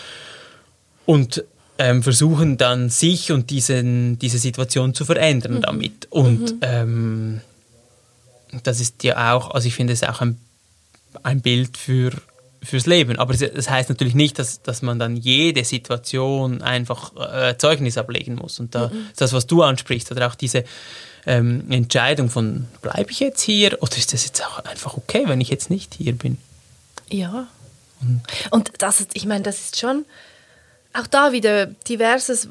und 1.06 1.44
ähm, 1.80 2.02
versuchen 2.02 2.58
dann 2.58 2.90
sich 2.90 3.32
und 3.32 3.50
diesen, 3.52 4.18
diese 4.18 4.40
Situation 4.40 4.96
zu 4.96 5.06
verändern 5.06 5.62
damit. 5.62 6.08
Und 6.10 6.56
ähm, 6.62 7.42
das 8.64 8.80
ist 8.80 9.04
ja 9.04 9.34
auch, 9.36 9.52
also 9.52 9.68
ich 9.68 9.76
finde 9.76 9.94
es 9.94 10.04
auch 10.04 10.22
ein, 10.22 10.40
ein 11.24 11.42
Bild 11.42 11.78
für, 11.78 12.12
fürs 12.64 12.86
Leben. 12.86 13.18
Aber 13.20 13.34
es- 13.34 13.40
das 13.54 13.70
heißt 13.70 13.90
natürlich 13.90 14.16
nicht, 14.16 14.40
dass, 14.40 14.62
dass 14.62 14.82
man 14.82 15.00
dann 15.00 15.16
jede 15.16 15.64
Situation 15.64 16.62
einfach 16.62 17.12
äh, 17.16 17.58
Zeugnis 17.58 17.98
ablegen 17.98 18.36
muss. 18.36 18.60
Und 18.60 18.76
da 18.76 18.86
ist 19.12 19.22
das, 19.22 19.34
was 19.34 19.48
du 19.48 19.64
ansprichst, 19.64 20.12
oder 20.12 20.28
auch 20.28 20.36
diese 20.36 20.64
ähm, 21.26 21.70
Entscheidung 21.72 22.30
von, 22.30 22.68
bleibe 22.82 23.12
ich 23.12 23.20
jetzt 23.20 23.42
hier 23.42 23.78
oder 23.82 23.98
ist 23.98 24.14
das 24.14 24.26
jetzt 24.26 24.44
auch 24.46 24.60
einfach 24.66 24.96
okay, 24.96 25.24
wenn 25.28 25.42
ich 25.42 25.50
jetzt 25.50 25.70
nicht 25.70 25.96
hier 25.96 26.14
bin? 26.14 26.38
Ja. 27.10 27.48
Und 28.52 28.72
das 28.78 29.00
ist, 29.02 29.12
ich 29.16 29.26
meine, 29.26 29.44
das 29.44 29.60
ist 29.60 29.80
schon 29.80 30.06
auch 30.94 31.08
da 31.08 31.32
wieder 31.32 31.66
diverses, 31.66 32.48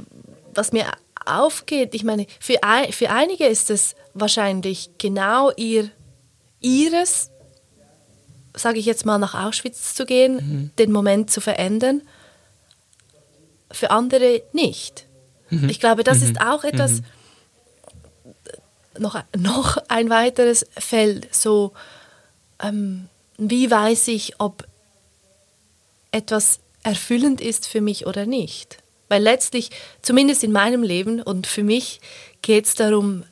was 0.54 0.72
mir 0.72 0.86
aufgeht. 1.26 1.94
Ich 1.94 2.04
meine, 2.04 2.26
für, 2.40 2.62
ei- 2.62 2.92
für 2.92 3.10
einige 3.10 3.46
ist 3.46 3.70
es 3.70 3.94
wahrscheinlich 4.14 4.90
genau 4.98 5.50
ihr, 5.56 5.90
ihres, 6.60 7.30
sage 8.54 8.78
ich 8.78 8.86
jetzt 8.86 9.04
mal, 9.06 9.18
nach 9.18 9.34
Auschwitz 9.34 9.94
zu 9.94 10.06
gehen, 10.06 10.72
den 10.78 10.92
Moment 10.92 11.30
zu 11.30 11.40
verändern. 11.40 12.02
Für 13.70 13.90
andere 13.90 14.42
nicht. 14.52 15.06
Ich 15.68 15.78
glaube, 15.80 16.02
das 16.04 16.22
ist 16.22 16.40
auch 16.40 16.64
etwas, 16.64 17.02
noch, 18.98 19.22
noch 19.36 19.76
ein 19.88 20.08
weiteres 20.10 20.66
Feld, 20.76 21.32
so 21.34 21.72
ähm, 22.60 23.08
wie 23.38 23.70
weiß 23.70 24.08
ich, 24.08 24.40
ob 24.40 24.66
etwas 26.10 26.60
erfüllend 26.82 27.40
ist 27.40 27.66
für 27.68 27.80
mich 27.80 28.06
oder 28.06 28.26
nicht. 28.26 28.78
Weil 29.08 29.22
letztlich, 29.22 29.70
zumindest 30.02 30.42
in 30.42 30.52
meinem 30.52 30.82
Leben 30.82 31.22
und 31.22 31.46
für 31.46 31.62
mich, 31.62 32.00
geht 32.42 32.66
es 32.66 32.74
darum, 32.74 33.24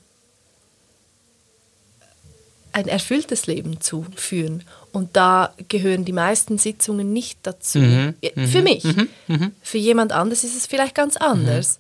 ein 2.73 2.89
erfülltes 2.89 3.47
Leben 3.47 3.81
zu 3.81 4.05
führen. 4.17 4.65
Und 4.93 5.17
da 5.17 5.55
gehören 5.69 6.05
die 6.05 6.13
meisten 6.13 6.59
Sitzungen 6.59 7.13
nicht 7.13 7.39
dazu. 7.45 7.79
Mhm, 7.79 8.15
für 8.35 8.63
mich. 8.63 8.85
Mhm, 9.29 9.53
für 9.63 9.79
jemand 9.79 10.13
anderes 10.13 10.43
ist 10.43 10.57
es 10.57 10.67
vielleicht 10.67 10.95
ganz 10.95 11.17
anders. 11.17 11.79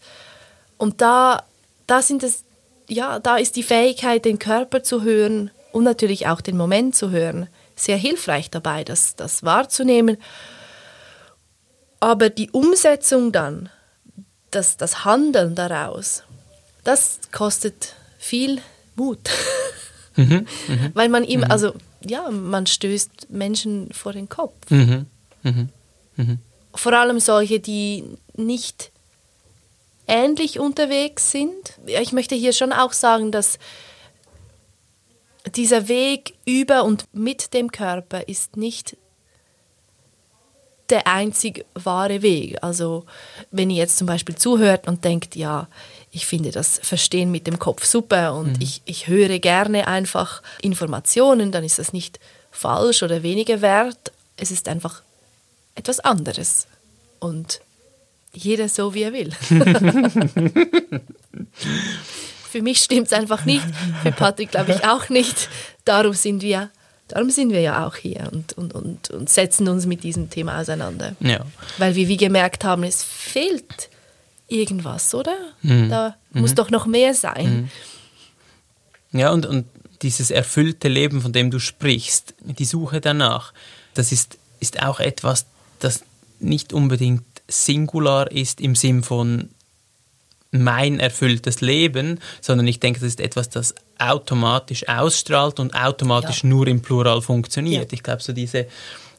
Und 0.78 1.00
da, 1.00 1.44
da 1.88 2.00
sind 2.00 2.22
es, 2.22 2.44
ja, 2.88 3.18
da 3.18 3.36
ist 3.36 3.56
die 3.56 3.64
Fähigkeit, 3.64 4.24
den 4.24 4.38
Körper 4.38 4.84
zu 4.84 5.02
hören 5.02 5.50
und 5.72 5.82
natürlich 5.82 6.28
auch 6.28 6.40
den 6.40 6.56
Moment 6.56 6.94
zu 6.94 7.10
hören, 7.10 7.48
sehr 7.74 7.96
hilfreich 7.96 8.50
dabei, 8.50 8.84
das, 8.84 9.16
das 9.16 9.42
wahrzunehmen. 9.42 10.16
Aber 11.98 12.30
die 12.30 12.50
Umsetzung 12.50 13.32
dann, 13.32 13.68
das, 14.54 14.76
das 14.76 15.04
Handeln 15.04 15.54
daraus, 15.54 16.22
das 16.84 17.20
kostet 17.32 17.94
viel 18.18 18.60
Mut. 18.96 19.20
Mhm, 20.16 20.46
mh. 20.68 20.90
Weil 20.94 21.08
man 21.08 21.24
ihm, 21.24 21.40
mhm. 21.40 21.50
also 21.50 21.72
ja, 22.00 22.30
man 22.30 22.68
stößt 22.68 23.30
Menschen 23.30 23.92
vor 23.92 24.12
den 24.12 24.28
Kopf. 24.28 24.54
Mhm, 24.70 25.06
mhm, 25.42 25.68
mhm. 26.14 26.38
Vor 26.72 26.92
allem 26.92 27.18
solche, 27.18 27.58
die 27.58 28.04
nicht 28.36 28.92
ähnlich 30.06 30.60
unterwegs 30.60 31.32
sind. 31.32 31.80
Ich 31.86 32.12
möchte 32.12 32.36
hier 32.36 32.52
schon 32.52 32.72
auch 32.72 32.92
sagen, 32.92 33.32
dass 33.32 33.58
dieser 35.56 35.88
Weg 35.88 36.34
über 36.44 36.84
und 36.84 37.06
mit 37.12 37.52
dem 37.52 37.72
Körper 37.72 38.28
ist 38.28 38.56
nicht 38.56 38.96
der 40.90 41.06
einzig 41.06 41.64
wahre 41.74 42.22
Weg. 42.22 42.58
Also 42.62 43.04
wenn 43.50 43.70
ihr 43.70 43.78
jetzt 43.78 43.96
zum 43.96 44.06
Beispiel 44.06 44.34
zuhört 44.34 44.86
und 44.86 45.04
denkt, 45.04 45.36
ja, 45.36 45.68
ich 46.10 46.26
finde 46.26 46.50
das 46.50 46.78
Verstehen 46.82 47.30
mit 47.30 47.46
dem 47.46 47.58
Kopf 47.58 47.84
super 47.84 48.34
und 48.34 48.58
mhm. 48.58 48.60
ich, 48.62 48.82
ich 48.84 49.08
höre 49.08 49.38
gerne 49.38 49.88
einfach 49.88 50.42
Informationen, 50.62 51.50
dann 51.52 51.64
ist 51.64 51.78
das 51.78 51.92
nicht 51.92 52.20
falsch 52.50 53.02
oder 53.02 53.22
weniger 53.22 53.60
wert. 53.62 54.12
Es 54.36 54.50
ist 54.50 54.68
einfach 54.68 55.02
etwas 55.74 56.00
anderes. 56.00 56.66
Und 57.18 57.60
jeder 58.32 58.68
so, 58.68 58.94
wie 58.94 59.02
er 59.02 59.12
will. 59.12 59.32
Für 62.50 62.62
mich 62.62 62.78
stimmt 62.78 63.08
es 63.08 63.12
einfach 63.12 63.44
nicht. 63.44 63.64
Für 64.02 64.12
Patrick 64.12 64.52
glaube 64.52 64.72
ich 64.72 64.84
auch 64.84 65.08
nicht. 65.08 65.48
Darum 65.84 66.12
sind 66.12 66.42
wir, 66.42 66.70
darum 67.08 67.30
sind 67.30 67.50
wir 67.50 67.60
ja 67.60 67.86
auch 67.86 67.96
hier 67.96 68.28
und, 68.32 68.52
und, 68.54 68.74
und, 68.74 69.10
und 69.10 69.28
setzen 69.28 69.68
uns 69.68 69.86
mit 69.86 70.02
diesem 70.02 70.30
Thema 70.30 70.60
auseinander. 70.60 71.16
Ja. 71.20 71.44
Weil 71.78 71.94
wir 71.94 72.08
wie 72.08 72.16
gemerkt 72.16 72.64
haben, 72.64 72.82
es 72.82 73.02
fehlt 73.02 73.88
irgendwas, 74.48 75.14
oder? 75.14 75.36
Mhm. 75.62 75.90
Da 75.90 76.16
mhm. 76.32 76.40
muss 76.40 76.54
doch 76.54 76.70
noch 76.70 76.86
mehr 76.86 77.14
sein. 77.14 77.70
Mhm. 79.12 79.18
Ja, 79.20 79.30
und, 79.30 79.46
und 79.46 79.66
dieses 80.02 80.30
erfüllte 80.30 80.88
Leben, 80.88 81.22
von 81.22 81.32
dem 81.32 81.50
du 81.50 81.58
sprichst, 81.58 82.34
die 82.40 82.64
Suche 82.64 83.00
danach, 83.00 83.52
das 83.94 84.12
ist, 84.12 84.38
ist 84.60 84.82
auch 84.82 85.00
etwas, 85.00 85.46
das 85.78 86.02
nicht 86.40 86.72
unbedingt 86.72 87.24
singular 87.48 88.30
ist 88.30 88.60
im 88.60 88.74
Sinn 88.74 89.02
von 89.02 89.50
mein 90.62 91.00
erfülltes 91.00 91.60
Leben, 91.60 92.20
sondern 92.40 92.66
ich 92.66 92.80
denke, 92.80 93.00
das 93.00 93.08
ist 93.08 93.20
etwas, 93.20 93.50
das 93.50 93.74
automatisch 93.98 94.88
ausstrahlt 94.88 95.60
und 95.60 95.74
automatisch 95.74 96.42
ja. 96.42 96.48
nur 96.48 96.66
im 96.66 96.80
Plural 96.80 97.20
funktioniert. 97.22 97.92
Ja. 97.92 97.96
Ich 97.96 98.02
glaube, 98.02 98.22
so 98.22 98.32
diese, 98.32 98.66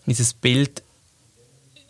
dieses 0.06 0.34
Bild 0.34 0.82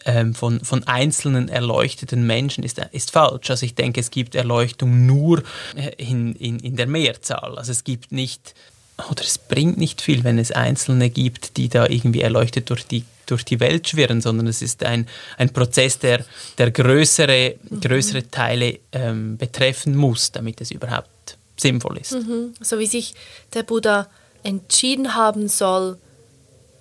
ähm, 0.06 0.34
von, 0.34 0.60
von 0.62 0.84
einzelnen 0.86 1.50
erleuchteten 1.50 2.26
Menschen 2.26 2.64
ist, 2.64 2.80
ist 2.92 3.12
falsch. 3.12 3.50
Also 3.50 3.66
ich 3.66 3.76
denke, 3.76 4.00
es 4.00 4.12
gibt 4.12 4.36
Erleuchtung 4.36 5.06
nur 5.06 5.44
äh, 5.76 5.92
in, 5.98 6.36
in, 6.36 6.60
in 6.60 6.76
der 6.76 6.88
Mehrzahl. 6.88 7.58
Also 7.58 7.72
es 7.72 7.84
gibt 7.84 8.12
nicht, 8.12 8.56
oder 8.98 9.24
es 9.24 9.38
bringt 9.38 9.78
nicht 9.78 10.02
viel, 10.02 10.24
wenn 10.24 10.40
es 10.40 10.52
Einzelne 10.52 11.10
gibt, 11.10 11.58
die 11.58 11.70
da 11.70 11.88
irgendwie 11.88 12.22
erleuchtet 12.22 12.70
durch 12.70 12.86
die 12.86 13.04
durch 13.26 13.44
die 13.44 13.60
Welt 13.60 13.90
schwirren, 13.90 14.22
sondern 14.22 14.48
es 14.48 14.62
ist 14.62 14.84
ein, 14.84 15.08
ein 15.38 15.50
Prozess, 15.50 15.98
der, 15.98 16.24
der 16.60 16.70
größere, 16.70 17.56
größere 17.82 18.30
Teile 18.30 18.78
ähm, 18.92 19.38
betreffen 19.38 19.96
muss, 19.96 20.32
damit 20.32 20.62
es 20.62 20.70
überhaupt 20.70 21.38
sinnvoll 21.58 21.98
ist. 21.98 22.14
Mhm. 22.14 22.54
So 22.62 22.80
wie 22.80 22.86
sich 22.86 23.16
der 23.54 23.64
Buddha 23.64 24.08
entschieden 24.44 25.16
haben 25.16 25.48
soll, 25.48 25.98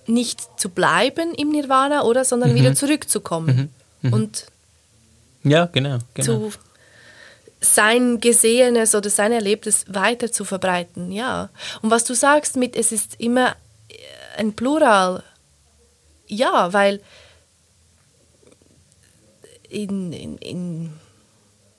nicht 0.07 0.59
zu 0.59 0.69
bleiben 0.69 1.33
im 1.33 1.49
Nirvana, 1.49 2.03
oder, 2.03 2.23
sondern 2.25 2.51
mhm. 2.51 2.55
wieder 2.55 2.75
zurückzukommen 2.75 3.71
mhm. 4.01 4.07
mhm. 4.09 4.13
und 4.13 4.45
ja, 5.43 5.65
genau, 5.65 5.99
genau. 6.13 6.25
zu 6.25 6.51
sein 7.65 8.19
Gesehenes 8.19 8.95
oder 8.95 9.09
sein 9.09 9.31
Erlebtes 9.31 9.85
weiter 9.87 10.31
zu 10.31 10.45
verbreiten. 10.45 11.11
Ja. 11.11 11.49
Und 11.81 11.91
was 11.91 12.03
du 12.03 12.13
sagst 12.13 12.55
mit, 12.55 12.75
es 12.75 12.91
ist 12.91 13.15
immer 13.19 13.55
ein 14.37 14.53
Plural, 14.53 15.23
ja, 16.27 16.73
weil 16.73 17.01
in, 19.69 20.13
in, 20.13 20.37
in 20.37 20.93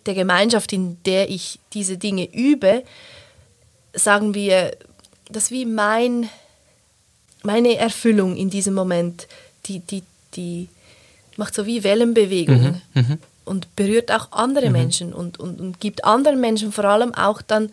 der 0.06 0.14
Gemeinschaft, 0.14 0.72
in 0.72 1.02
der 1.04 1.30
ich 1.30 1.58
diese 1.72 1.98
Dinge 1.98 2.32
übe, 2.32 2.84
sagen 3.92 4.34
wir, 4.34 4.76
dass 5.30 5.50
wie 5.50 5.64
mein, 5.64 6.28
meine 7.42 7.76
Erfüllung 7.76 8.36
in 8.36 8.50
diesem 8.50 8.74
Moment, 8.74 9.26
die, 9.66 9.80
die, 9.80 10.02
die 10.34 10.68
macht 11.36 11.54
so 11.54 11.66
wie 11.66 11.82
Wellenbewegung 11.82 12.80
mhm, 12.94 13.00
mhm. 13.00 13.18
Und 13.46 13.74
berührt 13.76 14.12
auch 14.12 14.32
andere 14.32 14.66
mhm. 14.66 14.72
Menschen 14.72 15.12
und, 15.14 15.40
und, 15.40 15.60
und 15.60 15.80
gibt 15.80 16.04
anderen 16.04 16.40
Menschen 16.40 16.72
vor 16.72 16.84
allem 16.84 17.14
auch 17.14 17.40
dann 17.40 17.70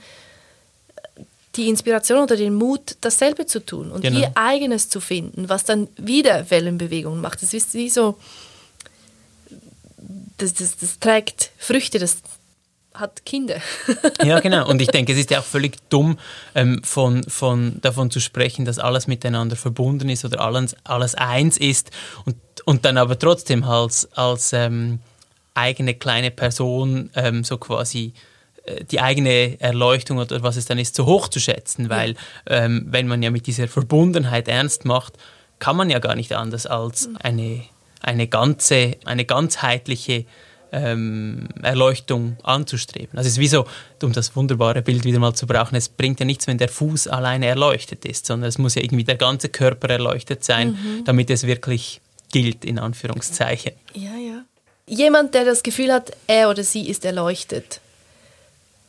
die 1.55 1.69
Inspiration 1.69 2.24
oder 2.24 2.36
den 2.36 2.55
Mut, 2.55 2.95
dasselbe 3.01 3.45
zu 3.45 3.63
tun 3.63 3.91
und 3.91 4.01
genau. 4.01 4.19
ihr 4.19 4.32
eigenes 4.36 4.89
zu 4.89 4.99
finden, 4.99 5.49
was 5.49 5.65
dann 5.65 5.88
wieder 5.97 6.49
Wellenbewegungen 6.49 7.21
macht. 7.21 7.43
Das 7.43 7.53
ist 7.53 7.74
wie 7.74 7.89
so, 7.89 8.17
das, 10.38 10.53
das, 10.53 10.78
das 10.78 10.99
trägt 10.99 11.51
Früchte, 11.57 11.99
das 11.99 12.17
hat 12.93 13.26
Kinder. 13.26 13.57
ja, 14.24 14.39
genau. 14.41 14.67
Und 14.67 14.82
ich 14.82 14.88
denke, 14.89 15.13
es 15.13 15.19
ist 15.19 15.32
ja 15.32 15.39
auch 15.39 15.45
völlig 15.45 15.78
dumm, 15.89 16.17
ähm, 16.55 16.82
von, 16.84 17.24
von, 17.24 17.80
davon 17.82 18.11
zu 18.11 18.19
sprechen, 18.19 18.65
dass 18.65 18.80
alles 18.80 19.07
miteinander 19.07 19.55
verbunden 19.55 20.09
ist 20.09 20.26
oder 20.26 20.41
alles, 20.41 20.76
alles 20.84 21.15
eins 21.15 21.57
ist 21.57 21.91
und, 22.26 22.36
und 22.65 22.86
dann 22.86 22.97
aber 22.97 23.17
trotzdem 23.17 23.63
als, 23.63 24.09
als 24.13 24.53
ähm, 24.53 24.99
eigene 25.54 25.93
kleine 25.93 26.32
Person 26.32 27.10
ähm, 27.16 27.43
so 27.43 27.58
quasi 27.58 28.14
äh, 28.66 28.84
die 28.86 28.99
eigene 28.99 29.60
Erleuchtung 29.60 30.18
oder 30.18 30.43
was 30.43 30.58
es 30.58 30.66
dann 30.66 30.80
ist, 30.80 30.95
so 30.95 31.06
hoch 31.06 31.28
zu 31.28 31.39
schätzen, 31.39 31.89
weil 31.89 32.16
ähm, 32.47 32.86
wenn 32.89 33.08
man 33.08 33.22
ja 33.22 33.32
mit 33.32 33.47
dieser 33.47 33.68
Verbundenheit 33.68 34.47
ernst 34.47 34.86
macht, 34.86 35.14
kann 35.60 35.76
man 35.76 35.89
ja 35.89 35.99
gar 35.99 36.16
nicht 36.16 36.34
anders 36.34 36.66
als 36.66 37.08
mhm. 37.08 37.18
eine, 37.22 37.64
eine 38.01 38.28
ganze, 38.28 38.97
eine 39.06 39.26
ganzheitliche 39.26 40.26
ähm, 40.74 41.47
Erleuchtung 41.62 42.38
anzustreben. 42.43 43.18
Also 43.18 43.28
es 43.28 43.34
ist 43.34 43.39
wie 43.39 43.47
so, 43.47 43.66
um 44.01 44.12
das 44.12 44.36
wunderbare 44.36 44.82
Bild 44.82 45.06
wieder 45.06 45.20
mal 45.20 45.34
zu 45.34 45.45
brauchen, 45.45 45.76
es 45.76 45.88
bringt 45.88 46.20
ja 46.20 46.26
nichts, 46.26 46.47
wenn 46.47 46.58
der 46.58 46.70
Fuß 46.70 47.08
alleine 47.08 47.45
erleuchtet 47.45 48.06
ist, 48.06 48.26
sondern 48.26 48.49
es 48.49 48.58
muss 48.58 48.76
ja 48.76 48.82
irgendwie 48.82 49.04
der 49.04 49.18
ganze 49.18 49.49
Körper 49.49 49.89
erleuchtet 49.89 50.43
sein, 50.43 50.72
mhm. 50.72 51.06
damit 51.06 51.30
es 51.30 51.45
wirklich 51.45 52.01
gilt, 52.32 52.66
in 52.66 52.80
Anführungszeichen. 52.80 53.74
Ja, 53.93 54.16
ja. 54.16 54.43
Jemand, 54.86 55.34
der 55.34 55.46
das 55.46 55.64
Gefühl 55.64 55.94
hat, 55.94 56.12
er 56.28 56.50
oder 56.50 56.64
sie 56.64 56.90
ist 56.90 57.06
erleuchtet, 57.06 57.80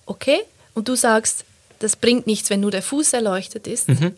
okay, 0.06 0.40
und 0.74 0.88
du 0.88 0.96
sagst, 0.96 1.44
das 1.78 1.96
bringt 1.96 2.26
nichts, 2.26 2.50
wenn 2.50 2.60
nur 2.60 2.70
der 2.70 2.82
Fuß 2.82 3.12
erleuchtet 3.12 3.66
ist, 3.66 3.88
mhm. 3.88 4.16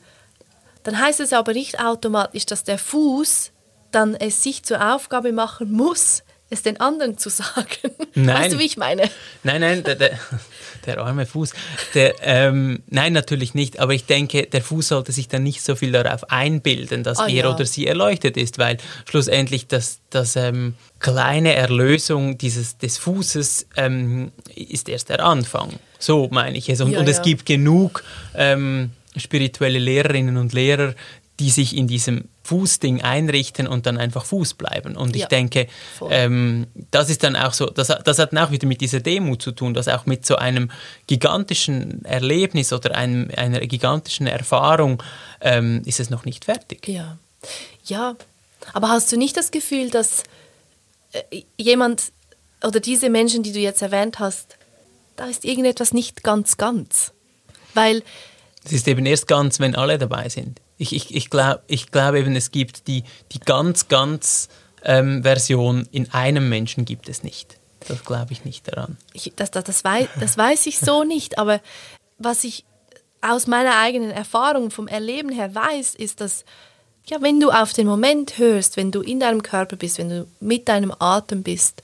dann 0.84 0.98
heißt 0.98 1.20
es 1.20 1.32
aber 1.32 1.52
nicht 1.52 1.80
automatisch, 1.80 2.46
dass 2.46 2.64
der 2.64 2.78
Fuß 2.78 3.50
dann 3.92 4.14
es 4.14 4.42
sich 4.42 4.62
zur 4.62 4.94
Aufgabe 4.94 5.32
machen 5.32 5.72
muss, 5.72 6.22
es 6.48 6.62
den 6.62 6.80
anderen 6.80 7.18
zu 7.18 7.28
sagen. 7.28 7.66
Nein. 8.14 8.36
Weißt 8.42 8.54
du, 8.54 8.58
wie 8.58 8.66
ich 8.66 8.76
meine? 8.76 9.10
Nein, 9.42 9.60
nein, 9.60 9.82
der, 9.82 9.96
der, 9.96 10.18
der 10.86 10.98
arme 10.98 11.26
Fuß. 11.26 11.52
Der, 11.94 12.14
ähm, 12.22 12.82
nein, 12.88 13.12
natürlich 13.12 13.54
nicht. 13.54 13.80
Aber 13.80 13.94
ich 13.94 14.04
denke, 14.04 14.46
der 14.46 14.62
Fuß 14.62 14.88
sollte 14.88 15.12
sich 15.12 15.28
dann 15.28 15.42
nicht 15.42 15.62
so 15.62 15.74
viel 15.74 15.92
darauf 15.92 16.30
einbilden, 16.30 17.02
dass 17.02 17.18
oh, 17.18 17.24
er 17.24 17.28
ja. 17.28 17.54
oder 17.54 17.66
sie 17.66 17.86
erleuchtet 17.86 18.36
ist, 18.36 18.58
weil 18.58 18.78
schlussendlich 19.08 19.66
das, 19.66 20.00
das 20.10 20.36
ähm, 20.36 20.74
kleine 21.00 21.54
Erlösung 21.54 22.38
dieses, 22.38 22.78
des 22.78 22.98
Fußes 22.98 23.66
ähm, 23.76 24.30
ist 24.54 24.88
erst 24.88 25.08
der 25.08 25.24
Anfang. 25.24 25.72
So 25.98 26.28
meine 26.30 26.56
ich 26.56 26.68
es. 26.68 26.80
Und, 26.80 26.92
ja, 26.92 27.00
und 27.00 27.08
es 27.08 27.18
ja. 27.18 27.22
gibt 27.24 27.46
genug 27.46 28.04
ähm, 28.34 28.90
spirituelle 29.16 29.78
Lehrerinnen 29.78 30.36
und 30.36 30.52
Lehrer, 30.52 30.94
die 31.38 31.50
sich 31.50 31.76
in 31.76 31.86
diesem 31.86 32.28
Fußding 32.44 33.02
einrichten 33.02 33.66
und 33.66 33.86
dann 33.86 33.98
einfach 33.98 34.24
Fuß 34.24 34.54
bleiben. 34.54 34.96
Und 34.96 35.14
ich 35.14 35.22
Ja, 35.22 35.28
denke, 35.28 35.66
ähm, 36.10 36.66
das 36.90 37.10
ist 37.10 37.22
dann 37.22 37.36
auch 37.36 37.52
so, 37.52 37.66
das, 37.66 37.88
das 37.88 38.18
hat 38.18 38.32
dann 38.32 38.38
auch 38.38 38.50
wieder 38.50 38.66
mit 38.66 38.80
dieser 38.80 39.00
Demut 39.00 39.42
zu 39.42 39.52
tun, 39.52 39.74
dass 39.74 39.88
auch 39.88 40.06
mit 40.06 40.24
so 40.24 40.36
einem 40.36 40.70
gigantischen 41.06 42.04
Erlebnis 42.04 42.72
oder 42.72 42.94
einem, 42.94 43.30
einer 43.36 43.60
gigantischen 43.60 44.26
Erfahrung 44.26 45.02
ähm, 45.40 45.82
ist 45.84 46.00
es 46.00 46.08
noch 46.10 46.24
nicht 46.24 46.44
fertig. 46.46 46.88
Ja. 46.88 47.18
Ja, 47.84 48.16
aber 48.72 48.88
hast 48.88 49.12
du 49.12 49.16
nicht 49.16 49.36
das 49.36 49.50
Gefühl, 49.50 49.90
dass 49.90 50.22
äh, 51.12 51.42
jemand 51.58 52.12
oder 52.62 52.80
diese 52.80 53.10
Menschen, 53.10 53.42
die 53.42 53.52
du 53.52 53.58
jetzt 53.60 53.82
erwähnt 53.82 54.18
hast, 54.18 54.56
da 55.16 55.26
ist 55.26 55.44
irgendetwas 55.44 55.92
nicht 55.92 56.22
ganz 56.22 56.56
ganz? 56.56 57.12
Weil 57.74 58.02
Es 58.64 58.72
ist 58.72 58.88
eben 58.88 59.04
erst 59.06 59.26
ganz, 59.28 59.60
wenn 59.60 59.74
alle 59.74 59.98
dabei 59.98 60.28
sind. 60.28 60.60
Ich, 60.78 60.94
ich, 60.94 61.14
ich 61.14 61.30
glaube 61.30 61.62
ich 61.66 61.90
glaub 61.90 62.14
eben, 62.14 62.36
es 62.36 62.50
gibt 62.50 62.86
die, 62.86 63.04
die 63.32 63.40
ganz, 63.40 63.88
ganz 63.88 64.48
ähm, 64.84 65.22
Version 65.22 65.88
in 65.90 66.10
einem 66.12 66.48
Menschen 66.48 66.84
gibt 66.84 67.08
es 67.08 67.22
nicht. 67.22 67.58
Das 67.88 68.04
glaube 68.04 68.32
ich 68.32 68.44
nicht 68.44 68.68
daran. 68.68 68.96
ich, 69.12 69.32
das, 69.36 69.50
das, 69.50 69.64
das, 69.64 69.84
weiß, 69.84 70.08
das 70.20 70.36
weiß 70.36 70.66
ich 70.66 70.78
so 70.78 71.04
nicht, 71.04 71.38
aber 71.38 71.60
was 72.18 72.44
ich 72.44 72.64
aus 73.20 73.46
meiner 73.46 73.78
eigenen 73.78 74.10
Erfahrung 74.10 74.70
vom 74.70 74.88
Erleben 74.88 75.30
her 75.30 75.54
weiß, 75.54 75.94
ist, 75.94 76.20
dass 76.20 76.44
ja, 77.08 77.22
wenn 77.22 77.38
du 77.38 77.50
auf 77.50 77.72
den 77.72 77.86
Moment 77.86 78.38
hörst, 78.38 78.76
wenn 78.76 78.90
du 78.90 79.00
in 79.00 79.20
deinem 79.20 79.42
Körper 79.42 79.76
bist, 79.76 79.98
wenn 79.98 80.08
du 80.08 80.26
mit 80.40 80.68
deinem 80.68 80.92
Atem 80.98 81.42
bist 81.42 81.82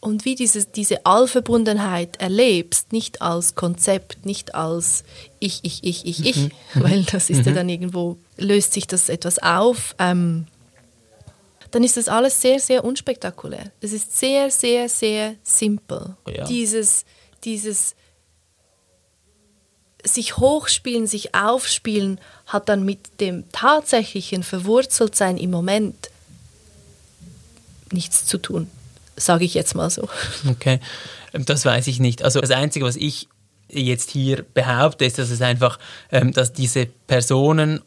und 0.00 0.24
wie 0.24 0.34
dieses, 0.34 0.72
diese 0.72 1.06
Allverbundenheit 1.06 2.20
erlebst, 2.20 2.92
nicht 2.92 3.22
als 3.22 3.54
Konzept, 3.54 4.26
nicht 4.26 4.54
als 4.54 5.04
ich, 5.46 5.60
ich, 5.62 5.84
ich, 5.84 6.04
ich, 6.06 6.24
ich, 6.26 6.50
weil 6.74 7.04
das 7.04 7.30
ist 7.30 7.46
ja 7.46 7.52
dann 7.52 7.68
irgendwo, 7.68 8.18
löst 8.36 8.72
sich 8.72 8.86
das 8.86 9.08
etwas 9.08 9.38
auf. 9.38 9.94
Ähm, 9.98 10.46
dann 11.70 11.84
ist 11.84 11.96
das 11.96 12.08
alles 12.08 12.40
sehr, 12.40 12.58
sehr 12.60 12.84
unspektakulär. 12.84 13.70
Es 13.80 13.92
ist 13.92 14.18
sehr, 14.18 14.50
sehr, 14.50 14.88
sehr 14.88 15.34
simpel. 15.42 16.16
Ja. 16.26 16.44
Dieses, 16.44 17.04
dieses 17.44 17.94
sich 20.04 20.36
hochspielen, 20.36 21.06
sich 21.06 21.34
aufspielen, 21.34 22.20
hat 22.46 22.68
dann 22.68 22.84
mit 22.84 23.20
dem 23.20 23.44
tatsächlichen 23.52 24.42
Verwurzeltsein 24.42 25.36
im 25.36 25.50
Moment 25.50 26.10
nichts 27.90 28.24
zu 28.26 28.38
tun, 28.38 28.70
sage 29.16 29.44
ich 29.44 29.54
jetzt 29.54 29.74
mal 29.74 29.90
so. 29.90 30.08
Okay, 30.48 30.80
das 31.32 31.64
weiß 31.64 31.86
ich 31.88 31.98
nicht. 31.98 32.22
Also 32.22 32.40
das 32.40 32.50
Einzige, 32.50 32.84
was 32.84 32.96
ich 32.96 33.28
jetzt 33.68 34.10
hier 34.10 34.44
behaupte, 34.54 35.04
ist, 35.04 35.18
dass 35.18 35.30
es 35.30 35.42
einfach, 35.42 35.78
ähm, 36.10 36.32
dass 36.32 36.52
diese 36.52 36.86
Personen, 37.06 37.80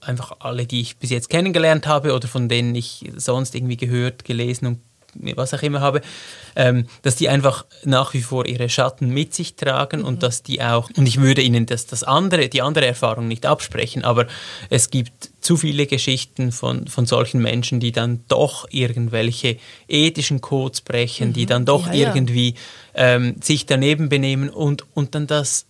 einfach 0.00 0.36
alle, 0.38 0.66
die 0.66 0.80
ich 0.80 0.98
bis 0.98 1.10
jetzt 1.10 1.30
kennengelernt 1.30 1.86
habe 1.86 2.14
oder 2.14 2.28
von 2.28 2.48
denen 2.48 2.74
ich 2.74 3.10
sonst 3.16 3.54
irgendwie 3.54 3.76
gehört, 3.76 4.24
gelesen 4.24 4.66
und 4.66 4.78
was 5.36 5.54
auch 5.54 5.62
immer 5.62 5.80
habe, 5.80 6.00
ähm, 6.54 6.86
dass 7.02 7.16
die 7.16 7.28
einfach 7.28 7.66
nach 7.84 8.14
wie 8.14 8.22
vor 8.22 8.46
ihre 8.46 8.68
Schatten 8.68 9.10
mit 9.10 9.34
sich 9.34 9.56
tragen 9.56 10.02
und 10.02 10.22
dass 10.22 10.42
die 10.42 10.62
auch, 10.62 10.90
und 10.96 11.06
ich 11.06 11.20
würde 11.20 11.42
ihnen 11.42 11.66
das, 11.66 11.86
das 11.86 12.02
andere, 12.02 12.48
die 12.48 12.62
andere 12.62 12.86
Erfahrung 12.86 13.28
nicht 13.28 13.46
absprechen, 13.46 14.04
aber 14.04 14.26
es 14.70 14.90
gibt 14.90 15.30
zu 15.40 15.56
viele 15.56 15.86
Geschichten 15.86 16.50
von, 16.50 16.88
von 16.88 17.06
solchen 17.06 17.40
Menschen, 17.40 17.78
die 17.78 17.92
dann 17.92 18.24
doch 18.28 18.66
irgendwelche 18.70 19.58
ethischen 19.88 20.40
Codes 20.40 20.80
brechen, 20.80 21.32
die 21.32 21.46
dann 21.46 21.64
doch 21.64 21.86
Ja, 21.86 21.92
ja. 21.92 22.14
irgendwie 22.14 22.54
ähm, 22.94 23.36
sich 23.40 23.66
daneben 23.66 24.08
benehmen 24.08 24.50
und, 24.50 24.84
und 24.94 25.14
dann 25.14 25.26
das, 25.26 25.66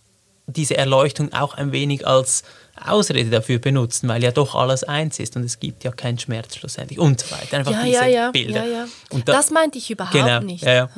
diese 0.47 0.77
Erleuchtung 0.77 1.33
auch 1.33 1.53
ein 1.53 1.71
wenig 1.71 2.07
als 2.07 2.43
Ausrede 2.85 3.29
dafür 3.29 3.59
benutzen, 3.59 4.07
weil 4.09 4.23
ja 4.23 4.31
doch 4.31 4.55
alles 4.55 4.83
eins 4.83 5.19
ist 5.19 5.35
und 5.35 5.43
es 5.43 5.59
gibt 5.59 5.83
ja 5.83 5.91
keinen 5.91 6.19
Schmerz 6.19 6.55
schlussendlich 6.55 6.99
und 6.99 7.19
so 7.21 7.31
weiter. 7.35 7.57
Einfach 7.57 7.71
Ja, 7.71 7.83
diese 7.83 7.95
ja, 7.95 8.05
ja, 8.05 8.31
Bilder. 8.31 8.65
ja, 8.65 8.71
ja. 8.83 8.87
Und 9.09 9.27
da- 9.27 9.33
das 9.33 9.49
meinte 9.51 9.77
ich 9.77 9.89
überhaupt 9.89 10.13
Genau, 10.13 10.39
nicht. 10.41 10.63
ja, 10.63 10.73
ja. 10.73 10.89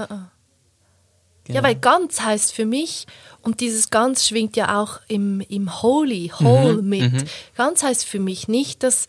Genau. 1.46 1.58
Ja, 1.62 1.64
weil 1.64 1.76
ganz 1.76 2.22
heißt 2.22 2.54
für 2.54 2.66
mich, 2.66 3.08
und 3.42 3.60
dieses 3.62 3.90
ganz 3.90 4.28
schwingt 4.28 4.56
ja 4.56 4.80
auch 4.80 5.00
im, 5.08 5.42
im 5.42 5.82
Holy, 5.82 6.32
Whole 6.40 6.82
Mhm, 6.82 6.90
mit. 6.90 7.26
Ganz 7.56 7.82
heißt 7.82 8.06
für 8.06 8.20
mich 8.20 8.48
nicht, 8.48 8.84
dass 8.84 9.08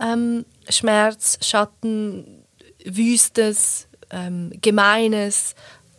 ähm, 0.00 0.44
Schmerz, 0.68 1.38
Schatten, 1.42 2.44
Wüstes, 2.84 3.88
ähm, 4.10 4.52
Gemeines 4.62 5.54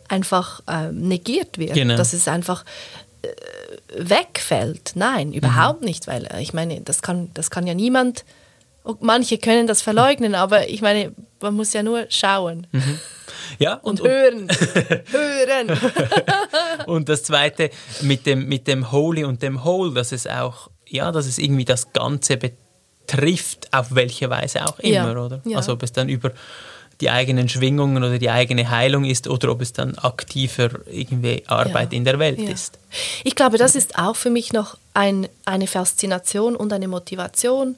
einfach 0.08 0.60
ähm, 0.68 1.08
negiert 1.08 1.58
wird. 1.58 1.74
Genau. 1.74 1.96
Dass 1.96 2.12
es 2.14 2.26
einfach 2.28 2.64
äh, 3.22 3.28
wegfällt. 3.96 4.92
Nein, 4.94 5.32
überhaupt 5.32 5.82
nicht, 5.82 6.06
weil 6.06 6.26
äh, 6.26 6.40
ich 6.40 6.52
meine, 6.52 6.80
das 6.80 7.02
kann, 7.02 7.30
das 7.34 7.50
kann 7.50 7.66
ja 7.66 7.74
niemand. 7.74 8.24
Manche 9.00 9.38
können 9.38 9.66
das 9.68 9.80
verleugnen, 9.80 10.34
aber 10.34 10.68
ich 10.68 10.82
meine, 10.82 11.12
man 11.40 11.54
muss 11.54 11.72
ja 11.72 11.82
nur 11.84 12.06
schauen 12.08 12.66
ja, 13.58 13.74
und, 13.74 14.00
und, 14.00 14.08
hören. 14.08 14.48
hören. 15.10 15.78
und 16.86 17.08
das 17.08 17.22
Zweite 17.24 17.70
mit 18.02 18.26
dem, 18.26 18.48
mit 18.48 18.66
dem 18.66 18.90
Holy 18.92 19.24
und 19.24 19.42
dem 19.42 19.64
Whole, 19.64 19.92
dass 19.92 20.12
es 20.12 20.26
auch, 20.26 20.68
ja, 20.88 21.12
dass 21.12 21.26
es 21.26 21.38
irgendwie 21.38 21.64
das 21.64 21.92
Ganze 21.92 22.36
betrifft, 22.36 23.72
auf 23.72 23.94
welche 23.94 24.30
Weise 24.30 24.64
auch 24.64 24.78
Ja, 24.80 25.10
immer, 25.10 25.24
oder? 25.24 25.40
ja. 25.44 25.58
Also 25.58 25.72
ob 25.72 25.82
es 25.82 25.92
dann 25.92 26.08
über 26.08 26.32
die 27.00 27.10
eigenen 27.10 27.48
Schwingungen 27.48 28.02
oder 28.04 28.18
die 28.18 28.30
eigene 28.30 28.70
Heilung 28.70 29.04
ist 29.04 29.28
oder 29.28 29.50
ob 29.50 29.60
es 29.60 29.72
dann 29.72 29.96
aktiver 29.98 30.70
irgendwie 30.86 31.42
Arbeit 31.46 31.92
Ja, 31.92 31.98
in 31.98 32.04
der 32.04 32.18
Welt 32.18 32.38
ja. 32.38 32.50
ist. 32.50 32.78
Ich 33.24 33.34
glaube, 33.34 33.58
das 33.58 33.74
ist 33.74 33.98
auch 33.98 34.16
für 34.16 34.30
mich 34.30 34.52
noch 34.52 34.76
ein, 34.94 35.28
eine 35.44 35.66
Faszination 35.66 36.54
und 36.56 36.72
eine 36.72 36.88
Motivation 36.88 37.76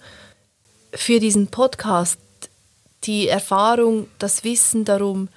für 0.92 1.20
diesen 1.20 1.48
Podcast. 1.48 2.18
Die 3.04 3.28
Erfahrung, 3.28 4.08
das 4.18 4.44
Wissen 4.44 4.84
darum, 4.84 5.28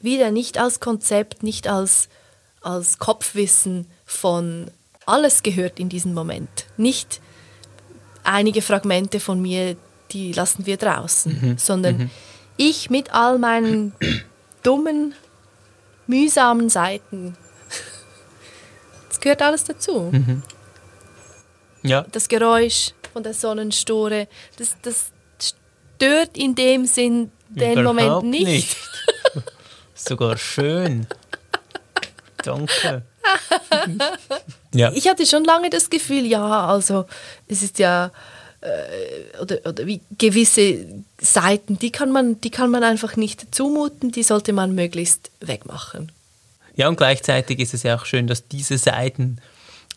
wieder 0.00 0.30
nicht 0.30 0.58
als 0.58 0.80
Konzept, 0.80 1.42
nicht 1.42 1.68
als, 1.68 2.08
als 2.60 2.98
Kopfwissen 2.98 3.86
von 4.04 4.70
alles 5.06 5.42
gehört 5.42 5.78
in 5.80 5.88
diesem 5.88 6.14
Moment. 6.14 6.66
Nicht 6.76 7.20
einige 8.24 8.62
Fragmente 8.62 9.20
von 9.20 9.40
mir, 9.40 9.76
die 10.12 10.32
lassen 10.32 10.66
wir 10.66 10.76
draußen, 10.76 11.56
sondern 11.58 12.10
ich 12.68 12.90
mit 12.90 13.12
all 13.12 13.38
meinen 13.38 13.94
dummen, 14.62 15.14
mühsamen 16.06 16.68
Seiten 16.68 17.36
das 19.12 19.20
gehört 19.20 19.42
alles 19.42 19.64
dazu. 19.64 20.10
Ja, 21.82 22.06
Das 22.12 22.28
Geräusch 22.28 22.92
von 23.12 23.22
der 23.22 23.34
Sonnenstore, 23.34 24.26
das, 24.56 24.76
das 24.80 25.12
stört 25.38 26.38
in 26.38 26.54
dem 26.54 26.86
Sinn 26.86 27.30
den 27.48 27.82
Moment 27.82 28.06
überhaupt 28.06 28.26
nicht. 28.26 28.76
Sogar 29.94 30.38
schön. 30.38 31.06
Danke. 32.42 33.02
ja. 34.74 34.90
Ich 34.92 35.06
hatte 35.08 35.26
schon 35.26 35.44
lange 35.44 35.68
das 35.68 35.90
Gefühl, 35.90 36.24
ja, 36.24 36.66
also 36.66 37.04
es 37.46 37.62
ist 37.62 37.78
ja 37.78 38.10
oder, 39.40 39.58
oder 39.64 39.86
wie 39.86 40.00
gewisse 40.18 40.86
Seiten, 41.20 41.78
die 41.78 41.90
kann 41.90 42.12
man, 42.12 42.40
die 42.40 42.50
kann 42.50 42.70
man 42.70 42.84
einfach 42.84 43.16
nicht 43.16 43.54
zumuten, 43.54 44.12
die 44.12 44.22
sollte 44.22 44.52
man 44.52 44.74
möglichst 44.74 45.30
wegmachen. 45.40 46.12
Ja, 46.76 46.88
und 46.88 46.96
gleichzeitig 46.96 47.58
ist 47.58 47.74
es 47.74 47.82
ja 47.82 47.96
auch 47.96 48.04
schön, 48.06 48.26
dass 48.26 48.48
diese 48.48 48.78
Seiten 48.78 49.38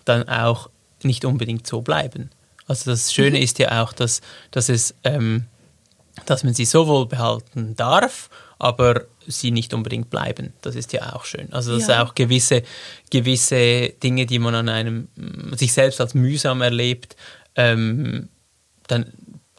dann 0.04 0.28
auch 0.28 0.70
nicht 1.04 1.26
unbedingt 1.26 1.68
so 1.68 1.82
bleiben. 1.82 2.32
Also 2.68 2.90
das 2.92 3.14
Schöne 3.14 3.40
ist 3.40 3.60
ja 3.60 3.84
auch, 3.84 3.94
dass, 3.94 4.22
dass, 4.52 4.70
es, 4.70 4.96
ähm, 5.04 5.46
dass 6.26 6.44
man 6.44 6.54
sie 6.54 6.66
sowohl 6.66 7.06
behalten 7.06 7.76
darf, 7.76 8.30
aber 8.58 9.04
sie 9.28 9.52
nicht 9.52 9.74
unbedingt 9.74 10.10
bleiben. 10.10 10.54
Das 10.62 10.76
ist 10.76 10.92
ja 10.94 11.14
auch 11.16 11.26
schön. 11.26 11.52
Also 11.54 11.78
dass 11.78 11.88
Ja. 11.88 12.04
auch 12.04 12.16
gewisse, 12.16 12.64
gewisse 13.12 13.90
Dinge, 14.04 14.26
die 14.26 14.40
man 14.40 14.56
an 14.56 14.70
einem 14.70 15.08
sich 15.56 15.74
selbst 15.74 16.02
als 16.02 16.14
mühsam 16.14 16.62
erlebt, 16.62 17.16
ähm, 17.56 18.30
dann 18.88 19.12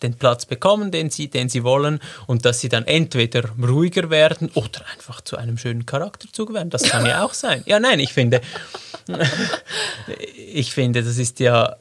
den 0.02 0.14
Platz 0.14 0.44
bekommen, 0.44 0.90
den 0.90 1.10
sie, 1.10 1.28
den 1.28 1.48
sie 1.48 1.64
wollen 1.64 2.00
und 2.26 2.44
dass 2.44 2.60
sie 2.60 2.68
dann 2.68 2.84
entweder 2.84 3.44
ruhiger 3.62 4.10
werden 4.10 4.50
oder 4.54 4.84
einfach 4.92 5.20
zu 5.20 5.36
einem 5.36 5.56
schönen 5.58 5.86
Charakterzug 5.86 6.52
werden. 6.52 6.70
Das 6.70 6.82
kann 6.82 7.06
ja 7.06 7.24
auch 7.24 7.34
sein. 7.34 7.62
Ja, 7.66 7.80
nein, 7.80 7.98
ich 8.00 8.12
finde, 8.12 8.40
ich 10.36 10.72
finde, 10.72 11.02
das 11.02 11.16
ist 11.16 11.40
ja, 11.40 11.76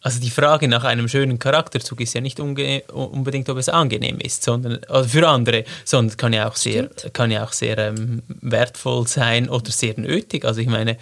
also 0.00 0.20
die 0.20 0.30
Frage 0.30 0.68
nach 0.68 0.84
einem 0.84 1.08
schönen 1.08 1.40
Charakterzug 1.40 2.00
ist 2.00 2.14
ja 2.14 2.20
nicht 2.20 2.38
unbedingt, 2.38 3.48
ob 3.48 3.58
es 3.58 3.68
angenehm 3.68 4.20
ist, 4.20 4.44
sondern 4.44 4.84
also 4.88 5.08
für 5.08 5.26
andere, 5.26 5.64
sondern 5.84 6.16
kann 6.16 6.32
ja 6.32 6.48
auch 6.48 6.56
sehr, 6.56 6.88
kann 7.12 7.32
ja 7.32 7.44
auch 7.44 7.52
sehr 7.52 7.78
ähm, 7.78 8.22
wertvoll 8.28 9.08
sein 9.08 9.48
oder 9.48 9.72
sehr 9.72 9.98
nötig. 9.98 10.44
Also 10.44 10.60
ich 10.60 10.68
meine, 10.68 10.98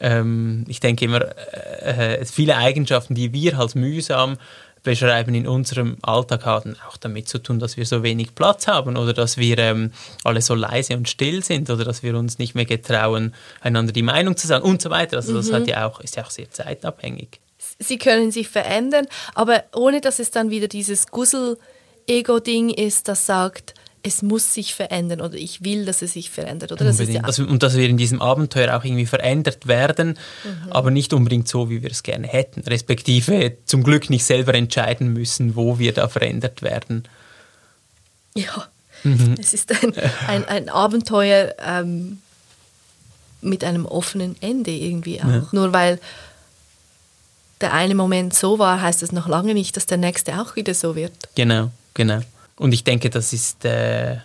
ähm, 0.00 0.64
ich 0.68 0.80
denke 0.80 1.04
immer, 1.04 1.22
äh, 1.82 2.24
viele 2.24 2.56
Eigenschaften, 2.56 3.14
die 3.14 3.32
wir 3.32 3.58
als 3.58 3.74
mühsam 3.74 4.38
beschreiben 4.88 5.34
in 5.34 5.46
unserem 5.46 5.98
Alltag 6.00 6.46
haben 6.46 6.74
auch 6.88 6.96
damit 6.96 7.28
zu 7.28 7.38
tun, 7.38 7.58
dass 7.58 7.76
wir 7.76 7.84
so 7.84 8.02
wenig 8.02 8.34
Platz 8.34 8.66
haben 8.66 8.96
oder 8.96 9.12
dass 9.12 9.36
wir 9.36 9.58
ähm, 9.58 9.92
alle 10.24 10.40
so 10.40 10.54
leise 10.54 10.96
und 10.96 11.10
still 11.10 11.44
sind 11.44 11.68
oder 11.68 11.84
dass 11.84 12.02
wir 12.02 12.16
uns 12.16 12.38
nicht 12.38 12.54
mehr 12.54 12.64
getrauen, 12.64 13.34
einander 13.60 13.92
die 13.92 14.02
Meinung 14.02 14.34
zu 14.38 14.46
sagen 14.46 14.64
und 14.64 14.80
so 14.80 14.88
weiter. 14.88 15.18
Also 15.18 15.34
das 15.34 15.52
hat 15.52 15.66
ja 15.66 15.86
auch, 15.86 16.00
ist 16.00 16.16
ja 16.16 16.24
auch 16.24 16.30
sehr 16.30 16.50
zeitabhängig. 16.50 17.38
sie 17.78 17.98
können 17.98 18.30
sich 18.30 18.48
verändern, 18.48 19.06
aber 19.34 19.64
ohne 19.74 20.00
dass 20.00 20.20
es 20.20 20.30
dann 20.30 20.48
wieder 20.48 20.68
dieses 20.68 21.08
Gussel-Ego-Ding 21.08 22.70
ist, 22.70 23.08
das 23.08 23.26
sagt, 23.26 23.74
es 24.08 24.22
muss 24.22 24.54
sich 24.54 24.74
verändern 24.74 25.20
oder 25.20 25.34
ich 25.34 25.64
will, 25.64 25.84
dass 25.84 26.02
es 26.02 26.14
sich 26.14 26.30
verändert. 26.30 26.72
Oder? 26.72 26.84
Das 26.84 26.98
ja 26.98 27.22
das, 27.22 27.38
und 27.38 27.62
dass 27.62 27.76
wir 27.76 27.88
in 27.88 27.96
diesem 27.96 28.20
Abenteuer 28.20 28.76
auch 28.76 28.84
irgendwie 28.84 29.06
verändert 29.06 29.66
werden, 29.68 30.18
mhm. 30.44 30.72
aber 30.72 30.90
nicht 30.90 31.12
unbedingt 31.12 31.46
so, 31.46 31.70
wie 31.70 31.82
wir 31.82 31.90
es 31.90 32.02
gerne 32.02 32.26
hätten, 32.26 32.60
respektive 32.62 33.58
zum 33.66 33.84
Glück 33.84 34.10
nicht 34.10 34.24
selber 34.24 34.54
entscheiden 34.54 35.12
müssen, 35.12 35.54
wo 35.54 35.78
wir 35.78 35.92
da 35.92 36.08
verändert 36.08 36.62
werden. 36.62 37.04
Ja, 38.34 38.66
mhm. 39.04 39.36
es 39.38 39.54
ist 39.54 39.70
ein, 39.70 39.92
ein, 40.26 40.44
ein 40.46 40.68
Abenteuer 40.68 41.54
ähm, 41.64 42.18
mit 43.40 43.62
einem 43.62 43.86
offenen 43.86 44.36
Ende 44.40 44.70
irgendwie 44.70 45.20
auch. 45.20 45.28
Ja. 45.28 45.48
Nur 45.52 45.72
weil 45.72 46.00
der 47.60 47.72
eine 47.72 47.94
Moment 47.94 48.34
so 48.34 48.58
war, 48.58 48.80
heißt 48.80 49.02
das 49.02 49.12
noch 49.12 49.28
lange 49.28 49.54
nicht, 49.54 49.76
dass 49.76 49.86
der 49.86 49.98
nächste 49.98 50.40
auch 50.40 50.56
wieder 50.56 50.74
so 50.74 50.96
wird. 50.96 51.28
Genau, 51.34 51.70
genau. 51.94 52.20
Und 52.58 52.72
ich 52.72 52.84
denke, 52.84 53.08
das 53.10 53.32
ist, 53.32 53.64
äh, 53.64 54.16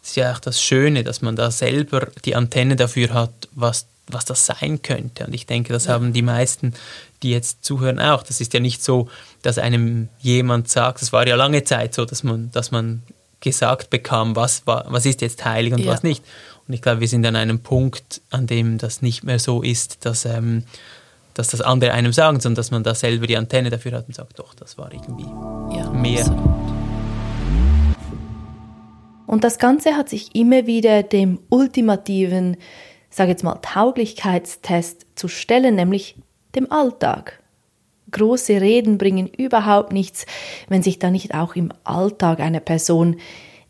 das 0.00 0.10
ist 0.10 0.16
ja 0.16 0.32
auch 0.32 0.40
das 0.40 0.60
Schöne, 0.60 1.04
dass 1.04 1.22
man 1.22 1.36
da 1.36 1.50
selber 1.50 2.08
die 2.24 2.34
Antenne 2.34 2.76
dafür 2.76 3.12
hat, 3.12 3.32
was, 3.52 3.86
was 4.08 4.24
das 4.24 4.46
sein 4.46 4.82
könnte. 4.82 5.26
Und 5.26 5.34
ich 5.34 5.46
denke, 5.46 5.72
das 5.72 5.84
ja. 5.84 5.92
haben 5.92 6.12
die 6.12 6.22
meisten, 6.22 6.74
die 7.22 7.30
jetzt 7.30 7.64
zuhören, 7.64 8.00
auch. 8.00 8.22
Das 8.22 8.40
ist 8.40 8.52
ja 8.54 8.60
nicht 8.60 8.82
so, 8.82 9.08
dass 9.42 9.58
einem 9.58 10.08
jemand 10.18 10.68
sagt, 10.68 11.02
es 11.02 11.12
war 11.12 11.26
ja 11.26 11.36
lange 11.36 11.62
Zeit 11.64 11.94
so, 11.94 12.04
dass 12.04 12.22
man, 12.22 12.50
dass 12.50 12.70
man 12.70 13.02
gesagt 13.40 13.90
bekam, 13.90 14.34
was, 14.34 14.62
was 14.66 15.06
ist 15.06 15.20
jetzt 15.20 15.44
heilig 15.44 15.72
und 15.72 15.80
ja. 15.80 15.92
was 15.92 16.02
nicht. 16.02 16.24
Und 16.66 16.74
ich 16.74 16.82
glaube, 16.82 17.00
wir 17.00 17.08
sind 17.08 17.26
an 17.26 17.36
einem 17.36 17.60
Punkt, 17.60 18.22
an 18.30 18.46
dem 18.46 18.78
das 18.78 19.02
nicht 19.02 19.24
mehr 19.24 19.38
so 19.38 19.62
ist, 19.62 20.04
dass, 20.06 20.24
ähm, 20.24 20.64
dass 21.34 21.48
das 21.48 21.60
andere 21.60 21.92
einem 21.92 22.12
sagen, 22.12 22.40
sondern 22.40 22.56
dass 22.56 22.70
man 22.70 22.82
da 22.82 22.94
selber 22.94 23.26
die 23.26 23.36
Antenne 23.36 23.70
dafür 23.70 23.92
hat 23.92 24.06
und 24.06 24.14
sagt, 24.14 24.38
doch, 24.38 24.54
das 24.54 24.78
war 24.78 24.92
irgendwie 24.92 25.24
ja, 25.76 25.90
mehr. 25.90 26.20
Absolut. 26.20 26.81
Und 29.26 29.44
das 29.44 29.58
Ganze 29.58 29.96
hat 29.96 30.08
sich 30.08 30.34
immer 30.34 30.66
wieder 30.66 31.02
dem 31.02 31.38
ultimativen, 31.48 32.56
sage 33.10 33.30
jetzt 33.30 33.44
mal, 33.44 33.58
Tauglichkeitstest 33.62 35.06
zu 35.14 35.28
stellen, 35.28 35.74
nämlich 35.74 36.16
dem 36.54 36.70
Alltag. 36.70 37.40
Große 38.10 38.60
Reden 38.60 38.98
bringen 38.98 39.26
überhaupt 39.26 39.92
nichts, 39.92 40.26
wenn 40.68 40.82
sich 40.82 40.98
da 40.98 41.10
nicht 41.10 41.34
auch 41.34 41.56
im 41.56 41.72
Alltag 41.84 42.40
einer 42.40 42.60
Person 42.60 43.16